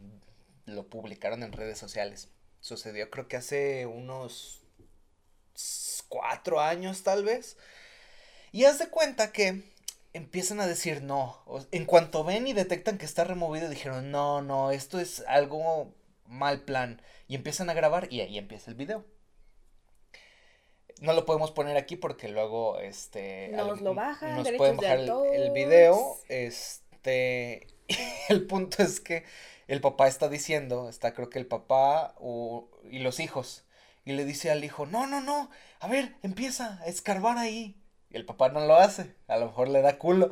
lo 0.65 0.89
publicaron 0.89 1.43
en 1.43 1.51
redes 1.51 1.77
sociales. 1.77 2.29
Sucedió 2.61 3.11
creo 3.11 3.27
que 3.27 3.37
hace 3.37 3.85
unos 3.85 4.63
cuatro 6.09 6.61
años 6.61 7.03
tal 7.03 7.23
vez. 7.23 7.57
Y 8.51 8.65
haz 8.65 8.79
de 8.79 8.89
cuenta 8.89 9.31
que 9.31 9.71
empiezan 10.13 10.59
a 10.59 10.65
decir 10.65 11.03
no. 11.03 11.45
En 11.69 11.85
cuanto 11.85 12.23
ven 12.23 12.47
y 12.47 12.53
detectan 12.53 12.97
que 12.97 13.05
está 13.05 13.23
removido, 13.23 13.69
dijeron 13.69 14.09
no, 14.09 14.41
no, 14.41 14.71
esto 14.71 14.99
es 14.99 15.23
algo 15.27 15.93
mal 16.25 16.61
plan. 16.61 17.03
Y 17.27 17.35
empiezan 17.35 17.69
a 17.69 17.75
grabar 17.75 18.11
y 18.11 18.21
ahí 18.21 18.39
empieza 18.39 18.71
el 18.71 18.77
video. 18.77 19.05
No 21.01 21.13
lo 21.13 21.25
podemos 21.25 21.51
poner 21.51 21.77
aquí 21.77 21.95
porque 21.95 22.29
luego 22.29 22.79
este 22.79 23.49
nos 23.49 23.81
lo 23.81 23.93
bajan, 23.93 24.37
nos 24.37 24.49
pueden 24.51 24.77
bajar 24.77 24.99
el, 24.99 25.51
video. 25.51 26.17
Este 26.29 27.67
el 28.29 28.47
punto 28.47 28.81
es 28.81 28.99
que 28.99 29.23
el 29.67 29.81
papá 29.81 30.07
está 30.07 30.29
diciendo, 30.29 30.89
está 30.89 31.13
creo 31.13 31.29
que 31.29 31.39
el 31.39 31.47
papá 31.47 32.15
y 32.89 32.99
los 32.99 33.19
hijos 33.19 33.65
y 34.05 34.13
le 34.13 34.23
dice 34.23 34.51
al 34.51 34.63
hijo, 34.63 34.85
"No, 34.85 35.05
no, 35.05 35.19
no, 35.19 35.49
a 35.79 35.87
ver, 35.87 36.15
empieza 36.23 36.79
a 36.81 36.85
escarbar 36.85 37.37
ahí." 37.37 37.75
Y 38.09 38.15
el 38.15 38.25
papá 38.25 38.49
no 38.49 38.65
lo 38.65 38.75
hace, 38.75 39.15
a 39.27 39.37
lo 39.37 39.47
mejor 39.47 39.67
le 39.67 39.81
da 39.81 39.97
culo. 39.97 40.31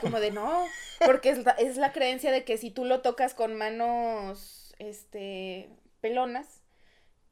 como 0.00 0.18
de 0.18 0.32
no, 0.32 0.64
porque 1.04 1.30
es 1.30 1.44
la, 1.44 1.52
es 1.52 1.76
la 1.76 1.92
creencia 1.92 2.32
de 2.32 2.44
que 2.44 2.58
si 2.58 2.70
tú 2.70 2.84
lo 2.84 3.00
tocas 3.02 3.34
con 3.34 3.54
manos 3.54 4.74
este 4.78 5.68
pelonas 6.00 6.57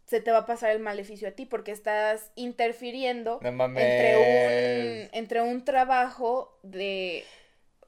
se 0.06 0.20
te 0.20 0.30
va 0.30 0.38
a 0.38 0.46
pasar 0.46 0.70
el 0.70 0.78
maleficio 0.78 1.28
a 1.28 1.32
ti 1.32 1.46
porque 1.46 1.72
estás 1.72 2.30
interfiriendo 2.36 3.40
entre 3.42 4.16
un 4.16 5.08
entre 5.12 5.40
un 5.42 5.64
trabajo 5.64 6.58
de 6.62 7.24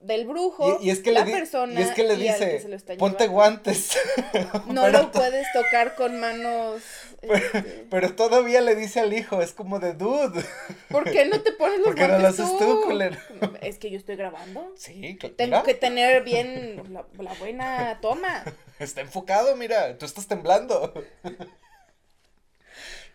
del 0.00 0.26
brujo, 0.26 0.78
y, 0.80 0.90
es 0.90 1.00
que 1.00 1.10
la 1.10 1.24
persona 1.24 1.80
y 1.80 1.82
es 1.82 1.90
que 1.90 2.04
le 2.04 2.16
dice, 2.16 2.64
ponte 2.98 3.26
guantes. 3.26 3.98
No 4.68 4.88
lo 4.88 5.10
puedes 5.10 5.46
tocar 5.52 5.94
con 5.96 6.20
manos. 6.20 6.82
Este 7.20 7.84
pero, 7.90 8.14
todavía 8.14 8.60
le 8.60 8.76
dice 8.76 9.00
al 9.00 9.12
hijo, 9.12 9.42
es 9.42 9.52
como 9.52 9.80
de 9.80 9.94
dude. 9.94 10.44
¿Por 10.88 11.10
qué 11.10 11.24
no 11.24 11.40
te 11.40 11.50
pones 11.50 11.78
los 11.78 11.88
¿Por 11.88 11.96
qué 11.96 12.06
no 12.06 12.18
lo 12.20 12.28
haces 12.28 12.46
tú, 12.58 12.82
culero? 12.84 13.16
Es 13.60 13.78
que 13.78 13.90
yo 13.90 13.98
estoy 13.98 14.14
grabando. 14.14 14.72
Sí, 14.76 15.16
claro. 15.18 15.34
Tengo 15.34 15.62
que 15.64 15.74
tener 15.74 16.22
bien 16.22 16.80
la, 16.92 17.04
la 17.18 17.34
buena 17.34 17.98
toma. 18.00 18.44
Está 18.78 19.00
enfocado, 19.00 19.56
mira, 19.56 19.98
tú 19.98 20.06
estás 20.06 20.28
temblando. 20.28 20.94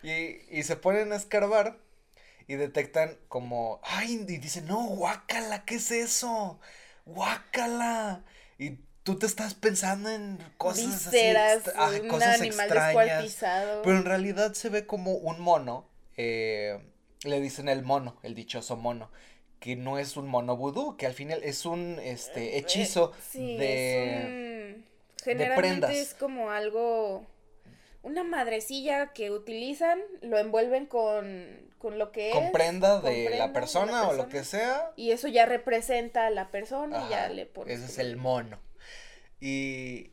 Y, 0.04 0.62
se 0.62 0.76
ponen 0.76 1.12
a 1.12 1.16
escarbar 1.16 1.78
y 2.46 2.56
detectan 2.56 3.16
como, 3.28 3.80
ay, 3.82 4.24
y 4.28 4.36
dicen, 4.36 4.66
no, 4.66 4.84
guácala, 4.84 5.64
¿qué 5.64 5.76
es 5.76 5.90
eso? 5.90 6.60
Guácala. 7.06 8.22
Y 8.58 8.78
tú 9.02 9.18
te 9.18 9.24
estás 9.24 9.54
pensando 9.54 10.10
en 10.10 10.38
cosas 10.58 11.06
así, 11.06 11.18
ah, 11.74 11.90
un 12.02 12.08
cosas 12.08 12.40
animal 12.40 12.66
extrañas. 12.66 13.38
Pero 13.82 13.96
en 13.96 14.04
realidad 14.04 14.52
se 14.52 14.68
ve 14.68 14.86
como 14.86 15.12
un 15.12 15.40
mono, 15.40 15.88
eh, 16.18 16.78
le 17.22 17.40
dicen 17.40 17.70
el 17.70 17.82
mono, 17.82 18.18
el 18.22 18.34
dichoso 18.34 18.76
mono, 18.76 19.10
que 19.58 19.74
no 19.74 19.98
es 19.98 20.18
un 20.18 20.28
mono 20.28 20.54
vudú, 20.54 20.98
que 20.98 21.06
al 21.06 21.14
final 21.14 21.42
es 21.42 21.64
un 21.64 21.98
este 22.02 22.58
hechizo 22.58 23.12
de, 23.32 24.70
es 24.70 25.24
generalmente 25.24 25.98
es 25.98 26.12
como 26.12 26.50
algo 26.50 27.26
una 28.04 28.22
madrecilla 28.22 29.12
que 29.12 29.30
utilizan, 29.30 29.98
lo 30.22 30.38
envuelven 30.38 30.86
con, 30.86 31.72
con 31.78 31.98
lo 31.98 32.12
que 32.12 32.30
Con 32.30 32.44
es. 32.44 32.50
prenda 32.52 33.00
con 33.00 33.10
de 33.10 33.30
la 33.30 33.52
persona 33.52 34.08
o 34.08 34.12
lo 34.12 34.28
que 34.28 34.44
sea. 34.44 34.92
Y 34.96 35.10
eso 35.10 35.26
ya 35.28 35.46
representa 35.46 36.26
a 36.26 36.30
la 36.30 36.50
persona 36.50 37.06
y 37.06 37.10
ya 37.10 37.28
le 37.28 37.46
pones. 37.46 37.80
Ese 37.80 37.92
es 37.92 37.98
el 37.98 38.16
mono. 38.16 38.60
Y. 39.40 40.10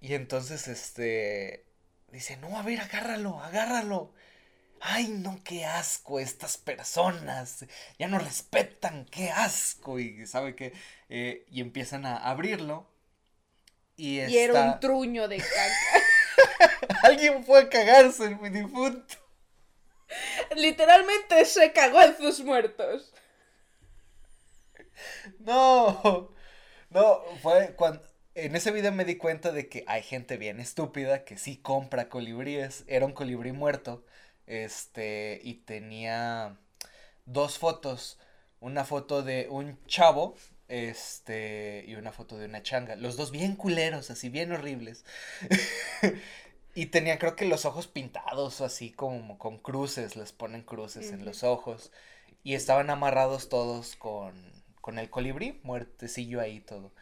Y 0.00 0.14
entonces, 0.14 0.68
este. 0.68 1.64
Dice, 2.10 2.36
no, 2.36 2.58
a 2.58 2.62
ver, 2.62 2.80
agárralo, 2.80 3.40
agárralo. 3.40 4.12
Ay, 4.80 5.08
no, 5.08 5.40
qué 5.44 5.64
asco 5.64 6.18
estas 6.18 6.56
personas. 6.58 7.64
Ya 7.98 8.08
no 8.08 8.18
respetan, 8.18 9.06
qué 9.06 9.30
asco. 9.30 10.00
Y 10.00 10.26
sabe 10.26 10.56
que. 10.56 10.72
eh, 11.08 11.46
y 11.50 11.60
empiezan 11.60 12.04
a 12.06 12.16
abrirlo. 12.16 12.88
Y, 13.96 14.20
Y 14.22 14.38
era 14.38 14.54
un 14.64 14.80
truño 14.80 15.28
de 15.28 15.38
caca. 15.38 15.46
Alguien 17.02 17.44
fue 17.44 17.60
a 17.60 17.68
cagarse 17.68 18.26
en 18.26 18.40
mi 18.40 18.48
difunto. 18.50 19.16
Literalmente 20.56 21.44
se 21.44 21.72
cagó 21.72 22.02
en 22.02 22.16
sus 22.16 22.40
muertos. 22.40 23.12
No, 25.40 26.30
no, 26.90 27.22
fue 27.42 27.74
cuando 27.76 28.02
en 28.34 28.56
ese 28.56 28.70
video 28.70 28.92
me 28.92 29.04
di 29.04 29.16
cuenta 29.16 29.52
de 29.52 29.68
que 29.68 29.84
hay 29.86 30.02
gente 30.02 30.36
bien 30.36 30.60
estúpida 30.60 31.24
que 31.24 31.36
sí 31.38 31.58
compra 31.58 32.08
colibríes. 32.08 32.84
Era 32.86 33.06
un 33.06 33.12
colibrí 33.12 33.52
muerto, 33.52 34.04
este, 34.46 35.40
y 35.42 35.54
tenía 35.64 36.58
dos 37.26 37.58
fotos, 37.58 38.18
una 38.60 38.84
foto 38.84 39.22
de 39.22 39.48
un 39.50 39.78
chavo, 39.86 40.36
este, 40.68 41.84
y 41.86 41.94
una 41.96 42.12
foto 42.12 42.38
de 42.38 42.46
una 42.46 42.62
changa. 42.62 42.96
Los 42.96 43.16
dos 43.16 43.30
bien 43.30 43.56
culeros, 43.56 44.10
así 44.10 44.28
bien 44.28 44.52
horribles. 44.52 45.04
Y 46.74 46.86
tenía 46.86 47.18
creo 47.18 47.36
que 47.36 47.44
los 47.44 47.64
ojos 47.66 47.86
pintados, 47.86 48.60
así 48.62 48.92
como 48.92 49.38
con 49.38 49.58
cruces, 49.58 50.16
les 50.16 50.32
ponen 50.32 50.62
cruces 50.62 51.12
en 51.12 51.24
los 51.24 51.42
ojos. 51.44 51.92
Y 52.44 52.54
estaban 52.54 52.90
amarrados 52.90 53.48
todos 53.48 53.96
con, 53.96 54.34
con 54.80 54.98
el 54.98 55.10
colibrí, 55.10 55.60
muertecillo 55.64 56.40
ahí 56.40 56.60
todo. 56.60 56.92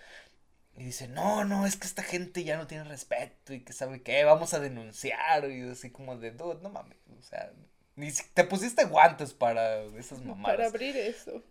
Y 0.77 0.85
dice, 0.85 1.09
no, 1.09 1.45
no, 1.45 1.67
es 1.67 1.77
que 1.77 1.87
esta 1.87 2.03
gente 2.03 2.45
ya 2.45 2.57
no 2.59 2.67
tiene 2.67 2.85
respeto 2.85 3.55
y 3.55 3.61
que 3.63 3.73
sabe 3.73 4.03
qué, 4.03 4.25
vamos 4.25 4.55
a 4.55 4.61
denunciar. 4.61 5.51
Y 5.51 5.63
así 5.71 5.91
como 5.91 6.17
de, 6.19 6.33
dude, 6.33 6.63
no 6.63 6.71
mames, 6.71 6.99
o 7.19 7.23
sea, 7.23 7.53
ni 7.97 8.11
si- 8.11 8.29
te 8.35 8.45
pusiste 8.45 8.85
guantes 8.87 9.35
para 9.35 9.83
esas 9.99 10.21
mamadas. 10.25 10.57
Para 10.57 10.67
abrir 10.67 10.97
eso. 10.97 11.43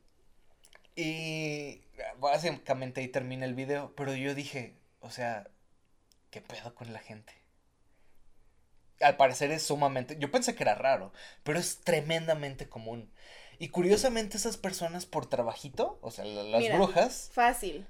Y 0.96 1.82
básicamente 2.20 3.02
ahí 3.02 3.08
termina 3.08 3.46
el 3.46 3.56
video, 3.56 3.96
pero 3.96 4.14
yo 4.16 4.36
dije, 4.36 4.76
o 5.00 5.10
sea, 5.10 5.50
¿qué 6.32 6.42
pedo 6.42 6.76
con 6.76 6.94
la 6.94 7.00
gente? 7.00 7.34
Al 9.02 9.16
parecer 9.18 9.52
es 9.52 9.64
sumamente, 9.64 10.18
yo 10.20 10.30
pensé 10.32 10.56
que 10.56 10.64
era 10.64 10.76
raro, 10.76 11.14
pero 11.44 11.58
es 11.60 11.80
tremendamente 11.82 12.68
común. 12.68 13.12
Y 13.58 13.70
curiosamente 13.70 14.38
esas 14.38 14.58
personas 14.58 15.06
por 15.06 15.28
trabajito, 15.30 16.00
o 16.02 16.12
sea, 16.12 16.26
la- 16.26 16.44
las 16.44 16.62
Mira. 16.62 16.76
brujas, 16.76 17.30
Fácil. 17.34 17.86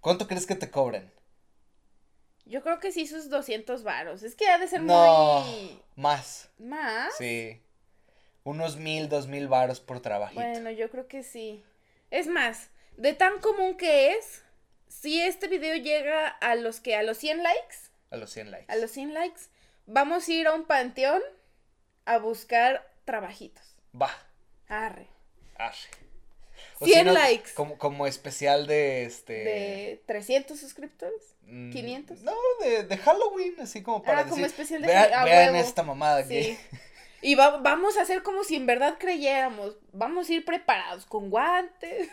¿cuánto 0.00 0.26
crees 0.28 0.46
que 0.46 0.54
te 0.56 0.70
cobren? 0.70 1.12
Yo 2.44 2.62
creo 2.62 2.80
que 2.80 2.92
sí 2.92 3.06
sus 3.06 3.28
200 3.28 3.82
varos. 3.82 4.22
Es 4.22 4.34
que 4.34 4.48
ha 4.48 4.58
de 4.58 4.68
ser 4.68 4.80
No, 4.82 5.40
muy... 5.44 5.82
más, 5.96 6.48
¿Más? 6.58 7.14
sí. 7.18 7.60
Unos 8.44 8.76
mil, 8.76 9.08
dos 9.10 9.26
mil 9.26 9.46
varos 9.48 9.80
por 9.80 10.00
trabajito. 10.00 10.40
Bueno, 10.40 10.70
yo 10.70 10.90
creo 10.90 11.06
que 11.06 11.22
sí. 11.22 11.62
Es 12.10 12.26
más, 12.26 12.70
de 12.96 13.12
tan 13.12 13.40
común 13.40 13.76
que 13.76 14.12
es, 14.12 14.42
si 14.88 15.20
este 15.20 15.48
video 15.48 15.76
llega 15.76 16.26
a 16.28 16.54
los 16.54 16.80
que 16.80 16.96
a 16.96 17.02
los 17.02 17.18
100 17.18 17.42
likes, 17.42 17.76
A 18.10 18.16
los 18.16 18.30
100 18.30 18.50
likes. 18.50 18.72
a 18.72 18.76
los 18.76 18.90
100 18.90 19.12
likes, 19.12 19.42
vamos 19.88 20.28
a 20.28 20.32
ir 20.32 20.46
a 20.46 20.52
un 20.52 20.64
panteón 20.64 21.20
a 22.04 22.18
buscar 22.18 22.86
trabajitos. 23.04 23.76
Va, 24.00 24.10
Arre. 24.68 25.08
arre. 25.56 25.76
100 26.82 27.12
likes. 27.14 27.50
Como, 27.54 27.78
como 27.78 28.06
especial 28.06 28.66
de 28.66 29.04
este... 29.04 29.32
De 29.32 30.02
300 30.06 30.58
suscriptores. 30.58 31.34
Mm, 31.42 31.70
500. 31.72 32.20
No, 32.22 32.32
de, 32.62 32.84
de 32.84 32.96
Halloween, 32.98 33.54
así 33.60 33.82
como 33.82 34.02
para 34.02 34.20
Ah, 34.20 34.26
como 34.28 34.44
especial 34.46 34.82
de 34.82 34.88
"Vea- 34.88 35.02
Halloween, 35.10 35.20
a 35.20 35.24
vean 35.24 35.54
huevo". 35.54 35.66
esta 35.66 35.82
mamada 35.82 36.22
Sí. 36.22 36.28
que 36.28 36.58
Y 37.22 37.34
va- 37.34 37.56
vamos 37.58 37.96
a 37.96 38.02
hacer 38.02 38.22
como 38.22 38.44
si 38.44 38.54
en 38.56 38.66
verdad 38.66 38.96
creyéramos. 38.98 39.76
Vamos 39.92 40.28
a 40.28 40.32
ir 40.34 40.44
preparados 40.44 41.04
con 41.06 41.30
guantes, 41.30 42.08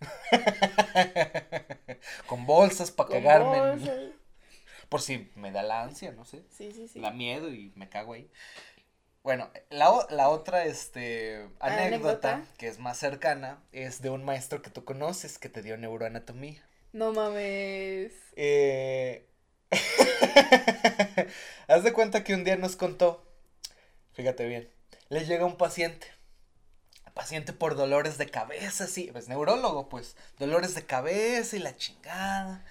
con 2.26 2.46
bolsas 2.46 2.90
para 2.92 3.08
cagarme, 3.10 3.58
bolsas. 3.60 3.98
Por 4.88 5.00
si 5.02 5.30
me 5.34 5.52
da 5.52 5.62
la 5.62 5.82
ansia, 5.82 6.12
no 6.12 6.24
sé, 6.24 6.44
Sí, 6.50 6.72
sí, 6.72 6.88
sí. 6.88 6.98
la 7.00 7.10
miedo 7.10 7.48
y 7.50 7.72
me 7.76 7.88
cago 7.88 8.14
ahí. 8.14 8.30
Bueno, 9.22 9.50
la, 9.70 10.06
la 10.10 10.28
otra 10.28 10.64
este, 10.66 11.48
anécdota, 11.58 12.34
Anécdota. 12.34 12.44
que 12.58 12.68
es 12.68 12.78
más 12.78 12.96
cercana 12.98 13.60
es 13.72 14.00
de 14.00 14.10
un 14.10 14.24
maestro 14.24 14.62
que 14.62 14.70
tú 14.70 14.84
conoces 14.84 15.38
que 15.38 15.48
te 15.48 15.62
dio 15.62 15.76
neuroanatomía. 15.76 16.62
No 16.92 17.12
mames. 17.12 18.12
Eh... 18.36 19.26
Haz 21.68 21.82
de 21.82 21.92
cuenta 21.92 22.22
que 22.24 22.34
un 22.34 22.44
día 22.44 22.56
nos 22.56 22.76
contó, 22.76 23.26
fíjate 24.12 24.46
bien, 24.46 24.70
le 25.08 25.24
llega 25.24 25.44
un 25.44 25.56
paciente, 25.56 26.06
paciente 27.14 27.52
por 27.52 27.74
dolores 27.76 28.18
de 28.18 28.26
cabeza, 28.30 28.86
sí, 28.86 29.08
pues 29.12 29.28
neurólogo, 29.28 29.88
pues, 29.88 30.16
dolores 30.38 30.74
de 30.74 30.84
cabeza 30.86 31.56
y 31.56 31.60
la 31.60 31.76
chingada, 31.76 32.64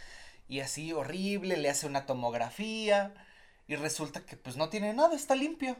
y 0.47 0.59
así 0.59 0.93
horrible, 0.93 1.57
le 1.57 1.69
hace 1.69 1.87
una 1.87 2.05
tomografía, 2.05 3.13
y 3.67 3.75
resulta 3.75 4.25
que 4.25 4.37
pues 4.37 4.57
no 4.57 4.69
tiene 4.69 4.93
nada, 4.93 5.15
está 5.15 5.35
limpio, 5.35 5.77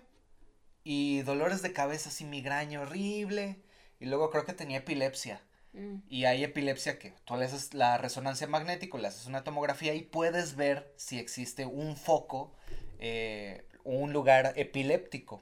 y 0.83 1.21
dolores 1.21 1.61
de 1.61 1.73
cabeza 1.73 2.09
así, 2.09 2.25
migraña 2.25 2.81
horrible, 2.81 3.61
y 3.99 4.05
luego 4.05 4.29
creo 4.29 4.45
que 4.45 4.53
tenía 4.53 4.77
epilepsia. 4.77 5.41
Mm. 5.73 5.97
Y 6.07 6.25
hay 6.25 6.43
epilepsia 6.43 6.99
que 6.99 7.13
tú 7.25 7.35
le 7.35 7.45
haces 7.45 7.73
la 7.73 7.97
resonancia 7.97 8.47
magnética, 8.47 8.97
le 8.97 9.07
haces 9.07 9.25
una 9.25 9.43
tomografía 9.43 9.93
y 9.93 10.03
puedes 10.03 10.55
ver 10.55 10.93
si 10.95 11.19
existe 11.19 11.65
un 11.65 11.97
foco, 11.97 12.55
eh, 12.99 13.67
un 13.83 14.13
lugar 14.13 14.53
epiléptico. 14.55 15.41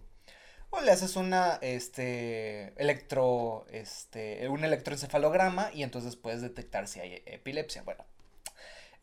O 0.70 0.82
le 0.82 0.92
haces 0.92 1.16
una, 1.16 1.60
este, 1.62 2.74
electro, 2.82 3.68
este, 3.70 4.50
un 4.50 4.64
electroencefalograma 4.64 5.72
y 5.72 5.84
entonces 5.84 6.16
puedes 6.16 6.42
detectar 6.42 6.88
si 6.88 7.00
hay 7.00 7.22
epilepsia. 7.28 7.84
Bueno, 7.84 8.04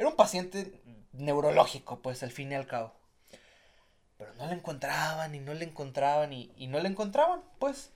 era 0.00 0.08
un 0.08 0.16
paciente 0.16 0.80
neurológico, 1.12 2.00
pues, 2.00 2.22
al 2.22 2.30
fin 2.30 2.50
y 2.50 2.54
al 2.54 2.66
cabo. 2.66 2.94
Pero 4.16 4.32
no 4.36 4.46
le 4.46 4.54
encontraban 4.54 5.34
y 5.34 5.40
no 5.40 5.52
le 5.52 5.66
encontraban 5.66 6.32
y, 6.32 6.66
no 6.68 6.80
le 6.80 6.88
encontraban, 6.88 7.42
pues. 7.58 7.90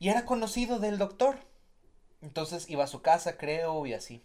Y 0.00 0.08
era 0.08 0.24
conocido 0.24 0.80
del 0.80 0.98
doctor. 0.98 1.38
Entonces 2.22 2.68
iba 2.68 2.82
a 2.82 2.88
su 2.88 3.02
casa, 3.02 3.36
creo, 3.36 3.86
y 3.86 3.92
así. 3.92 4.24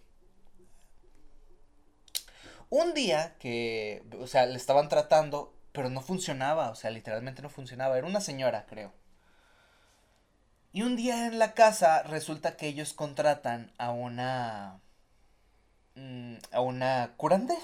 Un 2.72 2.96
día 2.96 3.36
que, 3.38 4.04
o 4.20 4.26
sea, 4.26 4.48
le 4.48 4.56
estaban 4.56 4.90
tratando, 4.90 5.54
pero 5.72 5.92
no 5.92 6.02
funcionaba, 6.02 6.72
o 6.72 6.76
sea, 6.76 6.90
literalmente 6.90 7.44
no 7.44 7.50
funcionaba. 7.52 7.96
Era 7.96 8.08
una 8.08 8.22
señora, 8.22 8.66
creo. 8.68 8.92
Y 10.74 10.82
un 10.82 10.96
día 10.96 11.28
en 11.28 11.38
la 11.38 11.54
casa 11.54 12.02
resulta 12.02 12.58
que 12.58 12.66
ellos 12.66 12.94
contratan 12.94 13.72
a 13.78 13.92
una... 13.92 14.82
mm, 16.00 16.38
a 16.52 16.62
una 16.62 17.14
curandera, 17.18 17.60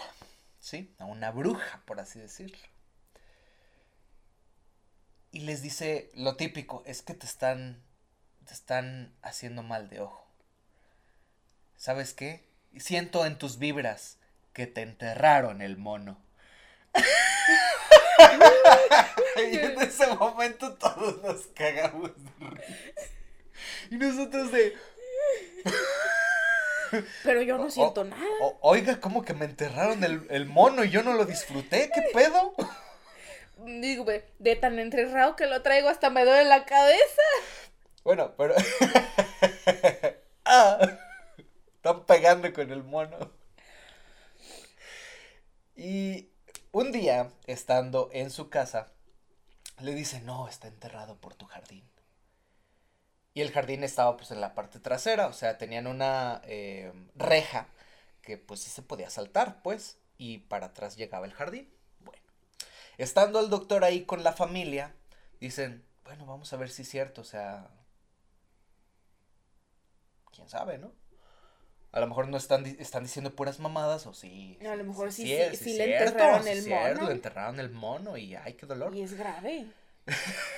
¿sí? 0.60 0.94
A 1.00 1.06
una 1.06 1.32
bruja, 1.32 1.82
por 1.86 2.00
así 2.00 2.20
decirlo. 2.20 2.58
Y 5.32 5.42
les 5.42 5.62
dice 5.62 6.12
lo 6.14 6.36
típico, 6.36 6.84
es 6.86 7.02
que 7.02 7.14
te 7.14 7.26
están 7.26 7.84
te 8.46 8.54
están 8.54 9.14
haciendo 9.22 9.64
mal 9.64 9.90
de 9.90 10.02
ojo. 10.02 10.26
¿Sabes 11.78 12.14
qué? 12.14 12.48
Siento 12.78 13.26
en 13.26 13.38
tus 13.38 13.58
vibras 13.58 14.18
que 14.54 14.68
te 14.68 14.82
enterraron 14.82 15.62
el 15.62 15.78
mono. 15.78 16.18
y 19.38 19.58
en 19.58 19.82
ese 19.82 20.08
momento 20.16 20.74
todos 20.76 21.22
nos 21.22 21.48
cagamos 21.48 22.12
de 22.16 22.50
risa. 22.50 23.10
Y 23.92 23.98
nosotros 23.98 24.52
de... 24.52 24.76
Pero 27.24 27.42
yo 27.42 27.58
no 27.60 27.70
siento 27.70 28.02
o- 28.02 28.06
nada. 28.06 28.26
o- 28.42 28.58
oiga, 28.62 29.00
¿cómo 29.00 29.24
que 29.24 29.34
me 29.34 29.46
enterraron 29.46 30.04
el, 30.04 30.28
el 30.30 30.46
mono 30.46 30.84
y 30.84 30.90
yo 30.90 31.04
no 31.04 31.14
lo 31.14 31.26
disfruté? 31.26 31.90
¿Qué 31.94 32.02
pedo? 32.14 32.54
Digo, 33.66 34.06
de 34.40 34.56
tan 34.58 34.80
enterrado 34.80 35.36
que 35.36 35.46
lo 35.48 35.62
traigo 35.62 35.88
hasta 35.90 36.10
me 36.10 36.26
duele 36.26 36.46
la 36.46 36.66
cabeza. 36.66 37.22
Bueno, 38.04 38.34
pero... 38.38 38.54
ah, 40.46 40.80
están 41.76 42.06
pegando 42.06 42.52
con 42.54 42.70
el 42.72 42.84
mono. 42.84 43.32
Y 45.76 46.30
un 46.72 46.92
día, 46.92 47.32
estando 47.48 48.10
en 48.14 48.30
su 48.30 48.50
casa, 48.50 48.92
le 49.80 49.94
dice, 49.94 50.22
no, 50.22 50.48
está 50.48 50.68
enterrado 50.68 51.16
por 51.18 51.34
tu 51.36 51.46
jardín. 51.46 51.84
Y 53.36 53.42
el 53.42 53.52
jardín 53.52 53.84
estaba 53.84 54.16
pues 54.18 54.32
en 54.32 54.42
la 54.42 54.56
parte 54.56 54.80
trasera, 54.80 55.28
o 55.28 55.34
sea, 55.34 55.58
tenían 55.60 55.86
una 55.88 56.42
eh, 56.46 56.92
reja 57.16 57.68
que 58.22 58.38
pues 58.38 58.62
sí 58.62 58.70
se 58.72 58.82
podía 58.82 59.10
saltar, 59.10 59.62
pues, 59.62 59.98
y 60.18 60.40
para 60.40 60.68
atrás 60.68 60.96
llegaba 60.96 61.26
el 61.28 61.34
jardín. 61.34 61.70
Bueno, 62.00 62.24
Estando 62.98 63.40
el 63.42 63.50
doctor 63.50 63.84
ahí 63.84 64.06
con 64.06 64.24
la 64.24 64.32
familia, 64.34 64.96
dicen, 65.42 65.84
bueno, 66.06 66.26
vamos 66.26 66.52
a 66.54 66.58
ver 66.58 66.70
si 66.70 66.84
es 66.84 66.90
cierto, 66.90 67.22
o 67.22 67.26
sea, 67.26 67.68
quién 70.34 70.48
sabe, 70.50 70.78
¿no? 70.78 70.94
A 71.92 72.00
lo 72.00 72.08
mejor 72.08 72.28
no 72.30 72.38
están, 72.38 72.66
están 72.66 73.04
diciendo 73.04 73.36
puras 73.36 73.60
mamadas 73.60 74.06
o 74.06 74.14
sí. 74.14 74.58
A 74.66 74.76
lo 74.76 74.84
mejor 74.86 75.12
sí, 75.14 75.24
sí, 75.24 75.34
es- 75.34 75.60
sí 75.60 75.78
le 75.78 75.86
cierto, 75.86 76.08
enterraron 76.10 76.48
el 76.48 76.68
mono. 76.68 77.08
Le 77.08 77.12
enterraron 77.12 77.60
el 77.60 77.70
mono 77.70 78.18
y 78.18 78.36
ay, 78.36 78.54
qué 78.54 78.66
dolor. 78.66 78.96
Y 78.96 79.02
es 79.02 79.14
grave. 79.14 79.68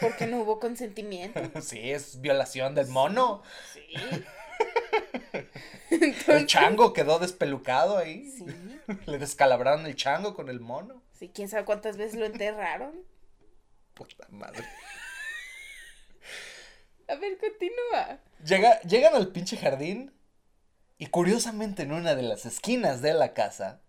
Porque 0.02 0.28
no 0.28 0.42
hubo 0.42 0.60
consentimiento. 0.60 1.40
Sí, 1.62 1.92
es 1.92 2.22
violación 2.22 2.76
del 2.76 2.88
mono. 2.88 3.44
Sí. 3.74 3.88
El 6.28 6.46
chango 6.48 6.94
quedó 6.94 7.20
despelucado 7.20 7.98
ahí. 7.98 8.30
sí. 8.32 8.46
Le 9.06 9.18
descalabraron 9.18 9.86
el 9.86 9.96
chango 9.96 10.34
con 10.34 10.50
el 10.50 10.60
mono. 10.60 11.02
Sí, 11.14 11.30
quién 11.34 11.50
sabe 11.50 11.66
cuántas 11.66 11.98
veces 11.98 12.18
lo 12.20 12.26
enterraron. 12.26 13.04
Puta 13.94 14.28
madre. 14.30 14.64
A 17.08 17.16
ver, 17.16 17.38
continúa. 17.38 18.20
Llega, 18.46 18.80
llegan 18.82 19.16
al 19.16 19.30
pinche 19.30 19.58
jardín 19.58 20.14
y 20.98 21.08
curiosamente 21.08 21.84
en 21.84 21.92
una 21.92 22.16
de 22.16 22.24
las 22.24 22.46
esquinas 22.46 23.02
de 23.02 23.14
la 23.14 23.34
casa 23.34 23.82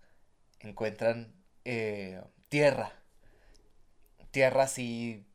encuentran 0.61 1.35
eh, 1.65 2.21
tierra. 2.49 2.93
Tierra 4.31 4.65
así 4.65 5.28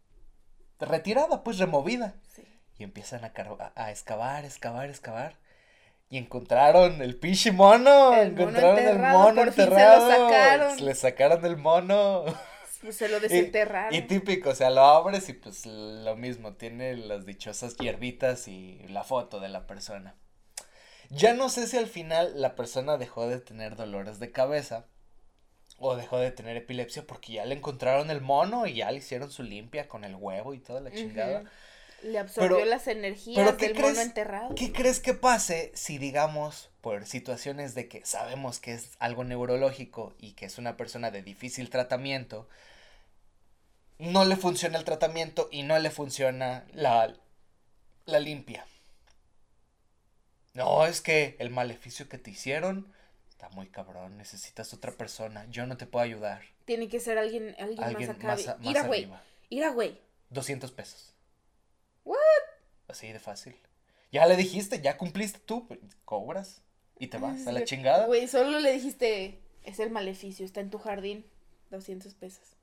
retirada, 0.86 1.43
pues 1.43 1.57
removida. 1.57 2.15
Sí. 2.36 2.43
Y 2.77 2.84
empiezan 2.84 3.23
a, 3.23 3.31
a- 3.75 3.91
excavar, 3.91 4.45
excavar, 4.45 4.89
excavar. 4.89 5.36
Y 6.09 6.17
encontraron 6.17 7.01
el 7.01 7.15
pinche 7.17 7.51
mono. 7.51 8.13
El 8.13 8.31
mono 8.34 8.41
encontraron 8.43 8.77
el 8.79 8.86
enterrado, 8.88 9.19
mono 9.19 9.36
por 9.43 9.53
fin 9.53 9.63
se 9.63 9.69
lo 9.69 9.75
enterrado. 9.77 10.09
sacaron. 10.29 10.86
Le 10.86 10.95
sacaron 10.95 11.45
el 11.45 11.57
mono. 11.57 12.23
Pues 12.81 12.97
se 12.97 13.07
lo 13.07 13.17
Y- 13.17 13.21
desenterraron. 13.21 13.93
Y, 13.95 14.01
típico, 14.01 14.49
o 14.49 14.55
sea, 14.55 14.69
lo 14.69 14.81
abres 14.81 15.29
y 15.29 15.34
pues 15.34 15.65
lo 15.65 16.15
mismo, 16.17 16.53
tiene 16.55 16.97
las 16.97 17.25
dichosas 17.25 17.77
hierbitas 17.77 18.47
y 18.49 18.86
la 18.89 19.03
foto 19.05 19.39
de 19.39 19.47
la 19.49 19.65
persona. 19.65 20.15
Ya 21.09 21.34
no 21.34 21.47
sé 21.49 21.67
si 21.67 21.77
al 21.77 21.88
final 21.88 22.41
la 22.41 22.55
persona 22.55 22.97
dejó 22.97 23.27
de 23.27 23.39
tener 23.39 23.75
dolores 23.75 24.19
de 24.19 24.31
cabeza 24.31 24.86
o 25.89 25.95
dejó 25.95 26.17
de 26.19 26.31
tener 26.31 26.57
epilepsia 26.57 27.05
porque 27.05 27.34
ya 27.34 27.45
le 27.45 27.55
encontraron 27.55 28.09
el 28.09 28.21
mono 28.21 28.65
y 28.67 28.75
ya 28.75 28.91
le 28.91 28.97
hicieron 28.99 29.31
su 29.31 29.43
limpia 29.43 29.88
con 29.88 30.03
el 30.03 30.15
huevo 30.15 30.53
y 30.53 30.59
toda 30.59 30.79
la 30.81 30.91
chingada. 30.91 31.43
Le 32.03 32.19
absorbió 32.19 32.57
Pero- 32.57 32.69
las 32.69 32.88
energías 32.88 33.38
pero 33.45 33.55
¿qué 33.57 33.67
del 33.67 33.77
crees? 33.77 33.89
mono 33.91 34.01
enterrado. 34.01 34.55
¿Qué 34.55 34.73
crees 34.73 34.99
que 34.99 35.13
pase 35.13 35.71
si, 35.73 35.97
digamos, 35.97 36.69
por 36.81 37.05
situaciones 37.05 37.75
de 37.75 37.88
que 37.88 38.05
sabemos 38.05 38.59
que 38.59 38.73
es 38.73 38.91
algo 38.99 39.23
neurológico 39.23 40.13
y 40.19 40.34
que 40.34 40.45
es 40.45 40.57
una 40.57 40.75
persona 40.75 41.11
de 41.11 41.23
difícil 41.23 41.69
tratamiento, 41.69 42.49
no 43.99 44.25
le 44.25 44.36
funciona 44.36 44.77
el 44.77 44.84
tratamiento 44.84 45.47
y 45.51 45.63
no 45.63 45.79
le 45.79 45.91
funciona 45.91 46.65
la, 46.73 47.13
la 48.05 48.19
limpia? 48.19 48.65
No, 50.53 50.86
es 50.86 51.01
que 51.01 51.36
el 51.39 51.49
maleficio 51.49 52.09
que 52.09 52.17
te 52.17 52.31
hicieron 52.31 52.91
está 53.34 53.49
muy 53.49 53.67
cabrón, 53.67 54.17
necesitas 54.17 54.73
otra 54.73 54.91
persona, 54.91 55.45
yo 55.49 55.65
no 55.65 55.75
te 55.75 55.86
puedo 55.88 56.03
ayudar. 56.05 56.43
Tiene 56.65 56.88
que 56.88 56.99
ser 56.99 57.17
alguien, 57.17 57.55
alguien, 57.59 57.84
Alguien 57.84 58.09
más 58.09 58.17
acá. 58.17 58.27
más, 58.27 58.47
a- 58.47 58.55
más 58.57 58.59
Mira, 58.67 58.84
güey. 58.88 59.03
arriba. 59.03 59.23
Mira, 59.49 59.69
güey. 59.69 59.99
200 60.29 60.71
pesos. 60.71 61.13
What? 62.05 62.17
Así 62.88 63.11
de 63.11 63.19
fácil. 63.19 63.55
Ya 64.11 64.25
le 64.27 64.36
dijiste, 64.38 64.81
ya 64.81 64.97
cumpliste 64.97 65.39
tú, 65.39 65.67
cobras 66.05 66.61
y 66.99 67.07
te 67.07 67.17
vas 67.17 67.47
a 67.47 67.51
la 67.51 67.63
chingada. 67.65 68.05
Güey, 68.05 68.27
solo 68.27 68.59
le 68.59 68.71
dijiste, 68.71 69.41
es 69.63 69.79
el 69.79 69.89
maleficio, 69.89 70.45
está 70.45 70.61
en 70.61 70.69
tu 70.69 70.77
jardín, 70.77 71.25
200 71.71 72.13
pesos. 72.13 72.55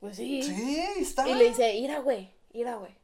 Pues 0.00 0.16
sí. 0.16 0.42
Sí, 0.42 0.78
está. 0.98 1.26
Y 1.28 1.34
le 1.34 1.48
dice, 1.48 1.74
ira, 1.74 1.98
güey, 2.00 2.30
ira, 2.52 2.76
güey. 2.76 2.94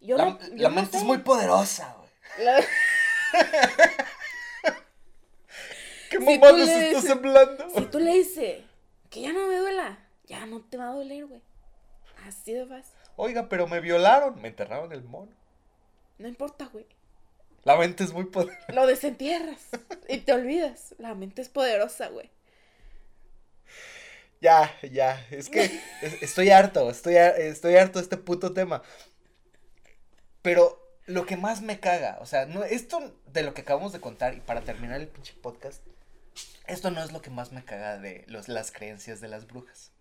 Yo 0.00 0.16
la 0.18 0.24
no, 0.26 0.40
yo 0.40 0.56
la 0.56 0.68
no 0.70 0.74
mente 0.76 0.96
es 0.96 1.02
sé". 1.02 1.06
muy 1.06 1.18
poderosa, 1.18 1.94
güey. 1.98 2.44
La- 2.44 2.60
¿Qué 2.60 3.38
Si 6.26 6.38
tú 6.40 6.56
le 6.56 6.62
estás 6.64 7.02
dices- 7.04 7.10
hablando? 7.10 7.70
Si 7.70 7.80
tú 7.86 7.98
le 7.98 8.12
dices 8.14 8.62
que 9.10 9.20
ya 9.22 9.32
no 9.32 9.46
me 9.48 9.56
duela, 9.56 9.98
ya 10.26 10.46
no 10.46 10.60
te 10.62 10.76
va 10.76 10.88
a 10.90 10.94
doler, 10.94 11.26
güey. 11.26 11.40
Así 12.26 12.52
de 12.52 12.66
fácil. 12.66 12.94
Oiga, 13.16 13.48
pero 13.48 13.66
me 13.66 13.80
violaron, 13.80 14.40
me 14.40 14.48
enterraron 14.48 14.92
el 14.92 15.02
mono. 15.02 15.32
No 16.18 16.28
importa, 16.28 16.68
güey. 16.72 16.86
La 17.64 17.76
mente 17.76 18.04
es 18.04 18.12
muy 18.12 18.24
poderosa. 18.24 18.72
Lo 18.72 18.86
desentierras 18.86 19.60
y 20.08 20.18
te 20.18 20.32
olvidas. 20.32 20.94
La 20.98 21.14
mente 21.14 21.42
es 21.42 21.48
poderosa, 21.48 22.08
güey. 22.08 22.30
Ya, 24.40 24.74
ya, 24.90 25.26
es 25.30 25.50
que 25.50 25.64
es- 26.00 26.22
estoy 26.22 26.50
harto, 26.50 26.88
estoy, 26.90 27.16
estoy 27.16 27.76
harto 27.76 27.98
de 27.98 28.04
este 28.04 28.16
puto 28.16 28.54
tema. 28.54 28.82
Pero 30.40 30.80
lo 31.04 31.26
que 31.26 31.36
más 31.36 31.60
me 31.60 31.78
caga, 31.78 32.16
o 32.22 32.26
sea, 32.26 32.46
no, 32.46 32.64
esto 32.64 33.14
de 33.26 33.42
lo 33.42 33.52
que 33.52 33.60
acabamos 33.60 33.92
de 33.92 34.00
contar 34.00 34.32
y 34.34 34.40
para 34.40 34.62
terminar 34.62 34.98
el 34.98 35.08
pinche 35.08 35.34
podcast, 35.34 35.82
esto 36.66 36.90
no 36.90 37.02
es 37.02 37.12
lo 37.12 37.22
que 37.22 37.30
más 37.30 37.52
me 37.52 37.64
caga 37.64 37.98
de 37.98 38.24
los, 38.28 38.48
las 38.48 38.70
creencias 38.72 39.20
de 39.20 39.28
las 39.28 39.46
brujas. 39.46 39.92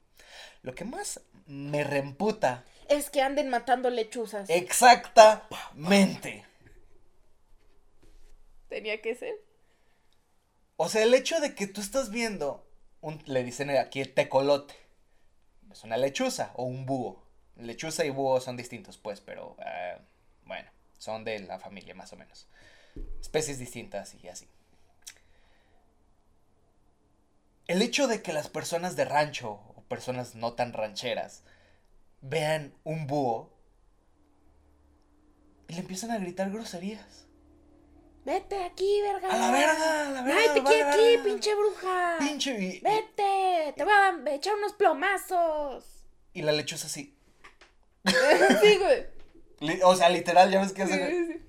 Lo 0.62 0.76
que 0.76 0.86
más 0.86 1.22
me 1.47 1.84
reemputa 1.84 2.64
Es 2.88 3.10
que 3.10 3.22
anden 3.22 3.49
matando 3.49 3.89
lechuzas. 3.89 4.49
exactamente. 4.49 6.45
Tenía 8.68 9.01
que 9.01 9.16
ser. 9.16 9.34
O 10.78 10.88
sea, 10.89 11.03
el 11.03 11.14
hecho 11.14 11.39
de 11.39 11.55
que 11.55 11.68
tú 11.68 11.82
estás 11.82 12.10
viendo, 12.12 12.66
un, 13.01 13.22
le 13.26 13.43
dicen 13.43 13.70
aquí 13.72 13.99
el 14.01 14.14
tecolote, 14.14 14.76
es 15.72 15.84
una 15.84 15.97
lechuza 15.97 16.51
o 16.55 16.64
un 16.66 16.86
búho. 16.86 17.24
Lechuza 17.55 18.05
y 18.05 18.10
búho 18.10 18.39
son 18.39 18.55
distintos, 18.57 18.97
pues, 18.97 19.20
pero 19.22 19.57
eh, 19.66 19.97
bueno, 20.45 20.70
son 20.97 21.24
de 21.26 21.39
la 21.39 21.60
familia 21.60 21.95
más 21.95 22.14
o 22.14 22.16
menos. 22.16 22.47
Especies 23.20 23.60
distintas 23.60 24.16
y 24.16 24.28
así. 24.30 24.47
El 27.70 27.84
hecho 27.84 28.07
de 28.07 28.24
que 28.24 28.34
las 28.34 28.49
personas 28.49 28.95
de 28.95 29.05
rancho 29.05 29.51
o 29.76 29.84
personas 29.88 30.34
no 30.34 30.53
tan 30.53 30.74
rancheras 30.74 31.43
vean 32.22 32.74
un 32.84 33.05
búho 33.05 33.53
y 35.67 35.74
le 35.74 35.80
empiezan 35.82 36.09
a 36.09 36.17
gritar 36.17 36.49
groserías. 36.49 37.28
Vete 38.26 38.63
aquí, 38.63 39.01
verga. 39.03 39.30
A 39.30 39.38
la 39.38 39.51
verga, 39.51 40.01
a 40.07 40.09
la 40.09 40.22
verga. 40.24 40.34
Nadie 40.36 40.49
te 40.55 40.59
vale, 40.61 40.76
quiere 40.76 40.89
aquí, 40.89 41.07
verga. 41.09 41.24
pinche 41.26 41.55
bruja. 41.55 42.15
Pinche 42.17 42.59
y- 42.59 42.80
Vete. 42.80 43.74
Te 43.78 43.84
voy 43.84 43.93
a 43.93 44.34
echar 44.34 44.55
unos 44.55 44.74
plomazos. 44.74 45.86
Y 46.34 46.41
la 46.41 46.51
lechuza 46.51 46.88
así. 46.88 47.15
sí, 48.05 48.80
güey. 49.59 49.80
O 49.84 49.95
sea, 49.95 50.09
literal, 50.09 50.49
ya 50.49 50.59
ves 50.59 50.74
que 50.74 50.82
hacen. 50.82 51.07
Sí, 51.07 51.34
sí. 51.34 51.45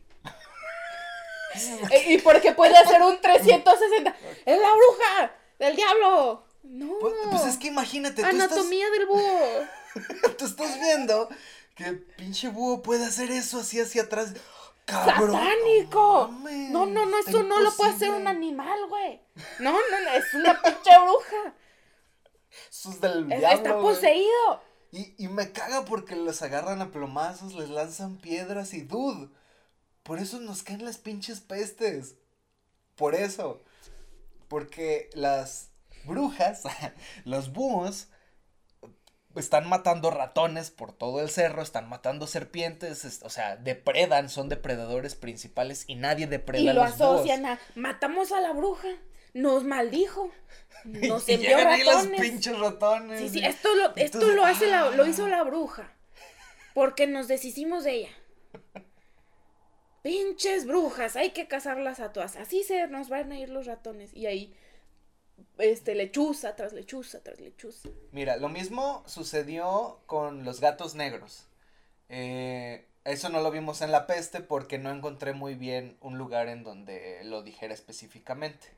Eh, 1.91 2.13
y 2.13 2.19
porque 2.19 2.53
puede 2.53 2.77
hacer 2.77 3.01
un 3.03 3.19
360. 3.21 4.15
¡Es 4.45 4.59
la 4.61 4.69
bruja! 4.69 5.35
¡Del 5.61 5.77
diablo! 5.77 6.45
No. 6.65 6.99
Pues, 7.01 7.15
pues 7.31 7.45
es 7.47 7.57
que 7.57 7.69
imagínate, 7.69 8.23
tú 8.23 8.29
Anatomía 8.29 8.91
del 8.91 9.07
búho. 9.07 9.21
estás, 9.95 10.37
tú 10.39 10.45
estás 10.47 10.79
viendo 10.81 11.29
que 11.77 11.85
el 11.85 12.01
pinche 12.03 12.49
búho 12.49 12.83
puede 12.83 13.05
hacer 13.07 13.31
eso 13.31 13.61
así 13.61 13.81
hacia 13.81 14.03
atrás. 14.03 14.33
Cabrón. 14.87 15.33
¡Satánico! 15.33 16.29
mames, 16.29 16.71
No, 16.71 16.85
no, 16.87 17.07
no, 17.07 17.19
eso 17.19 17.43
no 17.45 17.61
lo 17.61 17.71
puede 17.73 17.93
hacer 17.93 18.11
un 18.11 18.27
animal, 18.27 18.87
güey. 18.89 19.21
No, 19.61 19.71
no, 19.73 20.01
no, 20.05 20.11
es 20.11 20.35
una 20.35 20.61
pinche 20.61 20.91
bruja. 20.99 21.55
Eso 22.71 22.91
es 22.91 23.01
del 23.01 23.31
Es- 23.33 23.39
diablo, 23.39 23.57
Está 23.57 23.73
güey. 23.75 23.95
poseído. 23.95 24.63
Y, 24.93 25.15
y 25.25 25.29
me 25.29 25.53
caga 25.53 25.85
porque 25.85 26.17
los 26.17 26.43
agarran 26.43 26.83
a 26.83 26.91
plomazos, 26.91 27.55
les 27.55 27.71
lanzan 27.71 28.17
piedras 28.19 28.75
y 28.75 28.81
dude. 28.83 29.29
Por 30.03 30.19
eso 30.19 30.41
nos 30.41 30.63
caen 30.65 30.85
las 30.85 30.99
pinches 30.99 31.41
pestes. 31.41 32.17
Por 32.97 33.15
eso. 33.15 33.63
Porque 34.51 35.09
las 35.15 35.71
brujas, 36.05 36.65
los 37.25 37.53
búhos, 37.53 38.09
están 39.37 39.69
matando 39.69 40.11
ratones 40.11 40.73
por 40.73 40.93
todo 40.93 41.21
el 41.21 41.31
cerro, 41.31 41.63
están 41.63 41.89
matando 41.89 42.27
serpientes, 42.27 43.05
es- 43.05 43.23
o 43.23 43.31
sea, 43.31 43.57
depredan, 43.57 44.29
son 44.29 44.49
depredadores 44.49 45.15
principales 45.15 45.85
y 45.87 45.95
nadie 45.95 46.27
depreda 46.27 46.63
Y 46.63 46.69
a 46.69 46.73
lo 46.75 46.81
búhos. 46.81 46.95
asocian 46.95 47.47
a 47.47 47.61
matamos 47.77 48.33
a 48.33 48.41
la 48.41 48.53
bruja. 48.53 48.89
Nos 49.35 49.63
maldijo. 49.63 50.33
Nos 50.85 51.29
y 51.29 51.35
envió 51.35 51.57
ahí 51.57 51.85
los 51.85 51.95
ratones. 51.95 52.21
pinches 52.21 52.59
ratones. 52.59 53.21
Sí, 53.21 53.29
sí, 53.29 53.45
esto 53.45 53.73
lo, 53.77 53.95
esto 53.95 54.27
lo 54.33 54.45
hace 54.45 54.67
la, 54.67 54.91
lo 54.91 55.05
ah. 55.05 55.09
hizo 55.09 55.29
la 55.29 55.45
bruja. 55.45 55.93
Porque 56.75 57.07
nos 57.07 57.29
deshicimos 57.29 57.85
de 57.85 57.93
ella. 57.95 58.11
Pinches 60.03 60.67
brujas, 60.67 61.17
hay 61.17 61.31
que 61.31 61.47
cazarlas 61.47 62.01
a 62.01 62.13
todas. 62.13 62.37
Así 62.37 62.63
se 62.63 62.87
nos 62.89 63.09
van 63.09 63.33
a 63.33 63.39
ir 63.39 63.51
los 63.51 63.67
ratones. 63.67 64.15
Y 64.15 64.27
ahí, 64.27 64.55
este, 65.59 65.95
lechuza 65.95 66.57
tras 66.57 66.73
lechuza 66.73 67.23
tras 67.23 67.39
lechuza. 67.41 67.89
Mira, 68.13 68.37
lo 68.37 68.49
mismo 68.49 69.03
sucedió 69.07 70.01
con 70.07 70.45
los 70.45 70.61
gatos 70.61 70.95
negros. 70.95 71.47
Eh, 72.09 72.87
eso 73.05 73.29
no 73.29 73.41
lo 73.41 73.51
vimos 73.51 73.83
en 73.83 73.93
la 73.93 74.07
peste 74.07 74.41
porque 74.41 74.79
no 74.79 74.91
encontré 74.91 75.33
muy 75.33 75.55
bien 75.55 75.97
un 76.01 76.19
lugar 76.19 76.49
en 76.49 76.65
donde 76.65 77.21
lo 77.25 77.43
dijera 77.43 77.75
específicamente. 77.75 78.69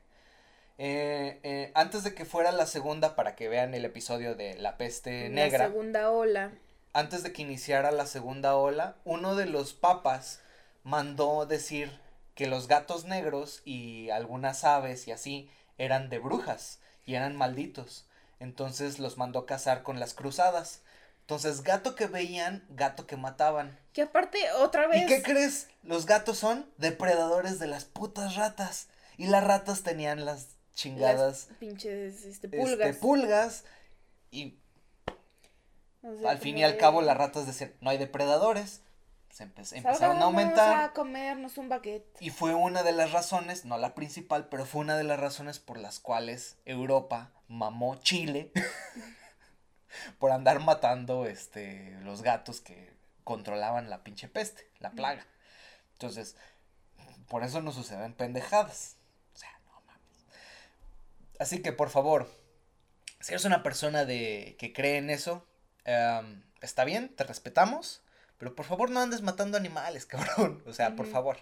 Eh, 0.77 1.39
eh, 1.43 1.71
antes 1.75 2.03
de 2.03 2.15
que 2.15 2.25
fuera 2.25 2.51
la 2.51 2.65
segunda, 2.65 3.15
para 3.15 3.35
que 3.35 3.47
vean 3.47 3.73
el 3.73 3.85
episodio 3.85 4.35
de 4.35 4.55
la 4.55 4.77
peste 4.77 5.29
negra. 5.29 5.59
La 5.59 5.67
segunda 5.67 6.11
ola. 6.11 6.51
Antes 6.93 7.23
de 7.23 7.31
que 7.31 7.41
iniciara 7.41 7.91
la 7.91 8.05
segunda 8.05 8.55
ola, 8.55 8.95
uno 9.03 9.35
de 9.35 9.45
los 9.45 9.73
papas 9.73 10.42
mandó 10.83 11.45
decir 11.45 11.91
que 12.35 12.47
los 12.47 12.67
gatos 12.67 13.05
negros 13.05 13.61
y 13.65 14.09
algunas 14.09 14.63
aves 14.63 15.07
y 15.07 15.11
así 15.11 15.49
eran 15.77 16.09
de 16.09 16.19
brujas 16.19 16.79
y 17.05 17.15
eran 17.15 17.35
malditos. 17.35 18.05
Entonces 18.39 18.99
los 18.99 19.17
mandó 19.17 19.45
cazar 19.45 19.83
con 19.83 19.99
las 19.99 20.13
cruzadas. 20.13 20.81
Entonces, 21.21 21.63
gato 21.63 21.95
que 21.95 22.07
veían, 22.07 22.65
gato 22.69 23.07
que 23.07 23.15
mataban. 23.15 23.79
Que 23.93 24.01
aparte, 24.01 24.39
otra 24.59 24.87
vez. 24.87 25.03
¿Y 25.03 25.05
qué 25.05 25.21
crees? 25.21 25.69
Los 25.81 26.05
gatos 26.05 26.37
son 26.37 26.69
depredadores 26.77 27.59
de 27.59 27.67
las 27.67 27.85
putas 27.85 28.35
ratas. 28.35 28.89
Y 29.17 29.27
las 29.27 29.43
ratas 29.43 29.83
tenían 29.83 30.25
las 30.25 30.49
chingadas. 30.73 31.47
pinches 31.59 32.25
este, 32.25 32.49
pulgas. 32.49 32.89
Este, 32.89 32.93
pulgas. 32.93 33.63
Y 34.31 34.59
al 36.27 36.39
fin 36.39 36.57
y 36.57 36.65
al 36.65 36.77
cabo 36.77 37.01
las 37.01 37.15
ratas 37.15 37.47
decían, 37.47 37.73
no 37.79 37.89
hay 37.89 37.97
depredadores. 37.97 38.81
Se 39.33 39.45
empezaron 39.45 40.21
a 40.21 40.25
aumentar. 40.25 40.79
a 40.79 40.93
comernos 40.93 41.57
un 41.57 41.67
baguette. 41.67 42.21
Y 42.21 42.29
fue 42.29 42.53
una 42.53 42.83
de 42.83 42.91
las 42.91 43.13
razones, 43.13 43.65
no 43.65 43.79
la 43.79 43.95
principal, 43.95 44.47
pero 44.47 44.63
fue 44.63 44.81
una 44.81 44.95
de 44.95 45.03
las 45.03 45.19
razones 45.19 45.57
por 45.57 45.79
las 45.79 45.99
cuales 45.99 46.57
Europa 46.65 47.31
mamó 47.47 47.95
Chile 47.95 48.51
por 50.19 50.29
andar 50.29 50.59
matando 50.59 51.25
este 51.25 51.97
los 52.01 52.21
gatos 52.21 52.61
que 52.61 52.93
controlaban 53.23 53.89
la 53.89 54.03
pinche 54.03 54.27
peste, 54.27 54.69
la 54.77 54.91
plaga. 54.91 55.25
Entonces, 55.93 56.35
por 57.27 57.43
eso 57.43 57.59
no 57.63 57.71
suceden 57.71 58.13
pendejadas. 58.13 58.97
O 59.33 59.37
sea, 59.39 59.49
no 59.65 59.81
mames. 59.87 60.27
Así 61.39 61.63
que 61.63 61.73
por 61.73 61.89
favor, 61.89 62.29
si 63.19 63.31
eres 63.31 63.45
una 63.45 63.63
persona 63.63 64.05
de 64.05 64.55
que 64.59 64.73
cree 64.73 64.97
en 64.97 65.09
eso, 65.09 65.43
em, 65.85 66.43
está 66.61 66.83
bien, 66.83 67.15
te 67.15 67.23
respetamos, 67.23 68.02
pero 68.43 68.55
por 68.55 68.65
favor 68.65 68.89
no 68.89 68.99
andes 68.99 69.21
matando 69.21 69.57
animales, 69.57 70.05
cabrón. 70.05 70.61
O 70.67 70.73
sea, 70.73 70.95
por 70.97 71.07
favor. 71.07 71.37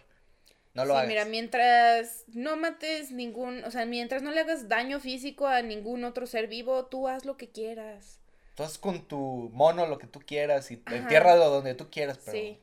No 0.75 0.85
lo 0.85 0.97
sí, 1.01 1.07
Mira, 1.07 1.25
mientras 1.25 2.23
no 2.27 2.55
mates 2.55 3.11
ningún, 3.11 3.63
o 3.65 3.71
sea, 3.71 3.85
mientras 3.85 4.21
no 4.21 4.31
le 4.31 4.39
hagas 4.39 4.69
daño 4.69 4.99
físico 4.99 5.47
a 5.47 5.61
ningún 5.63 6.03
otro 6.05 6.27
ser 6.27 6.47
vivo, 6.47 6.85
tú 6.85 7.07
haz 7.09 7.25
lo 7.25 7.35
que 7.35 7.49
quieras. 7.49 8.19
Tú 8.55 8.63
haz 8.63 8.77
con 8.77 9.05
tu 9.07 9.49
mono 9.51 9.87
lo 9.87 9.97
que 9.97 10.07
tú 10.07 10.21
quieras 10.21 10.69
y 10.71 10.81
entiérralo 10.85 11.49
donde 11.49 11.73
tú 11.73 11.89
quieras, 11.89 12.19
pero 12.23 12.57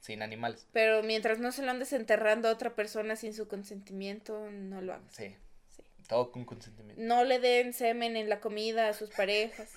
sin 0.00 0.22
animales. 0.22 0.66
Pero 0.72 1.02
mientras 1.02 1.38
no 1.38 1.52
se 1.52 1.62
lo 1.62 1.70
andes 1.70 1.92
enterrando 1.92 2.48
a 2.48 2.52
otra 2.52 2.74
persona 2.74 3.14
sin 3.14 3.34
su 3.34 3.46
consentimiento, 3.46 4.50
no 4.50 4.80
lo 4.80 4.94
hagas. 4.94 5.14
Sí. 5.14 5.36
sí. 5.76 5.82
Todo 6.08 6.32
con 6.32 6.44
consentimiento. 6.44 7.00
No 7.00 7.22
le 7.24 7.38
den 7.38 7.74
semen 7.74 8.16
en 8.16 8.28
la 8.28 8.40
comida 8.40 8.88
a 8.88 8.94
sus 8.94 9.10
parejas. 9.10 9.70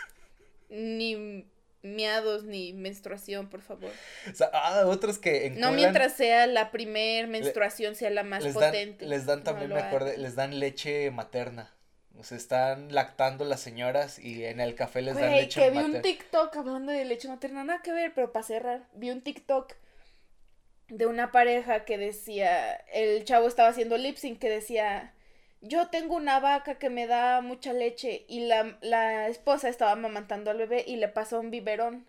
ni 0.70 1.46
miados 1.86 2.44
ni 2.44 2.74
menstruación, 2.74 3.50
por 3.50 3.62
favor. 3.62 3.92
O 4.32 4.36
sea, 4.36 4.50
ah, 4.54 4.84
otros 4.86 5.18
que 5.18 5.52
No 5.52 5.72
mientras 5.72 6.14
sea 6.14 6.48
la 6.48 6.72
primer 6.72 7.28
menstruación 7.28 7.96
sea 7.96 8.10
la 8.10 8.24
más 8.24 8.46
potente. 8.48 9.06
les 9.06 9.26
dan 9.26 9.44
también, 9.44 9.72
me 9.72 9.80
acuerdo, 9.80 10.12
les 10.18 10.36
dan 10.36 10.60
leche 10.60 11.12
materna. 11.12 11.72
O 12.18 12.24
sea, 12.24 12.38
están 12.38 12.94
lactando 12.94 13.44
las 13.44 13.60
señoras 13.60 14.20
y 14.20 14.46
en 14.46 14.60
el 14.62 14.74
café 14.76 15.02
les 15.02 15.16
dan 15.16 15.32
leche 15.32 15.60
materna. 15.60 15.82
que 15.82 15.88
vi 15.88 15.96
un 15.96 16.02
TikTok 16.02 16.56
hablando 16.56 16.92
de 16.92 17.06
leche 17.06 17.28
materna, 17.28 17.64
nada 17.64 17.82
que 17.82 17.92
ver, 17.92 18.14
pero 18.14 18.32
para 18.32 18.46
cerrar, 18.46 18.88
vi 18.94 19.10
un 19.12 19.22
TikTok 19.22 19.74
de 20.88 21.06
una 21.08 21.32
pareja 21.32 21.84
que 21.84 21.98
decía, 21.98 22.76
el 22.94 23.24
chavo 23.26 23.48
estaba 23.48 23.70
haciendo 23.70 23.98
lip 23.98 24.18
sync 24.18 24.40
que 24.40 24.50
decía, 24.50 25.15
yo 25.68 25.88
tengo 25.88 26.16
una 26.16 26.40
vaca 26.40 26.76
que 26.76 26.90
me 26.90 27.08
da 27.08 27.42
mucha 27.42 27.74
leche 27.74 28.26
y 28.28 28.42
la, 28.42 28.78
la 28.82 29.28
esposa 29.28 29.68
estaba 29.68 29.92
amamantando 29.92 30.52
al 30.52 30.58
bebé 30.58 30.84
y 30.88 30.98
le 30.98 31.08
pasó 31.08 31.40
un 31.40 31.50
biberón 31.50 32.06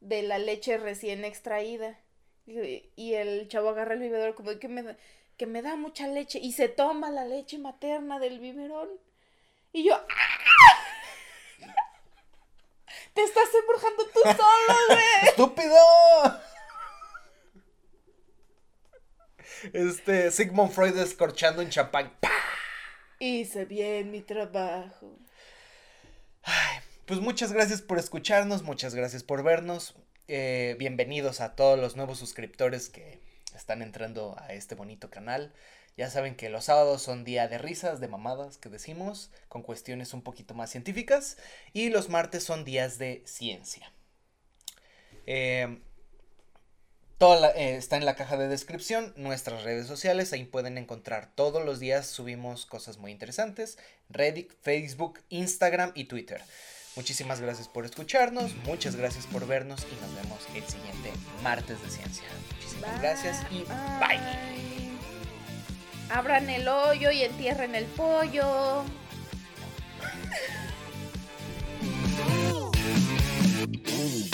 de 0.00 0.22
la 0.22 0.38
leche 0.38 0.78
recién 0.78 1.24
extraída. 1.24 1.98
Y, 2.46 3.14
el 3.14 3.48
chavo 3.48 3.70
agarra 3.70 3.94
el 3.94 4.00
biberón 4.00 4.34
como 4.34 4.58
que 4.58 4.68
me, 4.68 4.82
da, 4.82 4.96
que 5.36 5.46
me 5.46 5.62
da 5.62 5.76
mucha 5.76 6.06
leche 6.06 6.38
y 6.38 6.52
se 6.52 6.68
toma 6.68 7.10
la 7.10 7.24
leche 7.24 7.58
materna 7.58 8.18
del 8.18 8.38
biberón. 8.38 8.88
Y 9.72 9.84
yo... 9.84 10.00
Te 13.12 13.22
estás 13.22 13.48
embrujando 13.54 14.04
tú 14.06 14.20
solo, 14.22 14.78
güey. 14.88 14.98
¡Estúpido! 15.28 15.76
Este, 19.72 20.30
Sigmund 20.30 20.72
Freud 20.72 20.98
escorchando 20.98 21.62
en 21.62 21.70
champán. 21.70 22.12
Hice 23.20 23.64
bien 23.64 24.10
mi 24.10 24.22
trabajo. 24.22 25.16
pues 27.06 27.20
muchas 27.20 27.52
gracias 27.52 27.80
por 27.80 27.98
escucharnos, 27.98 28.62
muchas 28.62 28.94
gracias 28.94 29.22
por 29.22 29.44
vernos. 29.44 29.94
Eh, 30.26 30.74
bienvenidos 30.78 31.40
a 31.40 31.54
todos 31.54 31.78
los 31.78 31.96
nuevos 31.96 32.18
suscriptores 32.18 32.88
que 32.88 33.20
están 33.54 33.82
entrando 33.82 34.36
a 34.38 34.52
este 34.52 34.74
bonito 34.74 35.10
canal. 35.10 35.52
Ya 35.96 36.10
saben 36.10 36.34
que 36.34 36.48
los 36.48 36.64
sábados 36.64 37.02
son 37.02 37.24
día 37.24 37.46
de 37.46 37.58
risas, 37.58 38.00
de 38.00 38.08
mamadas 38.08 38.58
que 38.58 38.68
decimos, 38.68 39.30
con 39.48 39.62
cuestiones 39.62 40.12
un 40.12 40.22
poquito 40.22 40.54
más 40.54 40.70
científicas. 40.70 41.36
Y 41.72 41.90
los 41.90 42.08
martes 42.08 42.42
son 42.42 42.64
días 42.64 42.98
de 42.98 43.22
ciencia. 43.26 43.92
Eh, 45.26 45.78
todo 47.18 47.44
eh, 47.54 47.76
está 47.76 47.96
en 47.96 48.04
la 48.04 48.16
caja 48.16 48.36
de 48.36 48.48
descripción, 48.48 49.12
nuestras 49.16 49.62
redes 49.62 49.86
sociales, 49.86 50.32
ahí 50.32 50.44
pueden 50.44 50.78
encontrar 50.78 51.30
todos 51.34 51.64
los 51.64 51.78
días, 51.78 52.06
subimos 52.06 52.66
cosas 52.66 52.98
muy 52.98 53.12
interesantes, 53.12 53.78
Reddit, 54.08 54.52
Facebook, 54.62 55.20
Instagram 55.28 55.92
y 55.94 56.04
Twitter. 56.04 56.42
Muchísimas 56.96 57.40
gracias 57.40 57.68
por 57.68 57.84
escucharnos, 57.84 58.54
muchas 58.64 58.96
gracias 58.96 59.26
por 59.26 59.46
vernos 59.46 59.86
y 59.90 59.94
nos 60.00 60.14
vemos 60.14 60.40
el 60.54 60.64
siguiente 60.64 61.12
martes 61.42 61.82
de 61.82 61.90
ciencia. 61.90 62.24
Muchísimas 62.56 63.00
gracias 63.00 63.38
y 63.50 63.64
bye. 63.64 64.18
bye. 64.18 64.90
Abran 66.10 66.50
el 66.50 66.68
hoyo 66.68 67.10
y 67.10 67.22
entierren 67.22 67.74
el 67.74 67.86
pollo. 67.86 68.84